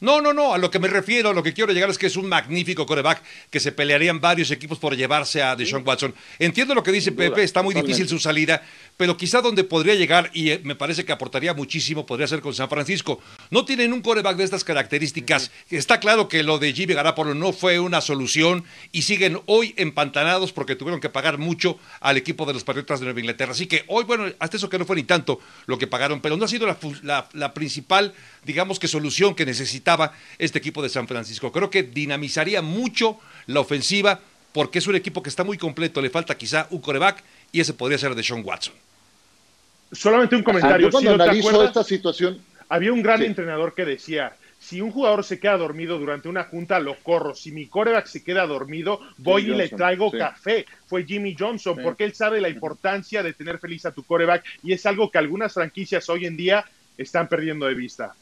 no, 0.00 0.20
no, 0.20 0.32
no, 0.32 0.54
a 0.54 0.58
lo 0.58 0.70
que 0.70 0.78
me 0.78 0.88
refiero, 0.88 1.30
a 1.30 1.34
lo 1.34 1.42
que 1.42 1.52
quiero 1.52 1.72
llegar 1.72 1.90
es 1.90 1.98
que 1.98 2.06
es 2.06 2.16
un 2.16 2.28
magnífico 2.28 2.86
coreback 2.86 3.22
que 3.50 3.60
se 3.60 3.72
pelearían 3.72 4.20
varios 4.20 4.50
equipos 4.50 4.78
por 4.78 4.96
llevarse 4.96 5.42
a 5.42 5.54
Deshaun 5.54 5.86
Watson. 5.86 6.14
Entiendo 6.38 6.74
lo 6.74 6.82
que 6.82 6.92
dice 6.92 7.12
Pepe, 7.12 7.42
está 7.42 7.62
muy 7.62 7.74
difícil 7.74 8.08
su 8.08 8.18
salida, 8.18 8.62
pero 8.96 9.16
quizá 9.16 9.40
donde 9.40 9.64
podría 9.64 9.94
llegar, 9.94 10.30
y 10.32 10.50
eh, 10.50 10.60
me 10.64 10.74
parece 10.74 11.04
que 11.04 11.12
aportaría 11.12 11.52
muchísimo, 11.54 12.06
podría 12.06 12.26
ser 12.26 12.40
con 12.40 12.54
San 12.54 12.68
Francisco. 12.68 13.20
No 13.50 13.64
tienen 13.64 13.92
un 13.92 14.00
coreback 14.00 14.36
de 14.36 14.44
estas 14.44 14.64
características. 14.64 15.50
Está 15.70 16.00
claro 16.00 16.28
que 16.28 16.42
lo 16.42 16.58
de 16.58 16.72
Jimmy 16.72 16.94
Garapolo 16.94 17.34
no 17.34 17.52
fue 17.52 17.80
una 17.80 18.00
solución 18.00 18.64
y 18.92 19.02
siguen 19.02 19.40
hoy 19.46 19.74
empantanados 19.76 20.52
porque 20.52 20.76
tuvieron 20.76 21.00
que 21.00 21.10
pagar 21.10 21.38
mucho 21.38 21.78
al 22.00 22.16
equipo 22.16 22.46
de 22.46 22.54
los 22.54 22.63
Patriotas 22.64 23.00
de 23.00 23.06
Nueva 23.06 23.20
Inglaterra. 23.20 23.52
Así 23.52 23.66
que 23.66 23.84
hoy, 23.88 24.04
bueno, 24.04 24.26
hasta 24.38 24.56
eso 24.56 24.68
que 24.68 24.78
no 24.78 24.84
fue 24.84 24.96
ni 24.96 25.04
tanto 25.04 25.40
lo 25.66 25.78
que 25.78 25.86
pagaron, 25.86 26.20
pero 26.20 26.36
no 26.36 26.44
ha 26.44 26.48
sido 26.48 26.66
la, 27.02 27.54
principal, 27.54 28.12
digamos 28.44 28.78
que 28.78 28.88
solución 28.88 29.34
que 29.34 29.46
necesitaba 29.46 30.12
este 30.38 30.58
equipo 30.58 30.82
de 30.82 30.88
San 30.88 31.06
Francisco. 31.06 31.52
Creo 31.52 31.70
que 31.70 31.82
dinamizaría 31.82 32.62
mucho 32.62 33.18
la 33.46 33.60
ofensiva 33.60 34.20
porque 34.52 34.78
es 34.78 34.86
un 34.86 34.94
equipo 34.94 35.22
que 35.22 35.28
está 35.28 35.44
muy 35.44 35.58
completo, 35.58 36.00
le 36.00 36.10
falta 36.10 36.36
quizá 36.36 36.68
un 36.70 36.80
coreback 36.80 37.22
y 37.52 37.60
ese 37.60 37.74
podría 37.74 37.98
ser 37.98 38.14
de 38.14 38.22
Sean 38.22 38.42
Watson. 38.44 38.74
Solamente 39.92 40.36
un 40.36 40.42
comentario. 40.42 40.90
cuando 40.90 41.14
analizo 41.14 41.64
esta 41.64 41.84
situación, 41.84 42.40
había 42.68 42.92
un 42.92 43.02
gran 43.02 43.22
entrenador 43.22 43.74
que 43.74 43.84
decía, 43.84 44.34
si 44.64 44.80
un 44.80 44.92
jugador 44.92 45.24
se 45.24 45.38
queda 45.38 45.58
dormido 45.58 45.98
durante 45.98 46.26
una 46.26 46.44
junta, 46.44 46.78
lo 46.78 46.96
corro. 47.02 47.34
Si 47.34 47.52
mi 47.52 47.66
coreback 47.66 48.06
se 48.06 48.24
queda 48.24 48.46
dormido, 48.46 48.98
voy 49.18 49.50
y 49.50 49.54
le 49.54 49.68
traigo 49.68 50.10
café. 50.10 50.64
Fue 50.86 51.04
Jimmy 51.04 51.36
Johnson, 51.38 51.78
porque 51.82 52.04
él 52.04 52.14
sabe 52.14 52.40
la 52.40 52.48
importancia 52.48 53.22
de 53.22 53.34
tener 53.34 53.58
feliz 53.58 53.84
a 53.84 53.92
tu 53.92 54.02
coreback 54.04 54.42
y 54.62 54.72
es 54.72 54.86
algo 54.86 55.10
que 55.10 55.18
algunas 55.18 55.52
franquicias 55.52 56.08
hoy 56.08 56.24
en 56.24 56.38
día 56.38 56.64
están 56.96 57.28
perdiendo 57.28 57.66
de 57.66 57.74
vista. 57.74 58.14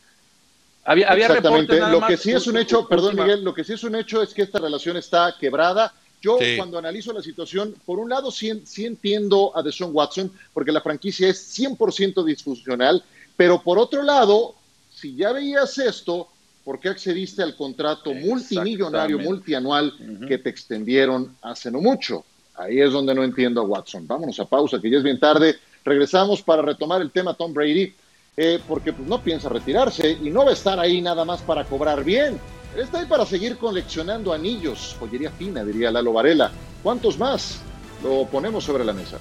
Había, 0.84 1.06
Exactamente. 1.12 1.78
lo 1.78 2.04
que 2.04 2.16
sí 2.16 2.32
es 2.32 2.44
un 2.48 2.56
hecho, 2.56 2.88
perdón 2.88 3.14
Miguel, 3.14 3.44
lo 3.44 3.54
que 3.54 3.62
sí 3.62 3.74
es 3.74 3.84
un 3.84 3.94
hecho 3.94 4.20
es 4.20 4.34
que 4.34 4.42
esta 4.42 4.58
relación 4.58 4.96
está 4.96 5.36
quebrada. 5.38 5.94
Yo 6.20 6.38
cuando 6.56 6.76
analizo 6.76 7.12
la 7.12 7.22
situación, 7.22 7.76
por 7.86 8.00
un 8.00 8.08
lado 8.08 8.32
sí, 8.32 8.62
sí 8.64 8.84
entiendo 8.84 9.56
a 9.56 9.62
Deshaun 9.62 9.94
Watson, 9.94 10.32
porque 10.52 10.72
la 10.72 10.80
franquicia 10.80 11.28
es 11.28 11.56
100% 11.56 12.24
disfuncional, 12.24 13.04
pero 13.36 13.62
por 13.62 13.78
otro 13.78 14.02
lado, 14.02 14.56
si 15.02 15.16
ya 15.16 15.32
veías 15.32 15.76
esto, 15.78 16.28
¿por 16.64 16.78
qué 16.78 16.88
accediste 16.88 17.42
al 17.42 17.56
contrato 17.56 18.14
multimillonario, 18.14 19.18
multianual 19.18 19.92
que 20.28 20.38
te 20.38 20.48
extendieron 20.48 21.36
hace 21.42 21.72
no 21.72 21.80
mucho? 21.80 22.24
Ahí 22.54 22.80
es 22.80 22.92
donde 22.92 23.12
no 23.12 23.24
entiendo 23.24 23.62
a 23.62 23.64
Watson. 23.64 24.06
Vámonos 24.06 24.38
a 24.38 24.44
pausa, 24.44 24.78
que 24.80 24.88
ya 24.88 24.98
es 24.98 25.02
bien 25.02 25.18
tarde. 25.18 25.56
Regresamos 25.84 26.40
para 26.42 26.62
retomar 26.62 27.02
el 27.02 27.10
tema 27.10 27.34
Tom 27.34 27.52
Brady. 27.52 27.92
eh, 28.36 28.60
porque 28.66 28.92
pues, 28.92 29.06
no 29.06 29.20
piensa 29.20 29.48
retirarse 29.48 30.16
y 30.22 30.30
no 30.30 30.44
va 30.44 30.50
a 30.52 30.54
estar 30.54 30.78
ahí 30.78 31.02
nada 31.02 31.24
más 31.24 31.42
para 31.42 31.64
cobrar 31.64 32.04
bien. 32.04 32.38
Está 32.76 33.00
ahí 33.00 33.06
para 33.06 33.26
seguir 33.26 33.58
coleccionando 33.58 34.32
anillos, 34.32 34.96
joyería 34.98 35.30
fina, 35.32 35.64
diría 35.64 35.90
Lalo 35.90 36.12
Varela. 36.12 36.50
¿Cuántos 36.82 37.18
más? 37.18 37.60
Lo 38.02 38.24
ponemos 38.26 38.64
sobre 38.64 38.84
la 38.84 38.92
mesa. 38.92 39.18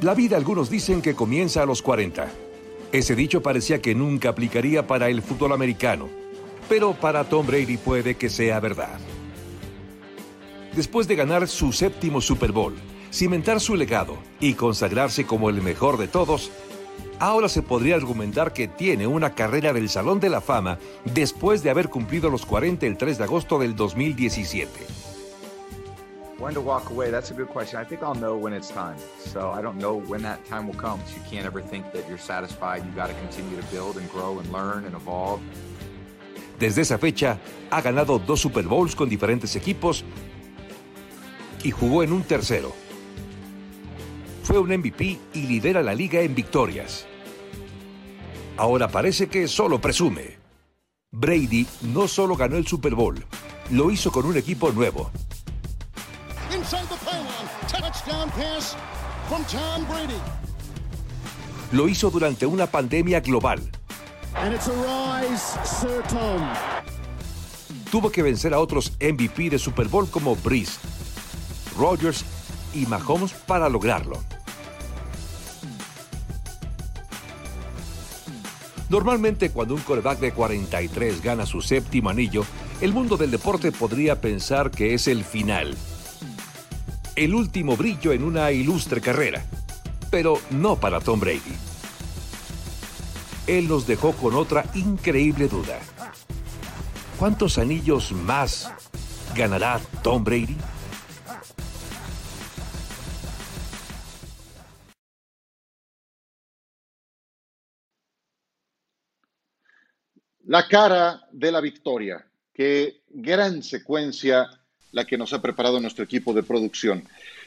La 0.00 0.14
vida 0.14 0.36
algunos 0.36 0.68
dicen 0.68 1.00
que 1.00 1.14
comienza 1.14 1.62
a 1.62 1.66
los 1.66 1.80
40. 1.80 2.28
Ese 2.90 3.14
dicho 3.14 3.42
parecía 3.42 3.80
que 3.80 3.94
nunca 3.94 4.30
aplicaría 4.30 4.86
para 4.86 5.08
el 5.08 5.22
fútbol 5.22 5.52
americano, 5.52 6.08
pero 6.68 6.94
para 6.94 7.24
Tom 7.24 7.46
Brady 7.46 7.76
puede 7.76 8.16
que 8.16 8.28
sea 8.28 8.58
verdad. 8.60 8.98
Después 10.74 11.06
de 11.06 11.14
ganar 11.14 11.46
su 11.46 11.72
séptimo 11.72 12.20
Super 12.20 12.50
Bowl, 12.50 12.74
cimentar 13.12 13.60
su 13.60 13.76
legado 13.76 14.18
y 14.40 14.54
consagrarse 14.54 15.24
como 15.24 15.50
el 15.50 15.62
mejor 15.62 15.98
de 15.98 16.08
todos, 16.08 16.50
ahora 17.20 17.48
se 17.48 17.62
podría 17.62 17.94
argumentar 17.94 18.52
que 18.52 18.66
tiene 18.66 19.06
una 19.06 19.34
carrera 19.34 19.72
del 19.72 19.88
Salón 19.88 20.18
de 20.18 20.30
la 20.30 20.40
Fama 20.40 20.78
después 21.04 21.62
de 21.62 21.70
haber 21.70 21.90
cumplido 21.90 22.28
los 22.28 22.44
40 22.44 22.86
el 22.86 22.96
3 22.96 23.18
de 23.18 23.24
agosto 23.24 23.58
del 23.60 23.76
2017. 23.76 25.03
When 26.38 26.52
to 26.54 26.60
walk 26.60 26.90
away, 26.90 27.10
that's 27.10 27.30
a 27.30 27.34
good 27.34 27.48
question. 27.48 27.78
I 27.78 27.84
think 27.84 28.02
I'll 28.02 28.14
know 28.14 28.36
when 28.36 28.52
it's 28.52 28.68
time. 28.68 28.96
So 29.18 29.50
I 29.50 29.62
don't 29.62 29.78
know 29.78 30.00
when 30.00 30.22
that 30.22 30.44
time 30.44 30.66
will 30.66 30.74
come. 30.74 31.00
You 31.14 31.22
can't 31.30 31.46
ever 31.46 31.62
think 31.62 31.92
that 31.92 32.08
you're 32.08 32.18
satisfied. 32.18 32.84
You 32.84 32.90
got 32.90 33.06
to 33.06 33.14
continue 33.14 33.56
to 33.56 33.66
build 33.70 33.96
and 33.98 34.10
grow 34.10 34.40
and 34.40 34.52
learn 34.52 34.84
and 34.84 34.94
evolve. 34.96 35.40
Desde 36.58 36.82
esa 36.82 36.98
fecha, 36.98 37.38
ha 37.70 37.80
ganado 37.80 38.18
dos 38.18 38.40
Super 38.40 38.64
Bowls 38.64 38.96
con 38.96 39.08
diferentes 39.08 39.54
equipos 39.54 40.04
y 41.62 41.70
jugó 41.70 42.02
en 42.02 42.12
un 42.12 42.22
tercero. 42.22 42.72
Fue 44.42 44.58
un 44.58 44.70
MVP 44.70 45.18
y 45.34 45.46
lidera 45.46 45.82
la 45.82 45.94
liga 45.94 46.20
en 46.20 46.34
victorias. 46.34 47.06
Ahora 48.56 48.88
parece 48.88 49.28
que 49.28 49.48
solo 49.48 49.80
presume. 49.80 50.36
Brady 51.12 51.66
no 51.82 52.08
solo 52.08 52.36
ganó 52.36 52.56
el 52.56 52.66
Super 52.66 52.94
Bowl, 52.94 53.24
lo 53.70 53.90
hizo 53.90 54.10
con 54.10 54.26
un 54.26 54.36
equipo 54.36 54.70
nuevo. 54.72 55.10
Lo 61.70 61.88
hizo 61.88 62.10
durante 62.10 62.46
una 62.46 62.66
pandemia 62.66 63.20
global. 63.20 63.60
Tuvo 67.92 68.10
que 68.10 68.22
vencer 68.22 68.52
a 68.52 68.58
otros 68.58 68.92
MVP 69.00 69.50
de 69.50 69.58
Super 69.58 69.86
Bowl 69.86 70.10
como 70.10 70.34
Breeze, 70.34 70.80
Rodgers 71.78 72.24
y 72.74 72.86
Mahomes 72.86 73.32
para 73.32 73.68
lograrlo. 73.68 74.20
Normalmente 78.88 79.50
cuando 79.50 79.74
un 79.74 79.80
coreback 79.80 80.18
de 80.18 80.32
43 80.32 81.22
gana 81.22 81.46
su 81.46 81.60
séptimo 81.60 82.10
anillo, 82.10 82.44
el 82.80 82.92
mundo 82.92 83.16
del 83.16 83.30
deporte 83.30 83.70
podría 83.70 84.20
pensar 84.20 84.72
que 84.72 84.94
es 84.94 85.06
el 85.06 85.22
final. 85.22 85.76
El 87.16 87.32
último 87.32 87.76
brillo 87.76 88.12
en 88.12 88.24
una 88.24 88.50
ilustre 88.50 89.00
carrera. 89.00 89.44
Pero 90.10 90.40
no 90.50 90.74
para 90.80 90.98
Tom 90.98 91.20
Brady. 91.20 91.54
Él 93.46 93.68
nos 93.68 93.86
dejó 93.86 94.12
con 94.14 94.34
otra 94.34 94.64
increíble 94.74 95.46
duda. 95.46 95.78
¿Cuántos 97.16 97.58
anillos 97.58 98.10
más 98.10 98.68
ganará 99.36 99.80
Tom 100.02 100.24
Brady? 100.24 100.56
La 110.46 110.66
cara 110.66 111.20
de 111.30 111.52
la 111.52 111.60
victoria. 111.60 112.26
Qué 112.52 113.02
gran 113.08 113.62
secuencia 113.62 114.48
la 114.94 115.04
que 115.04 115.18
nos 115.18 115.32
ha 115.34 115.42
preparado 115.42 115.78
nuestro 115.80 116.04
equipo 116.04 116.32
de 116.32 116.42
producción. 116.42 117.06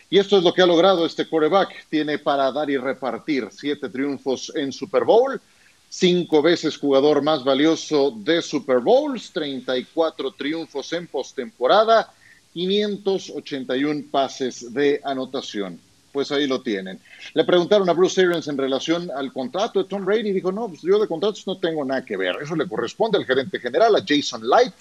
Y 0.09 0.19
esto 0.19 0.37
es 0.37 0.43
lo 0.43 0.53
que 0.53 0.61
ha 0.61 0.67
logrado 0.67 1.05
este 1.05 1.27
quarterback. 1.27 1.87
Tiene 1.89 2.19
para 2.19 2.51
dar 2.51 2.69
y 2.69 2.77
repartir 2.77 3.47
siete 3.51 3.89
triunfos 3.89 4.51
en 4.55 4.71
Super 4.71 5.03
Bowl, 5.03 5.41
cinco 5.89 6.41
veces 6.41 6.77
jugador 6.77 7.21
más 7.21 7.43
valioso 7.43 8.13
de 8.15 8.41
Super 8.41 8.79
Bowls, 8.79 9.31
34 9.31 10.31
triunfos 10.31 10.93
en 10.93 11.07
postemporada, 11.07 12.13
581 12.53 14.03
pases 14.11 14.73
de 14.73 15.01
anotación 15.03 15.79
pues 16.17 16.31
ahí 16.31 16.47
lo 16.47 16.63
tienen. 16.63 16.99
Le 17.35 17.43
preguntaron 17.43 17.87
a 17.87 17.93
Bruce 17.93 18.19
Arians 18.19 18.47
en 18.47 18.57
relación 18.57 19.11
al 19.11 19.31
contrato 19.31 19.83
de 19.83 19.87
Tom 19.87 20.03
Brady 20.03 20.31
dijo, 20.31 20.51
no, 20.51 20.67
pues 20.67 20.81
yo 20.81 20.97
de 20.97 21.07
contratos 21.07 21.45
no 21.45 21.59
tengo 21.59 21.85
nada 21.85 22.03
que 22.03 22.17
ver. 22.17 22.37
Eso 22.41 22.55
le 22.55 22.67
corresponde 22.67 23.19
al 23.19 23.25
gerente 23.25 23.59
general, 23.59 23.95
a 23.95 24.03
Jason 24.03 24.41
Light. 24.49 24.73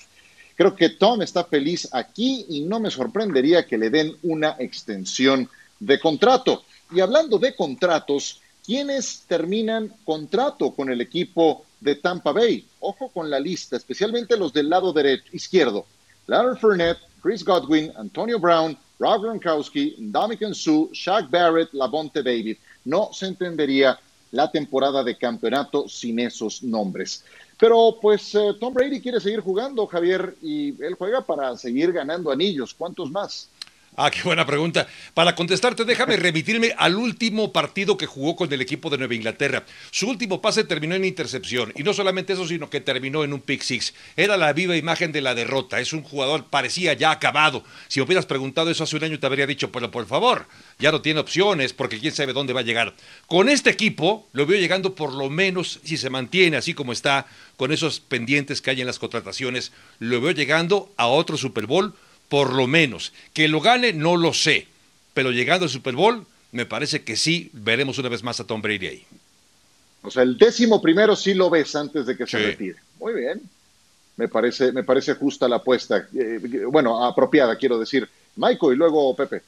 Creo 0.57 0.75
que 0.75 0.89
Tom 0.89 1.23
está 1.23 1.45
feliz 1.45 1.89
aquí 1.93 2.47
y 2.49 2.61
no 2.63 2.81
me 2.81 2.91
sorprendería 2.91 3.67
que 3.67 3.77
le 3.77 3.91
den 3.91 4.17
una 4.23 4.57
extensión 4.59 5.49
de 5.79 6.01
contrato. 6.01 6.65
Y 6.91 7.01
hablando 7.01 7.39
de 7.39 7.55
contratos, 7.55 8.41
¿quiénes 8.65 9.25
terminan 9.29 9.93
contrato 10.05 10.71
con 10.71 10.91
el 10.91 11.03
equipo 11.03 11.67
de 11.81 11.97
Tampa 11.97 12.33
Bay? 12.33 12.67
Ojo 12.81 13.11
con 13.11 13.29
la 13.29 13.39
lista, 13.39 13.77
especialmente 13.77 14.37
los 14.37 14.53
del 14.53 14.71
lado 14.71 14.93
derecho, 14.95 15.25
izquierdo. 15.33 15.85
Larry 16.27 16.59
Fournette, 16.59 17.01
Chris 17.23 17.45
Godwin, 17.45 17.93
Antonio 17.97 18.39
Brown, 18.39 18.77
Rob 18.99 19.23
Gronkowski, 19.23 19.97
Dominican 19.99 20.55
Sue, 20.55 20.89
Shaq 20.93 21.31
Barrett, 21.31 21.73
Lavonte 21.75 22.23
David. 22.23 22.57
No 22.85 23.11
se 23.13 23.27
entendería 23.27 23.99
la 24.33 24.51
temporada 24.51 25.05
de 25.05 25.17
campeonato 25.17 25.89
sin 25.89 26.19
esos 26.19 26.63
nombres. 26.63 27.25
Pero 27.59 27.99
pues 28.01 28.35
eh, 28.35 28.55
Tom 28.61 28.75
Brady 28.75 29.01
quiere 29.01 29.21
seguir 29.21 29.41
jugando, 29.41 29.87
Javier, 29.87 30.37
y 30.43 30.81
él 30.83 30.95
juega 30.95 31.23
para 31.23 31.57
seguir 31.57 31.93
ganando 31.93 32.31
anillos. 32.31 32.75
¿Cuántos 32.75 33.11
más? 33.11 33.49
Ah, 33.99 34.11
qué 34.11 34.23
buena 34.23 34.45
pregunta. 34.45 34.87
Para 35.15 35.35
contestarte, 35.35 35.87
déjame 35.87 36.19
remitirme 36.19 36.75
al 36.77 36.97
último 36.97 37.51
partido 37.51 37.97
que 37.97 38.05
jugó 38.05 38.37
con 38.37 38.53
el 38.53 38.61
equipo 38.61 38.91
de 38.91 38.99
Nueva 38.99 39.15
Inglaterra. 39.15 39.65
Su 39.91 40.11
último 40.11 40.43
pase 40.43 40.65
terminó 40.65 40.95
en 40.95 41.07
intercepción. 41.07 41.73
Y 41.75 41.83
no 41.83 41.95
solamente 41.95 42.35
eso, 42.35 42.47
sino 42.47 42.69
que 42.69 42.83
terminó 42.83 43.25
en 43.25 43.33
un 43.33 43.41
pick 43.41 43.63
six. 43.63 43.95
Era 44.15 44.37
la 44.37 44.53
viva 44.53 44.77
imagen 44.77 45.13
de 45.13 45.23
la 45.23 45.35
derrota. 45.35 45.81
Es 45.81 45.95
un 45.95 46.03
jugador, 46.03 46.45
parecía 46.51 46.93
ya 46.93 47.11
acabado. 47.11 47.65
Si 47.89 47.99
me 47.99 48.05
hubieras 48.05 48.27
preguntado 48.27 48.71
eso 48.71 48.85
hace 48.85 48.97
un 48.97 49.05
año, 49.05 49.19
te 49.19 49.27
habría 49.27 49.47
dicho, 49.47 49.73
pero 49.73 49.91
por 49.91 50.07
favor, 50.07 50.47
ya 50.79 50.93
no 50.93 51.01
tiene 51.01 51.21
opciones 51.21 51.73
porque 51.73 51.99
quién 51.99 52.13
sabe 52.13 52.35
dónde 52.35 52.53
va 52.53 52.61
a 52.61 52.65
llegar. 52.65 52.95
Con 53.27 53.49
este 53.49 53.71
equipo, 53.71 54.29
lo 54.35 54.45
veo 54.45 54.61
llegando 54.61 54.95
por 54.95 55.15
lo 55.15 55.31
menos, 55.31 55.81
si 55.85 55.97
se 55.97 56.11
mantiene 56.11 56.59
así 56.59 56.75
como 56.75 56.93
está, 56.93 57.27
con 57.57 57.73
esos 57.73 58.01
pendientes 58.01 58.61
que 58.61 58.73
hay 58.73 58.83
en 58.83 58.87
las 58.87 58.99
contrataciones, 58.99 59.73
lo 60.01 60.21
veo 60.21 60.33
llegando 60.33 60.93
a 60.99 61.07
otro 61.07 61.39
Super 61.39 61.67
Bowl 61.67 61.95
por 62.29 62.55
lo 62.55 62.67
menos. 62.67 63.13
Que 63.33 63.49
lo 63.49 63.61
gane, 63.61 63.93
no 63.93 64.17
lo 64.17 64.33
sé. 64.33 64.67
Pero 65.15 65.31
llegando 65.31 65.65
al 65.65 65.71
Super 65.71 65.95
Bowl, 65.95 66.27
me 66.53 66.67
parece 66.67 67.03
que 67.03 67.17
sí 67.17 67.51
veremos 67.53 67.99
una 67.99 68.09
vez 68.09 68.23
más 68.23 68.41
a 68.41 68.47
Tom 68.47 68.63
Brady 68.63 68.87
ahí. 68.87 69.05
O 70.03 70.11
sea, 70.11 70.23
el 70.23 70.39
décimo 70.39 70.81
primero 70.81 71.17
sí 71.17 71.35
lo 71.35 71.51
ves 71.51 71.75
antes 71.75 72.07
de 72.07 72.17
que 72.17 72.27
se 72.27 72.39
retire. 72.39 72.77
Muy 72.99 73.15
bien. 73.15 73.41
Me 74.17 74.29
parece, 74.29 74.73
me 74.73 74.85
parece 74.85 75.15
justa 75.15 75.49
la 75.49 75.57
apuesta. 75.57 76.07
Eh, 76.15 76.65
bueno, 76.69 77.05
apropiada, 77.05 77.57
quiero 77.57 77.79
decir. 77.79 78.09
Michael 78.37 78.75
y 78.75 78.77
luego 78.77 79.15
Pepe. 79.17 79.43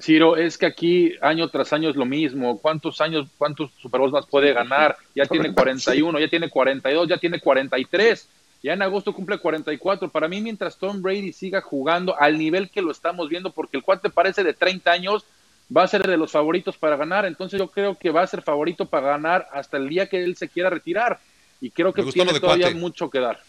Ciro, 0.00 0.36
es 0.36 0.56
que 0.56 0.66
aquí 0.66 1.14
año 1.20 1.48
tras 1.48 1.72
año 1.72 1.90
es 1.90 1.96
lo 1.96 2.06
mismo. 2.06 2.58
¿Cuántos 2.58 3.00
años, 3.00 3.28
cuántos 3.36 3.70
Super 3.80 4.00
Bowls 4.00 4.12
más 4.12 4.26
puede 4.26 4.52
ganar? 4.52 4.96
Ya 5.14 5.26
tiene 5.26 5.52
41, 5.54 6.18
ya 6.18 6.28
tiene 6.28 6.48
42, 6.48 7.08
ya 7.08 7.18
tiene 7.18 7.40
43 7.40 8.28
ya 8.62 8.74
en 8.74 8.82
agosto 8.82 9.12
cumple 9.12 9.38
44. 9.38 10.08
Para 10.08 10.28
mí, 10.28 10.40
mientras 10.40 10.76
Tom 10.76 11.02
Brady 11.02 11.32
siga 11.32 11.60
jugando 11.60 12.18
al 12.18 12.38
nivel 12.38 12.70
que 12.70 12.82
lo 12.82 12.92
estamos 12.92 13.28
viendo, 13.28 13.50
porque 13.50 13.76
el 13.76 13.82
cuate 13.82 14.08
parece 14.08 14.44
de 14.44 14.54
30 14.54 14.90
años, 14.90 15.24
va 15.74 15.82
a 15.82 15.88
ser 15.88 16.06
de 16.06 16.16
los 16.16 16.30
favoritos 16.30 16.76
para 16.76 16.96
ganar. 16.96 17.26
Entonces 17.26 17.58
yo 17.58 17.68
creo 17.68 17.96
que 17.96 18.10
va 18.10 18.22
a 18.22 18.26
ser 18.26 18.42
favorito 18.42 18.86
para 18.86 19.08
ganar 19.08 19.48
hasta 19.52 19.78
el 19.78 19.88
día 19.88 20.08
que 20.08 20.22
él 20.22 20.36
se 20.36 20.48
quiera 20.48 20.70
retirar. 20.70 21.18
Y 21.60 21.70
creo 21.70 21.92
que 21.92 22.02
tiene 22.04 22.38
todavía 22.38 22.70
mucho 22.70 23.10
que 23.10 23.20
dar. 23.20 23.40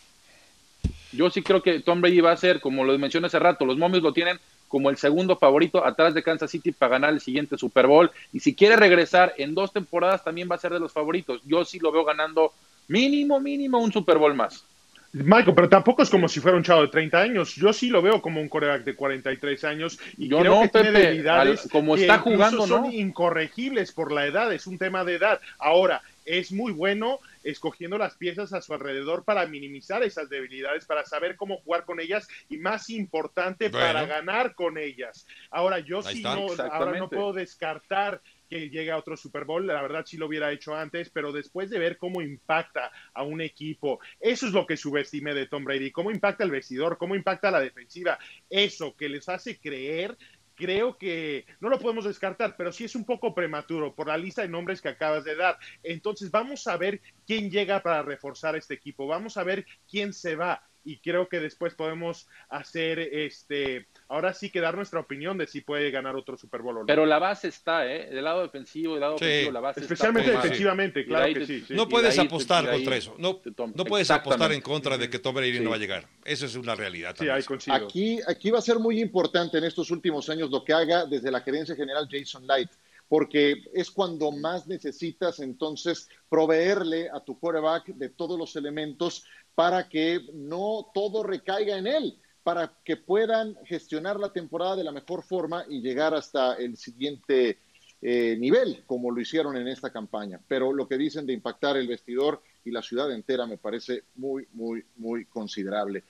Yo 1.12 1.30
sí 1.30 1.44
creo 1.44 1.62
que 1.62 1.80
Tom 1.80 2.02
Brady 2.02 2.22
va 2.22 2.32
a 2.32 2.38
ser, 2.38 2.60
como 2.60 2.84
lo 2.84 2.98
mencioné 2.98 3.28
hace 3.28 3.38
rato, 3.38 3.66
los 3.66 3.78
momios 3.78 4.02
lo 4.02 4.14
tienen 4.14 4.40
como 4.68 4.90
el 4.90 4.98
segundo 4.98 5.38
favorito 5.38 5.86
atrás 5.86 6.16
de 6.16 6.24
Kansas 6.24 6.50
City 6.50 6.72
para 6.72 6.94
ganar 6.94 7.12
el 7.12 7.22
siguiente 7.22 7.60
Super 7.60 7.86
Bowl. 7.86 8.10
Y 8.32 8.40
si 8.40 8.56
quiere 8.56 8.76
regresar 8.76 9.36
en 9.38 9.54
dos 9.54 9.72
temporadas, 9.72 10.24
también 10.24 10.50
va 10.50 10.56
a 10.56 10.60
ser 10.60 10.74
de 10.74 10.80
los 10.80 10.92
favoritos. 10.92 11.42
Yo 11.46 11.64
sí 11.64 11.78
lo 11.78 11.92
veo 11.92 12.04
ganando 12.04 12.54
mínimo, 12.88 13.40
mínimo 13.40 13.78
un 13.78 13.92
Super 13.92 14.18
Bowl 14.18 14.34
más. 14.34 14.66
Michael, 15.14 15.54
pero 15.56 15.70
tampoco 15.70 16.02
es 16.02 16.10
como 16.10 16.28
si 16.28 16.40
fuera 16.40 16.58
un 16.58 16.64
chavo 16.64 16.82
de 16.82 16.88
30 16.88 17.20
años. 17.22 17.56
Yo 17.56 17.72
sí 17.72 17.90
lo 17.90 18.02
veo 18.02 18.20
como 18.22 18.42
un 18.42 18.50
coreback 18.50 18.84
de 18.84 18.96
43 18.96 19.64
años 19.64 20.00
y 20.18 20.28
Yo 20.28 20.40
creo 20.40 20.56
no, 20.56 20.62
que 20.64 20.70
tiene 20.70 20.92
debilidades 20.92 21.64
al- 21.66 21.70
como 21.70 21.96
que 21.96 22.02
está 22.02 22.16
incluso 22.16 22.36
jugando, 22.36 22.68
son 22.68 22.82
¿no? 22.84 22.92
incorregibles 22.92 23.92
por 23.92 24.12
la 24.12 24.26
edad, 24.26 24.52
es 24.52 24.66
un 24.68 24.78
tema 24.80 25.04
de 25.06 25.16
edad. 25.16 25.40
Ahora, 25.60 26.02
es 26.26 26.52
muy 26.52 26.72
bueno 26.72 27.20
escogiendo 27.44 27.98
las 27.98 28.16
piezas 28.16 28.54
a 28.54 28.62
su 28.62 28.74
alrededor 28.74 29.24
para 29.24 29.46
minimizar 29.46 30.02
esas 30.02 30.30
debilidades, 30.30 30.86
para 30.86 31.06
saber 31.06 31.36
cómo 31.36 31.58
jugar 31.58 31.84
con 31.86 32.00
ellas 32.00 32.28
y 32.50 32.58
más 32.58 32.90
importante, 32.90 33.70
Bueno. 33.70 33.86
para 33.86 34.06
ganar 34.06 34.56
con 34.56 34.78
ellas. 34.78 35.28
Ahora, 35.52 35.80
yo 35.80 35.98
Ahí 36.00 36.14
sí 36.16 36.18
está. 36.20 36.36
no, 36.36 36.48
ahora 36.72 36.98
no 36.98 37.10
puedo 37.10 37.34
descartar 37.34 38.22
que 38.54 38.92
a 38.92 38.98
otro 38.98 39.18
Super 39.18 39.46
Bowl, 39.46 39.66
la 39.66 39.82
verdad 39.82 40.06
sí 40.06 40.18
lo 40.18 40.28
hubiera 40.28 40.52
hecho 40.52 40.76
antes, 40.76 41.10
pero 41.10 41.32
después 41.32 41.70
de 41.70 41.80
ver 41.80 41.98
cómo 41.98 42.22
impacta 42.22 42.92
a 43.14 43.24
un 43.24 43.42
equipo, 43.42 44.00
eso 44.20 44.48
es 44.48 44.54
lo 44.54 44.68
que 44.68 44.78
subestimé 44.78 45.34
de 45.34 45.48
Tom 45.48 45.64
Brady, 45.64 45.92
cómo 45.92 46.12
impacta 46.12 46.44
el 46.44 46.52
vestidor, 46.52 46.98
cómo 46.98 47.16
impacta 47.16 47.52
la 47.52 47.60
defensiva, 47.60 48.20
eso 48.50 48.96
que 48.96 49.10
les 49.10 49.28
hace 49.30 49.60
creer 49.60 50.18
creo 50.56 50.98
que 51.00 51.48
no 51.60 51.70
lo 51.70 51.80
podemos 51.80 52.06
descartar, 52.06 52.56
pero 52.56 52.72
sí 52.72 52.84
es 52.84 52.96
un 52.96 53.06
poco 53.06 53.34
prematuro 53.34 53.96
por 53.96 54.08
la 54.08 54.18
lista 54.18 54.44
de 54.44 54.50
nombres 54.50 54.82
que 54.82 54.90
acabas 54.90 55.24
de 55.24 55.36
dar. 55.36 55.58
Entonces 55.82 56.30
vamos 56.30 56.68
a 56.68 56.78
ver 56.78 57.02
quién 57.26 57.50
llega 57.50 57.82
para 57.82 58.04
reforzar 58.04 58.56
este 58.56 58.76
equipo, 58.76 59.08
vamos 59.08 59.36
a 59.38 59.44
ver 59.44 59.66
quién 59.90 60.14
se 60.14 60.36
va 60.36 60.64
y 60.84 61.00
creo 61.00 61.30
que 61.30 61.40
después 61.40 61.76
podemos 61.76 62.28
hacer 62.50 63.00
este, 63.00 63.88
ahora 64.14 64.34
sí 64.34 64.50
que 64.50 64.62
dar 64.62 64.76
nuestra 64.76 65.00
opinión 65.00 65.38
de 65.38 65.48
si 65.48 65.62
puede 65.62 65.90
ganar 65.92 66.16
otro 66.16 66.38
Super 66.38 66.62
Bowl 66.62 66.78
o 66.78 66.80
no. 66.82 66.86
Pero 66.86 67.06
la 67.06 67.20
base 67.20 67.48
está, 67.48 67.86
¿eh? 67.92 68.10
Del 68.12 68.24
lado 68.24 68.42
defensivo, 68.44 68.94
del 68.94 69.02
lado 69.02 69.18
Sí. 69.18 69.26
ofensivo, 69.26 69.52
la 69.52 69.60
base 69.60 69.80
Especialmente 69.82 70.30
está. 70.30 70.42
defensivamente, 70.44 71.06
claro 71.06 71.34
que 71.34 71.40
te- 71.42 71.46
sí. 71.48 71.66
sí. 71.68 71.74
No 71.74 71.90
puedes 71.90 72.18
apostar 72.20 72.70
contra 72.70 72.96
eso. 72.96 73.16
No, 73.18 73.42
no 73.76 73.86
puedes 73.86 74.12
apostar 74.12 74.52
en 74.52 74.62
contra 74.62 74.98
de 74.98 75.10
que 75.10 75.20
Tom 75.20 75.36
Brady 75.36 75.58
Sí. 75.58 75.64
no 75.64 75.72
va 75.72 75.78
a 75.78 75.80
llegar. 75.80 76.08
Eso 76.26 76.46
es 76.46 76.56
una 76.56 76.76
realidad. 76.76 77.16
Sí, 77.18 77.26
también. 77.26 77.36
ahí. 77.68 77.82
Aquí, 77.84 78.20
aquí 78.28 78.52
va 78.52 78.60
a 78.60 78.62
ser 78.62 78.80
muy 78.80 79.00
importante 79.02 79.58
en 79.58 79.64
estos 79.64 79.90
últimos 79.92 80.30
años 80.30 80.50
lo 80.52 80.64
que 80.64 80.74
haga 80.74 81.06
desde 81.06 81.32
la 81.32 81.42
gerencia 81.42 81.76
general 81.76 82.08
Jason 82.10 82.46
Light, 82.48 82.70
porque 83.10 83.64
es 83.74 83.92
cuando 83.92 84.32
más 84.32 84.68
necesitas 84.68 85.40
entonces 85.40 86.08
proveerle 86.30 87.10
a 87.10 87.20
tu 87.20 87.40
quarterback 87.40 87.88
de 87.88 88.10
todos 88.10 88.38
los 88.40 88.56
elementos 88.56 89.24
para 89.56 89.88
que 89.88 90.20
no 90.34 90.88
todo 90.94 91.24
recaiga 91.24 91.78
en 91.78 91.88
él, 91.88 92.18
para 92.44 92.74
que 92.84 92.98
puedan 92.98 93.56
gestionar 93.66 94.20
la 94.20 94.34
temporada 94.34 94.76
de 94.76 94.84
la 94.84 94.92
mejor 94.92 95.24
forma 95.24 95.66
y 95.70 95.82
llegar 95.82 96.14
hasta 96.14 96.56
el 96.56 96.78
siguiente 96.78 97.58
eh, 98.02 98.36
nivel, 98.38 98.84
como 98.86 99.12
lo 99.12 99.22
hicieron 99.22 99.56
en 99.56 99.68
esta 99.68 99.92
campaña. 99.92 100.40
Pero 100.48 100.74
lo 100.74 100.88
que 100.88 100.98
dicen 100.98 101.26
de 101.26 101.34
impactar 101.34 101.78
el 101.78 101.88
vestidor 101.88 102.42
y 102.66 102.72
la 102.72 102.82
ciudad 102.82 103.12
entera 103.12 103.46
me 103.46 103.58
parece 103.58 104.04
muy, 104.16 104.46
muy, 104.52 104.84
muy 104.98 105.26
considerable. 105.26 106.04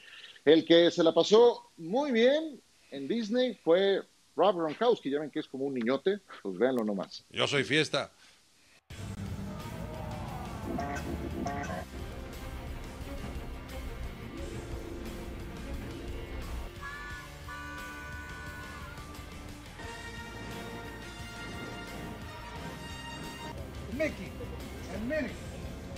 El 0.43 0.65
que 0.65 0.89
se 0.89 1.03
la 1.03 1.13
pasó 1.13 1.71
muy 1.77 2.11
bien 2.11 2.59
en 2.89 3.07
Disney 3.07 3.55
fue 3.63 4.01
Rob 4.35 4.57
Gronkowski, 4.57 5.11
ya 5.11 5.19
ven 5.19 5.29
que 5.29 5.39
es 5.39 5.47
como 5.47 5.65
un 5.65 5.75
niñote, 5.75 6.19
pues 6.41 6.57
véanlo 6.57 6.83
nomás. 6.83 7.25
Yo 7.29 7.47
soy 7.47 7.63
fiesta. 7.63 8.11
Mickey 24.03 24.31
and 24.93 25.07
Minnie, 25.07 25.29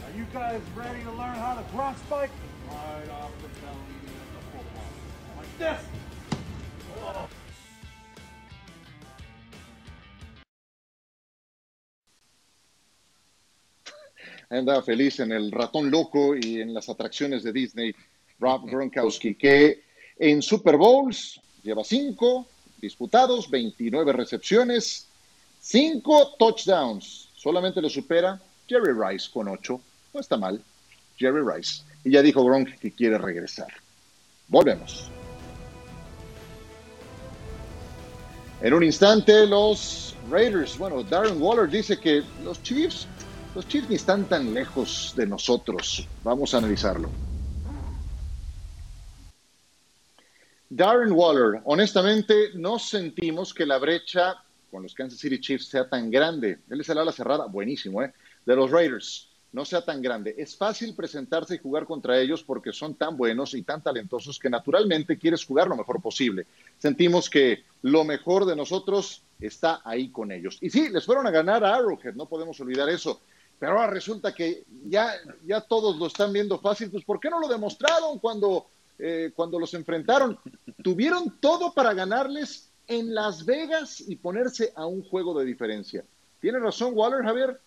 are 0.06 0.16
you 0.16 0.28
guys 0.32 0.62
ready 0.76 1.02
to 1.02 1.12
learn 1.14 1.34
how 1.34 1.56
to 1.56 1.64
ground 1.74 1.98
spike? 1.98 2.30
Right 2.70 3.10
off 3.10 3.32
the 3.42 3.48
belly 3.48 3.98
of 4.06 4.30
the 4.36 4.42
football. 4.52 4.90
Like 5.38 5.58
this. 5.58 5.82
anda 14.52 14.84
feliz 14.84 15.20
en 15.20 15.32
el 15.32 15.52
ratón 15.52 15.90
loco 15.90 16.36
y 16.36 16.62
en 16.62 16.76
las 16.76 16.90
atracciones 16.90 17.42
de 17.42 17.54
Disney, 17.54 17.96
Rob 18.40 18.66
Gronkowski, 18.70 19.34
que 19.34 19.82
en 20.20 20.44
Super 20.44 20.78
Bowls 20.78 21.42
lleva 21.64 21.84
cinco 21.84 22.46
disputados, 22.80 23.50
29 23.50 24.14
recepciones, 24.14 25.08
cinco 25.60 26.36
touchdowns. 26.38 27.25
Solamente 27.46 27.80
lo 27.80 27.90
supera 27.92 28.42
Jerry 28.68 28.92
Rice 28.92 29.30
con 29.32 29.48
ocho. 29.48 29.80
No 30.16 30.20
está 30.20 30.36
mal, 30.36 30.60
Jerry 31.16 31.44
Rice. 31.46 31.84
Y 32.04 32.10
ya 32.10 32.24
dijo 32.24 32.44
Gronk 32.44 32.80
que 32.80 32.92
quiere 32.92 33.20
regresar. 33.20 33.68
Volvemos. 34.48 35.12
En 38.64 38.74
un 38.74 38.84
instante, 38.84 39.46
los 39.46 40.16
Raiders. 40.28 40.76
Bueno, 40.80 41.04
Darren 41.04 41.40
Waller 41.40 41.70
dice 41.70 42.00
que 42.00 42.24
los 42.44 42.64
Chiefs, 42.64 43.06
los 43.54 43.68
Chiefs 43.68 43.90
ni 43.90 43.96
están 43.98 44.26
tan 44.26 44.52
lejos 44.52 45.14
de 45.16 45.28
nosotros. 45.28 46.08
Vamos 46.24 46.56
a 46.56 46.58
analizarlo. 46.58 47.12
Darren 50.68 51.12
Waller, 51.12 51.62
honestamente, 51.66 52.50
no 52.56 52.80
sentimos 52.80 53.54
que 53.54 53.68
la 53.68 53.78
brecha 53.78 54.34
con 54.76 54.84
los 54.84 54.94
Kansas 54.94 55.22
City 55.22 55.40
Chiefs 55.40 55.68
sea 55.68 55.88
tan 55.88 56.12
grande. 56.12 56.60
Él 56.70 56.82
es 56.82 56.90
el 56.90 56.98
ala 56.98 57.14
cerrada, 57.14 57.46
buenísimo, 57.46 58.04
¿eh? 58.04 58.12
De 58.46 58.58
los 58.58 58.70
Raiders, 58.72 59.30
no 59.54 59.64
sea 59.64 59.86
tan 59.86 60.02
grande. 60.02 60.36
Es 60.38 60.58
fácil 60.58 60.94
presentarse 60.94 61.56
y 61.56 61.60
jugar 61.60 61.86
contra 61.86 62.20
ellos 62.20 62.44
porque 62.44 62.74
son 62.74 62.96
tan 62.96 63.16
buenos 63.16 63.54
y 63.54 63.64
tan 63.64 63.82
talentosos 63.82 64.38
que 64.38 64.50
naturalmente 64.50 65.18
quieres 65.18 65.46
jugar 65.46 65.70
lo 65.70 65.78
mejor 65.78 66.02
posible. 66.02 66.46
Sentimos 66.78 67.30
que 67.30 67.64
lo 67.84 68.04
mejor 68.04 68.44
de 68.44 68.58
nosotros 68.58 69.24
está 69.40 69.80
ahí 69.86 70.10
con 70.10 70.30
ellos. 70.34 70.58
Y 70.60 70.70
sí, 70.70 70.90
les 70.90 71.06
fueron 71.06 71.26
a 71.26 71.32
ganar 71.32 71.64
a 71.64 71.76
Arrowhead, 71.76 72.16
no 72.16 72.26
podemos 72.26 72.60
olvidar 72.60 72.90
eso. 72.90 73.22
Pero 73.58 73.80
ahora 73.80 73.88
resulta 73.88 74.34
que 74.34 74.66
ya, 74.90 75.14
ya 75.46 75.62
todos 75.62 75.96
lo 75.96 76.08
están 76.08 76.34
viendo 76.34 76.60
fácil. 76.60 76.92
Pues, 76.92 77.06
¿por 77.06 77.22
qué 77.22 77.30
no 77.30 77.40
lo 77.40 77.48
demostraron 77.48 78.20
cuando, 78.20 78.68
eh, 79.00 79.32
cuando 79.34 79.58
los 79.58 79.74
enfrentaron? 79.74 80.38
Tuvieron 80.84 81.40
todo 81.40 81.74
para 81.74 81.94
ganarles 81.94 82.74
en 82.88 83.14
Las 83.14 83.46
Vegas 83.46 84.04
y 84.08 84.16
ponerse 84.16 84.72
a 84.76 84.86
un 84.86 85.04
juego 85.04 85.38
de 85.38 85.46
diferencia. 85.46 86.04
¿Tiene 86.40 86.60
razón 86.60 86.92
Waller, 86.94 87.24
Javier? 87.24 87.60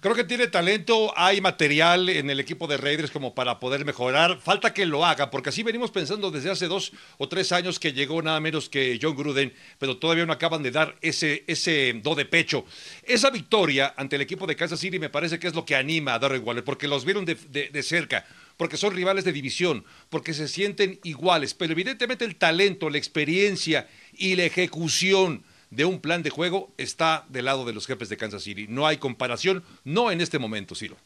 Creo 0.00 0.14
que 0.14 0.24
tiene 0.24 0.48
talento, 0.48 1.14
hay 1.16 1.40
material 1.40 2.10
en 2.10 2.28
el 2.28 2.38
equipo 2.38 2.66
de 2.66 2.76
Raiders 2.76 3.10
como 3.10 3.34
para 3.34 3.58
poder 3.58 3.86
mejorar. 3.86 4.38
Falta 4.38 4.74
que 4.74 4.84
lo 4.84 5.02
haga, 5.06 5.30
porque 5.30 5.48
así 5.48 5.62
venimos 5.62 5.90
pensando 5.90 6.30
desde 6.30 6.50
hace 6.50 6.66
dos 6.68 6.92
o 7.16 7.26
tres 7.26 7.52
años 7.52 7.80
que 7.80 7.94
llegó 7.94 8.20
nada 8.20 8.38
menos 8.38 8.68
que 8.68 8.98
John 9.00 9.16
Gruden, 9.16 9.54
pero 9.78 9.96
todavía 9.96 10.26
no 10.26 10.34
acaban 10.34 10.62
de 10.62 10.72
dar 10.72 10.94
ese, 11.00 11.44
ese 11.46 11.98
do 12.02 12.14
de 12.14 12.26
pecho. 12.26 12.66
Esa 13.04 13.30
victoria 13.30 13.94
ante 13.96 14.16
el 14.16 14.22
equipo 14.22 14.46
de 14.46 14.56
Kansas 14.56 14.78
City 14.80 14.98
me 14.98 15.08
parece 15.08 15.38
que 15.38 15.46
es 15.46 15.54
lo 15.54 15.64
que 15.64 15.74
anima 15.74 16.12
a 16.12 16.18
Darren 16.18 16.42
Waller, 16.44 16.64
porque 16.64 16.86
los 16.86 17.06
vieron 17.06 17.24
de, 17.24 17.36
de- 17.36 17.70
de 17.70 17.82
cerca, 17.82 18.26
porque 18.58 18.76
son 18.76 18.94
rivales 18.94 19.24
de 19.24 19.32
división, 19.32 19.86
porque 20.10 20.34
se 20.34 20.48
sienten 20.48 21.00
iguales, 21.02 21.54
pero 21.54 21.72
evidentemente 21.72 22.26
el 22.26 22.36
talento, 22.36 22.90
la 22.90 22.98
experiencia 22.98 23.88
y 24.18 24.36
la 24.36 24.44
ejecución 24.44 25.44
de 25.70 25.84
un 25.84 26.00
plan 26.00 26.22
de 26.22 26.30
juego 26.30 26.72
está 26.78 27.24
del 27.28 27.46
lado 27.46 27.64
de 27.64 27.72
los 27.72 27.86
jefes 27.86 28.08
de 28.08 28.16
Kansas 28.16 28.42
City. 28.42 28.66
No 28.68 28.86
hay 28.86 28.98
comparación, 28.98 29.64
no 29.84 30.10
en 30.10 30.20
este 30.20 30.38
momento, 30.38 30.74
Ciro. 30.74 30.96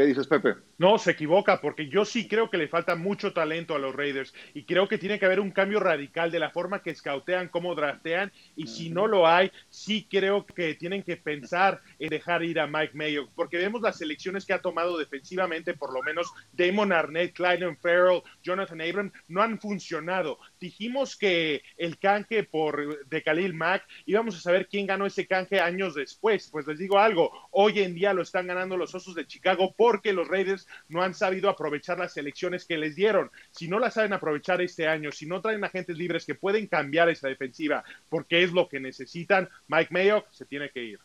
¿Qué 0.00 0.06
dices, 0.06 0.28
Pepe? 0.28 0.54
No, 0.78 0.96
se 0.98 1.10
equivoca, 1.10 1.60
porque 1.60 1.88
yo 1.88 2.04
sí 2.04 2.26
creo 2.26 2.48
que 2.48 2.56
le 2.56 2.68
falta 2.68 2.94
mucho 2.94 3.32
talento 3.32 3.74
a 3.74 3.78
los 3.78 3.94
Raiders 3.94 4.32
y 4.54 4.62
creo 4.62 4.88
que 4.88 4.96
tiene 4.96 5.18
que 5.18 5.26
haber 5.26 5.40
un 5.40 5.50
cambio 5.50 5.80
radical 5.80 6.30
de 6.30 6.38
la 6.38 6.50
forma 6.50 6.80
que 6.80 6.94
scoutean, 6.94 7.48
cómo 7.48 7.74
draftean, 7.74 8.32
y 8.56 8.68
si 8.68 8.88
no 8.88 9.06
lo 9.06 9.26
hay, 9.26 9.52
sí 9.68 10.06
creo 10.08 10.46
que 10.46 10.74
tienen 10.74 11.02
que 11.02 11.16
pensar 11.16 11.82
en 11.89 11.89
dejar 12.08 12.42
ir 12.42 12.58
a 12.60 12.66
Mike 12.66 12.94
Mayo, 12.94 13.28
porque 13.34 13.58
vemos 13.58 13.82
las 13.82 13.98
selecciones 13.98 14.46
que 14.46 14.52
ha 14.52 14.62
tomado 14.62 14.98
defensivamente, 14.98 15.74
por 15.74 15.92
lo 15.92 16.02
menos 16.02 16.32
Damon 16.52 16.92
Arnett, 16.92 17.34
Clyde 17.34 17.76
Farrell, 17.76 18.22
Jonathan 18.42 18.80
Abram, 18.80 19.12
no 19.28 19.42
han 19.42 19.60
funcionado. 19.60 20.38
Dijimos 20.58 21.16
que 21.16 21.62
el 21.76 21.98
canje 21.98 22.44
por 22.44 23.06
de 23.06 23.22
Khalil 23.22 23.54
Mack 23.54 23.86
íbamos 24.06 24.36
a 24.36 24.40
saber 24.40 24.68
quién 24.68 24.86
ganó 24.86 25.06
ese 25.06 25.26
canje 25.26 25.60
años 25.60 25.94
después. 25.94 26.48
Pues 26.50 26.66
les 26.66 26.78
digo 26.78 26.98
algo, 26.98 27.30
hoy 27.50 27.80
en 27.80 27.94
día 27.94 28.14
lo 28.14 28.22
están 28.22 28.46
ganando 28.46 28.76
los 28.76 28.94
Osos 28.94 29.14
de 29.14 29.26
Chicago 29.26 29.74
porque 29.76 30.12
los 30.12 30.28
Raiders 30.28 30.66
no 30.88 31.02
han 31.02 31.14
sabido 31.14 31.50
aprovechar 31.50 31.98
las 31.98 32.14
selecciones 32.14 32.64
que 32.64 32.78
les 32.78 32.96
dieron. 32.96 33.30
Si 33.50 33.68
no 33.68 33.78
las 33.78 33.94
saben 33.94 34.12
aprovechar 34.12 34.60
este 34.60 34.88
año, 34.88 35.12
si 35.12 35.26
no 35.26 35.40
traen 35.40 35.64
agentes 35.64 35.96
libres 35.96 36.24
que 36.24 36.34
pueden 36.34 36.66
cambiar 36.66 37.08
esa 37.08 37.28
defensiva, 37.28 37.84
porque 38.08 38.42
es 38.42 38.52
lo 38.52 38.68
que 38.68 38.80
necesitan, 38.80 39.48
Mike 39.68 39.92
Mayock 39.92 40.30
se 40.30 40.46
tiene 40.46 40.70
que 40.70 40.82
ir. 40.82 41.00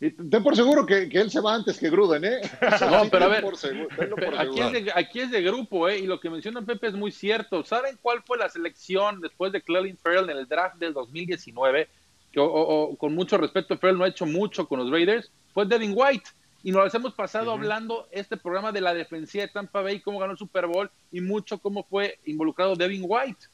Y 0.00 0.10
ten 0.12 0.42
por 0.44 0.54
seguro 0.54 0.86
que, 0.86 1.08
que 1.08 1.18
él 1.18 1.28
se 1.30 1.40
va 1.40 1.54
antes 1.56 1.78
que 1.78 1.90
Gruden, 1.90 2.24
¿eh? 2.24 2.40
No, 2.90 3.08
pero 3.10 3.24
a 3.24 3.28
ver, 3.28 3.56
seguro, 3.56 3.88
Aquí 4.38 4.60
es, 4.60 4.72
de, 4.84 4.92
aquí 4.94 5.20
es 5.20 5.30
de 5.32 5.42
grupo, 5.42 5.88
¿eh? 5.88 5.98
Y 5.98 6.06
lo 6.06 6.20
que 6.20 6.30
menciona 6.30 6.62
Pepe 6.62 6.86
es 6.86 6.94
muy 6.94 7.10
cierto. 7.10 7.64
¿Saben 7.64 7.98
cuál 8.00 8.22
fue 8.22 8.38
la 8.38 8.48
selección 8.48 9.20
después 9.20 9.50
de 9.52 9.60
Clelin 9.60 9.96
Farrell 9.98 10.30
en 10.30 10.36
el 10.38 10.46
draft 10.46 10.76
del 10.76 10.92
2019? 10.92 11.88
Que, 12.30 12.38
o- 12.38 12.44
o- 12.46 12.96
con 12.96 13.12
mucho 13.14 13.38
respeto, 13.38 13.76
Farrell 13.76 13.98
no 13.98 14.04
ha 14.04 14.08
hecho 14.08 14.24
mucho 14.26 14.68
con 14.68 14.78
los 14.78 14.90
Raiders. 14.90 15.30
Fue 15.52 15.66
Devin 15.66 15.92
White. 15.96 16.30
Y 16.62 16.70
nos 16.72 16.92
hemos 16.94 17.14
pasado 17.14 17.50
hablando 17.52 18.06
este 18.12 18.36
programa 18.36 18.70
de 18.72 18.80
la 18.80 18.92
defensiva 18.94 19.42
de 19.46 19.48
Tampa 19.52 19.80
Bay, 19.82 20.00
cómo 20.00 20.18
ganó 20.20 20.32
el 20.32 20.38
Super 20.38 20.66
Bowl 20.66 20.90
y 21.10 21.20
mucho 21.20 21.58
cómo 21.58 21.82
fue 21.84 22.18
involucrado 22.24 22.76
Devin 22.76 23.02
White. 23.04 23.46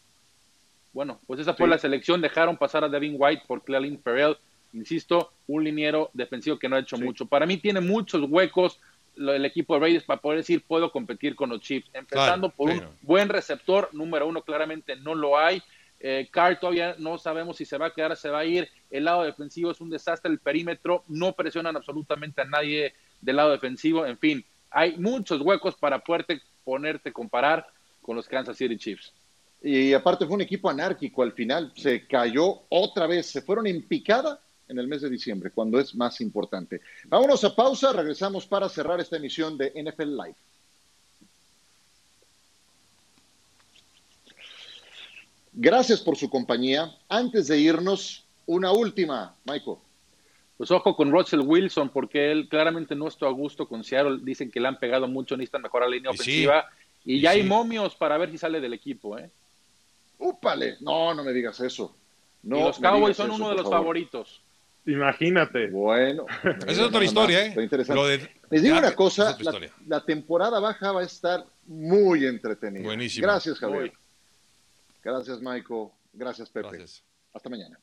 Bueno, 0.93 1.19
pues 1.27 1.41
esa 1.41 1.55
fue 1.55 1.67
Sí. 1.67 1.71
la 1.71 1.79
selección. 1.79 2.21
Dejaron 2.21 2.57
pasar 2.57 2.85
a 2.85 2.89
Devin 2.89 3.17
White 3.19 3.45
por 3.47 3.63
Clelin 3.63 4.01
Ferrell. 4.03 4.37
Insisto, 4.75 5.33
un 5.47 5.65
liniero 5.65 6.11
defensivo 6.13 6.59
que 6.59 6.69
no 6.69 6.77
ha 6.77 6.81
hecho 6.81 6.97
Sí. 6.97 7.05
mucho. 7.05 7.27
Para 7.27 7.47
mí 7.47 7.57
tiene 7.57 7.81
muchos 7.81 8.23
huecos 8.29 8.81
el 9.17 9.45
equipo 9.45 9.75
de 9.75 9.81
Raiders 9.81 10.05
para 10.05 10.21
poder 10.21 10.39
decir 10.39 10.65
puedo 10.67 10.91
competir 10.91 11.37
con 11.37 11.51
los 11.51 11.61
Chiefs. 11.61 11.89
Empezando 11.95 12.51
Claro, 12.51 12.57
por 12.57 12.71
un 12.71 12.97
buen 13.03 13.29
receptor, 13.29 13.89
número 13.93 14.27
uno, 14.27 14.43
claramente 14.43 14.97
no 14.97 15.15
lo 15.15 15.39
hay. 15.39 15.63
Eh, 16.01 16.29
Carr 16.31 16.59
todavía 16.59 16.97
no 16.99 17.17
sabemos 17.17 17.57
si 17.57 17.65
se 17.65 17.79
va 17.79 17.87
a 17.87 17.95
quedar, 17.95 18.17
se 18.17 18.29
va 18.29 18.41
a 18.41 18.45
ir. 18.45 18.69
El 18.91 19.05
lado 19.05 19.23
defensivo 19.23 19.71
es 19.71 19.81
un 19.81 19.89
desastre, 19.89 20.31
el 20.31 20.39
perímetro, 20.41 21.05
no 21.09 21.33
presionan 21.33 21.77
absolutamente 21.77 22.43
a 22.43 22.45
nadie 22.45 22.93
del 23.21 23.37
lado 23.37 23.53
defensivo. 23.53 24.05
En 24.05 24.19
fin, 24.19 24.45
hay 24.71 24.97
muchos 24.99 25.41
huecos 25.41 25.77
para 25.77 26.01
poderte 26.01 26.41
ponerte 26.65 27.13
comparar 27.13 27.67
con 28.03 28.17
los 28.17 28.29
Kansas 28.29 28.57
City 28.57 28.77
Chiefs. 28.77 29.13
Y 29.63 29.95
aparte 29.95 30.27
fue 30.27 30.35
un 30.35 30.43
equipo 30.43 30.69
anárquico 30.69 31.23
al 31.23 31.33
final, 31.33 31.73
se 31.75 32.07
cayó 32.07 32.65
otra 32.69 33.07
vez, 33.07 33.27
se 33.27 33.41
fueron 33.41 33.67
en 33.67 33.81
picada 33.83 34.41
en 34.69 34.79
el 34.79 34.89
mes 34.89 35.03
de 35.03 35.11
diciembre, 35.11 35.51
cuando 35.51 35.79
es 35.79 35.95
más 35.95 36.21
importante. 36.21 36.81
Vámonos 37.07 37.45
a 37.45 37.55
pausa, 37.55 37.93
regresamos 37.93 38.47
para 38.47 38.69
cerrar 38.69 39.01
esta 39.01 39.17
emisión 39.17 39.59
de 39.59 39.71
NFL 39.75 40.17
Live. 40.17 40.37
Gracias 45.53 46.01
por 46.01 46.17
su 46.17 46.29
compañía. 46.29 46.93
Antes 47.09 47.47
de 47.49 47.59
irnos, 47.59 48.25
una 48.47 48.73
última, 48.73 49.35
Michael. 49.45 49.77
Pues 50.57 50.71
ojo 50.71 50.95
con 50.97 51.11
Russell 51.13 51.41
Wilson, 51.41 51.89
porque 51.91 52.31
él 52.33 52.49
claramente 52.49 52.95
no 52.95 53.09
está 53.09 53.27
a 53.27 53.31
gusto 53.31 53.69
con 53.69 53.85
Seattle. 53.85 54.21
Dicen 54.23 54.51
que 54.51 54.61
le 54.61 54.69
han 54.69 54.79
pegado 54.79 55.07
mucho, 55.09 55.37
necesitan 55.37 55.63
mejorar 55.63 55.89
la 55.89 55.97
línea 55.97 56.13
Y 56.13 56.17
sí. 56.17 56.23
ofensiva. 56.23 56.65
Y, 57.05 57.15
Y 57.17 57.21
ya 57.21 57.31
hay 57.31 57.43
momios 57.43 57.95
para 57.95 58.17
ver 58.19 58.31
si 58.31 58.39
sale 58.39 58.61
del 58.61 58.73
equipo. 58.73 59.19
¿eh? 59.19 59.31
¡Úpale! 60.19 60.77
No, 60.81 61.13
no 61.15 61.23
me 61.23 61.33
digas 61.33 61.61
eso. 61.61 61.95
No 62.43 62.59
y 62.59 62.63
los 62.63 62.79
Cowboys 62.79 63.17
son 63.17 63.27
eso, 63.27 63.37
uno 63.37 63.49
de 63.51 63.55
los 63.57 63.65
favor. 63.65 63.79
favoritos. 63.79 64.41
Imagínate. 64.87 65.69
Bueno. 65.71 66.27
Esa 66.43 66.71
es 66.71 66.79
otra 66.79 67.05
historia, 67.05 67.45
¿eh? 67.45 67.49
Está 67.49 67.63
interesante. 67.63 68.01
Lo 68.01 68.07
de- 68.07 68.31
Les 68.51 68.63
digo 68.63 68.75
ya, 68.75 68.81
una 68.81 68.89
es 68.89 68.95
cosa, 68.95 69.37
la, 69.87 70.05
temporada 70.05 70.61
baja 70.61 70.93
va 70.93 71.01
a 71.01 71.05
estar 71.05 71.45
muy 71.67 72.27
entretenida. 72.27 72.85
Buenísimo. 72.85 73.27
Gracias, 73.27 73.59
Javier. 73.59 73.81
Muy. 73.81 73.93
Gracias, 75.03 75.41
Michael. 75.41 75.89
Gracias, 76.13 76.51
Pepe. 76.51 76.69
Gracias. 76.69 77.03
Hasta 77.33 77.49
mañana. 77.49 77.79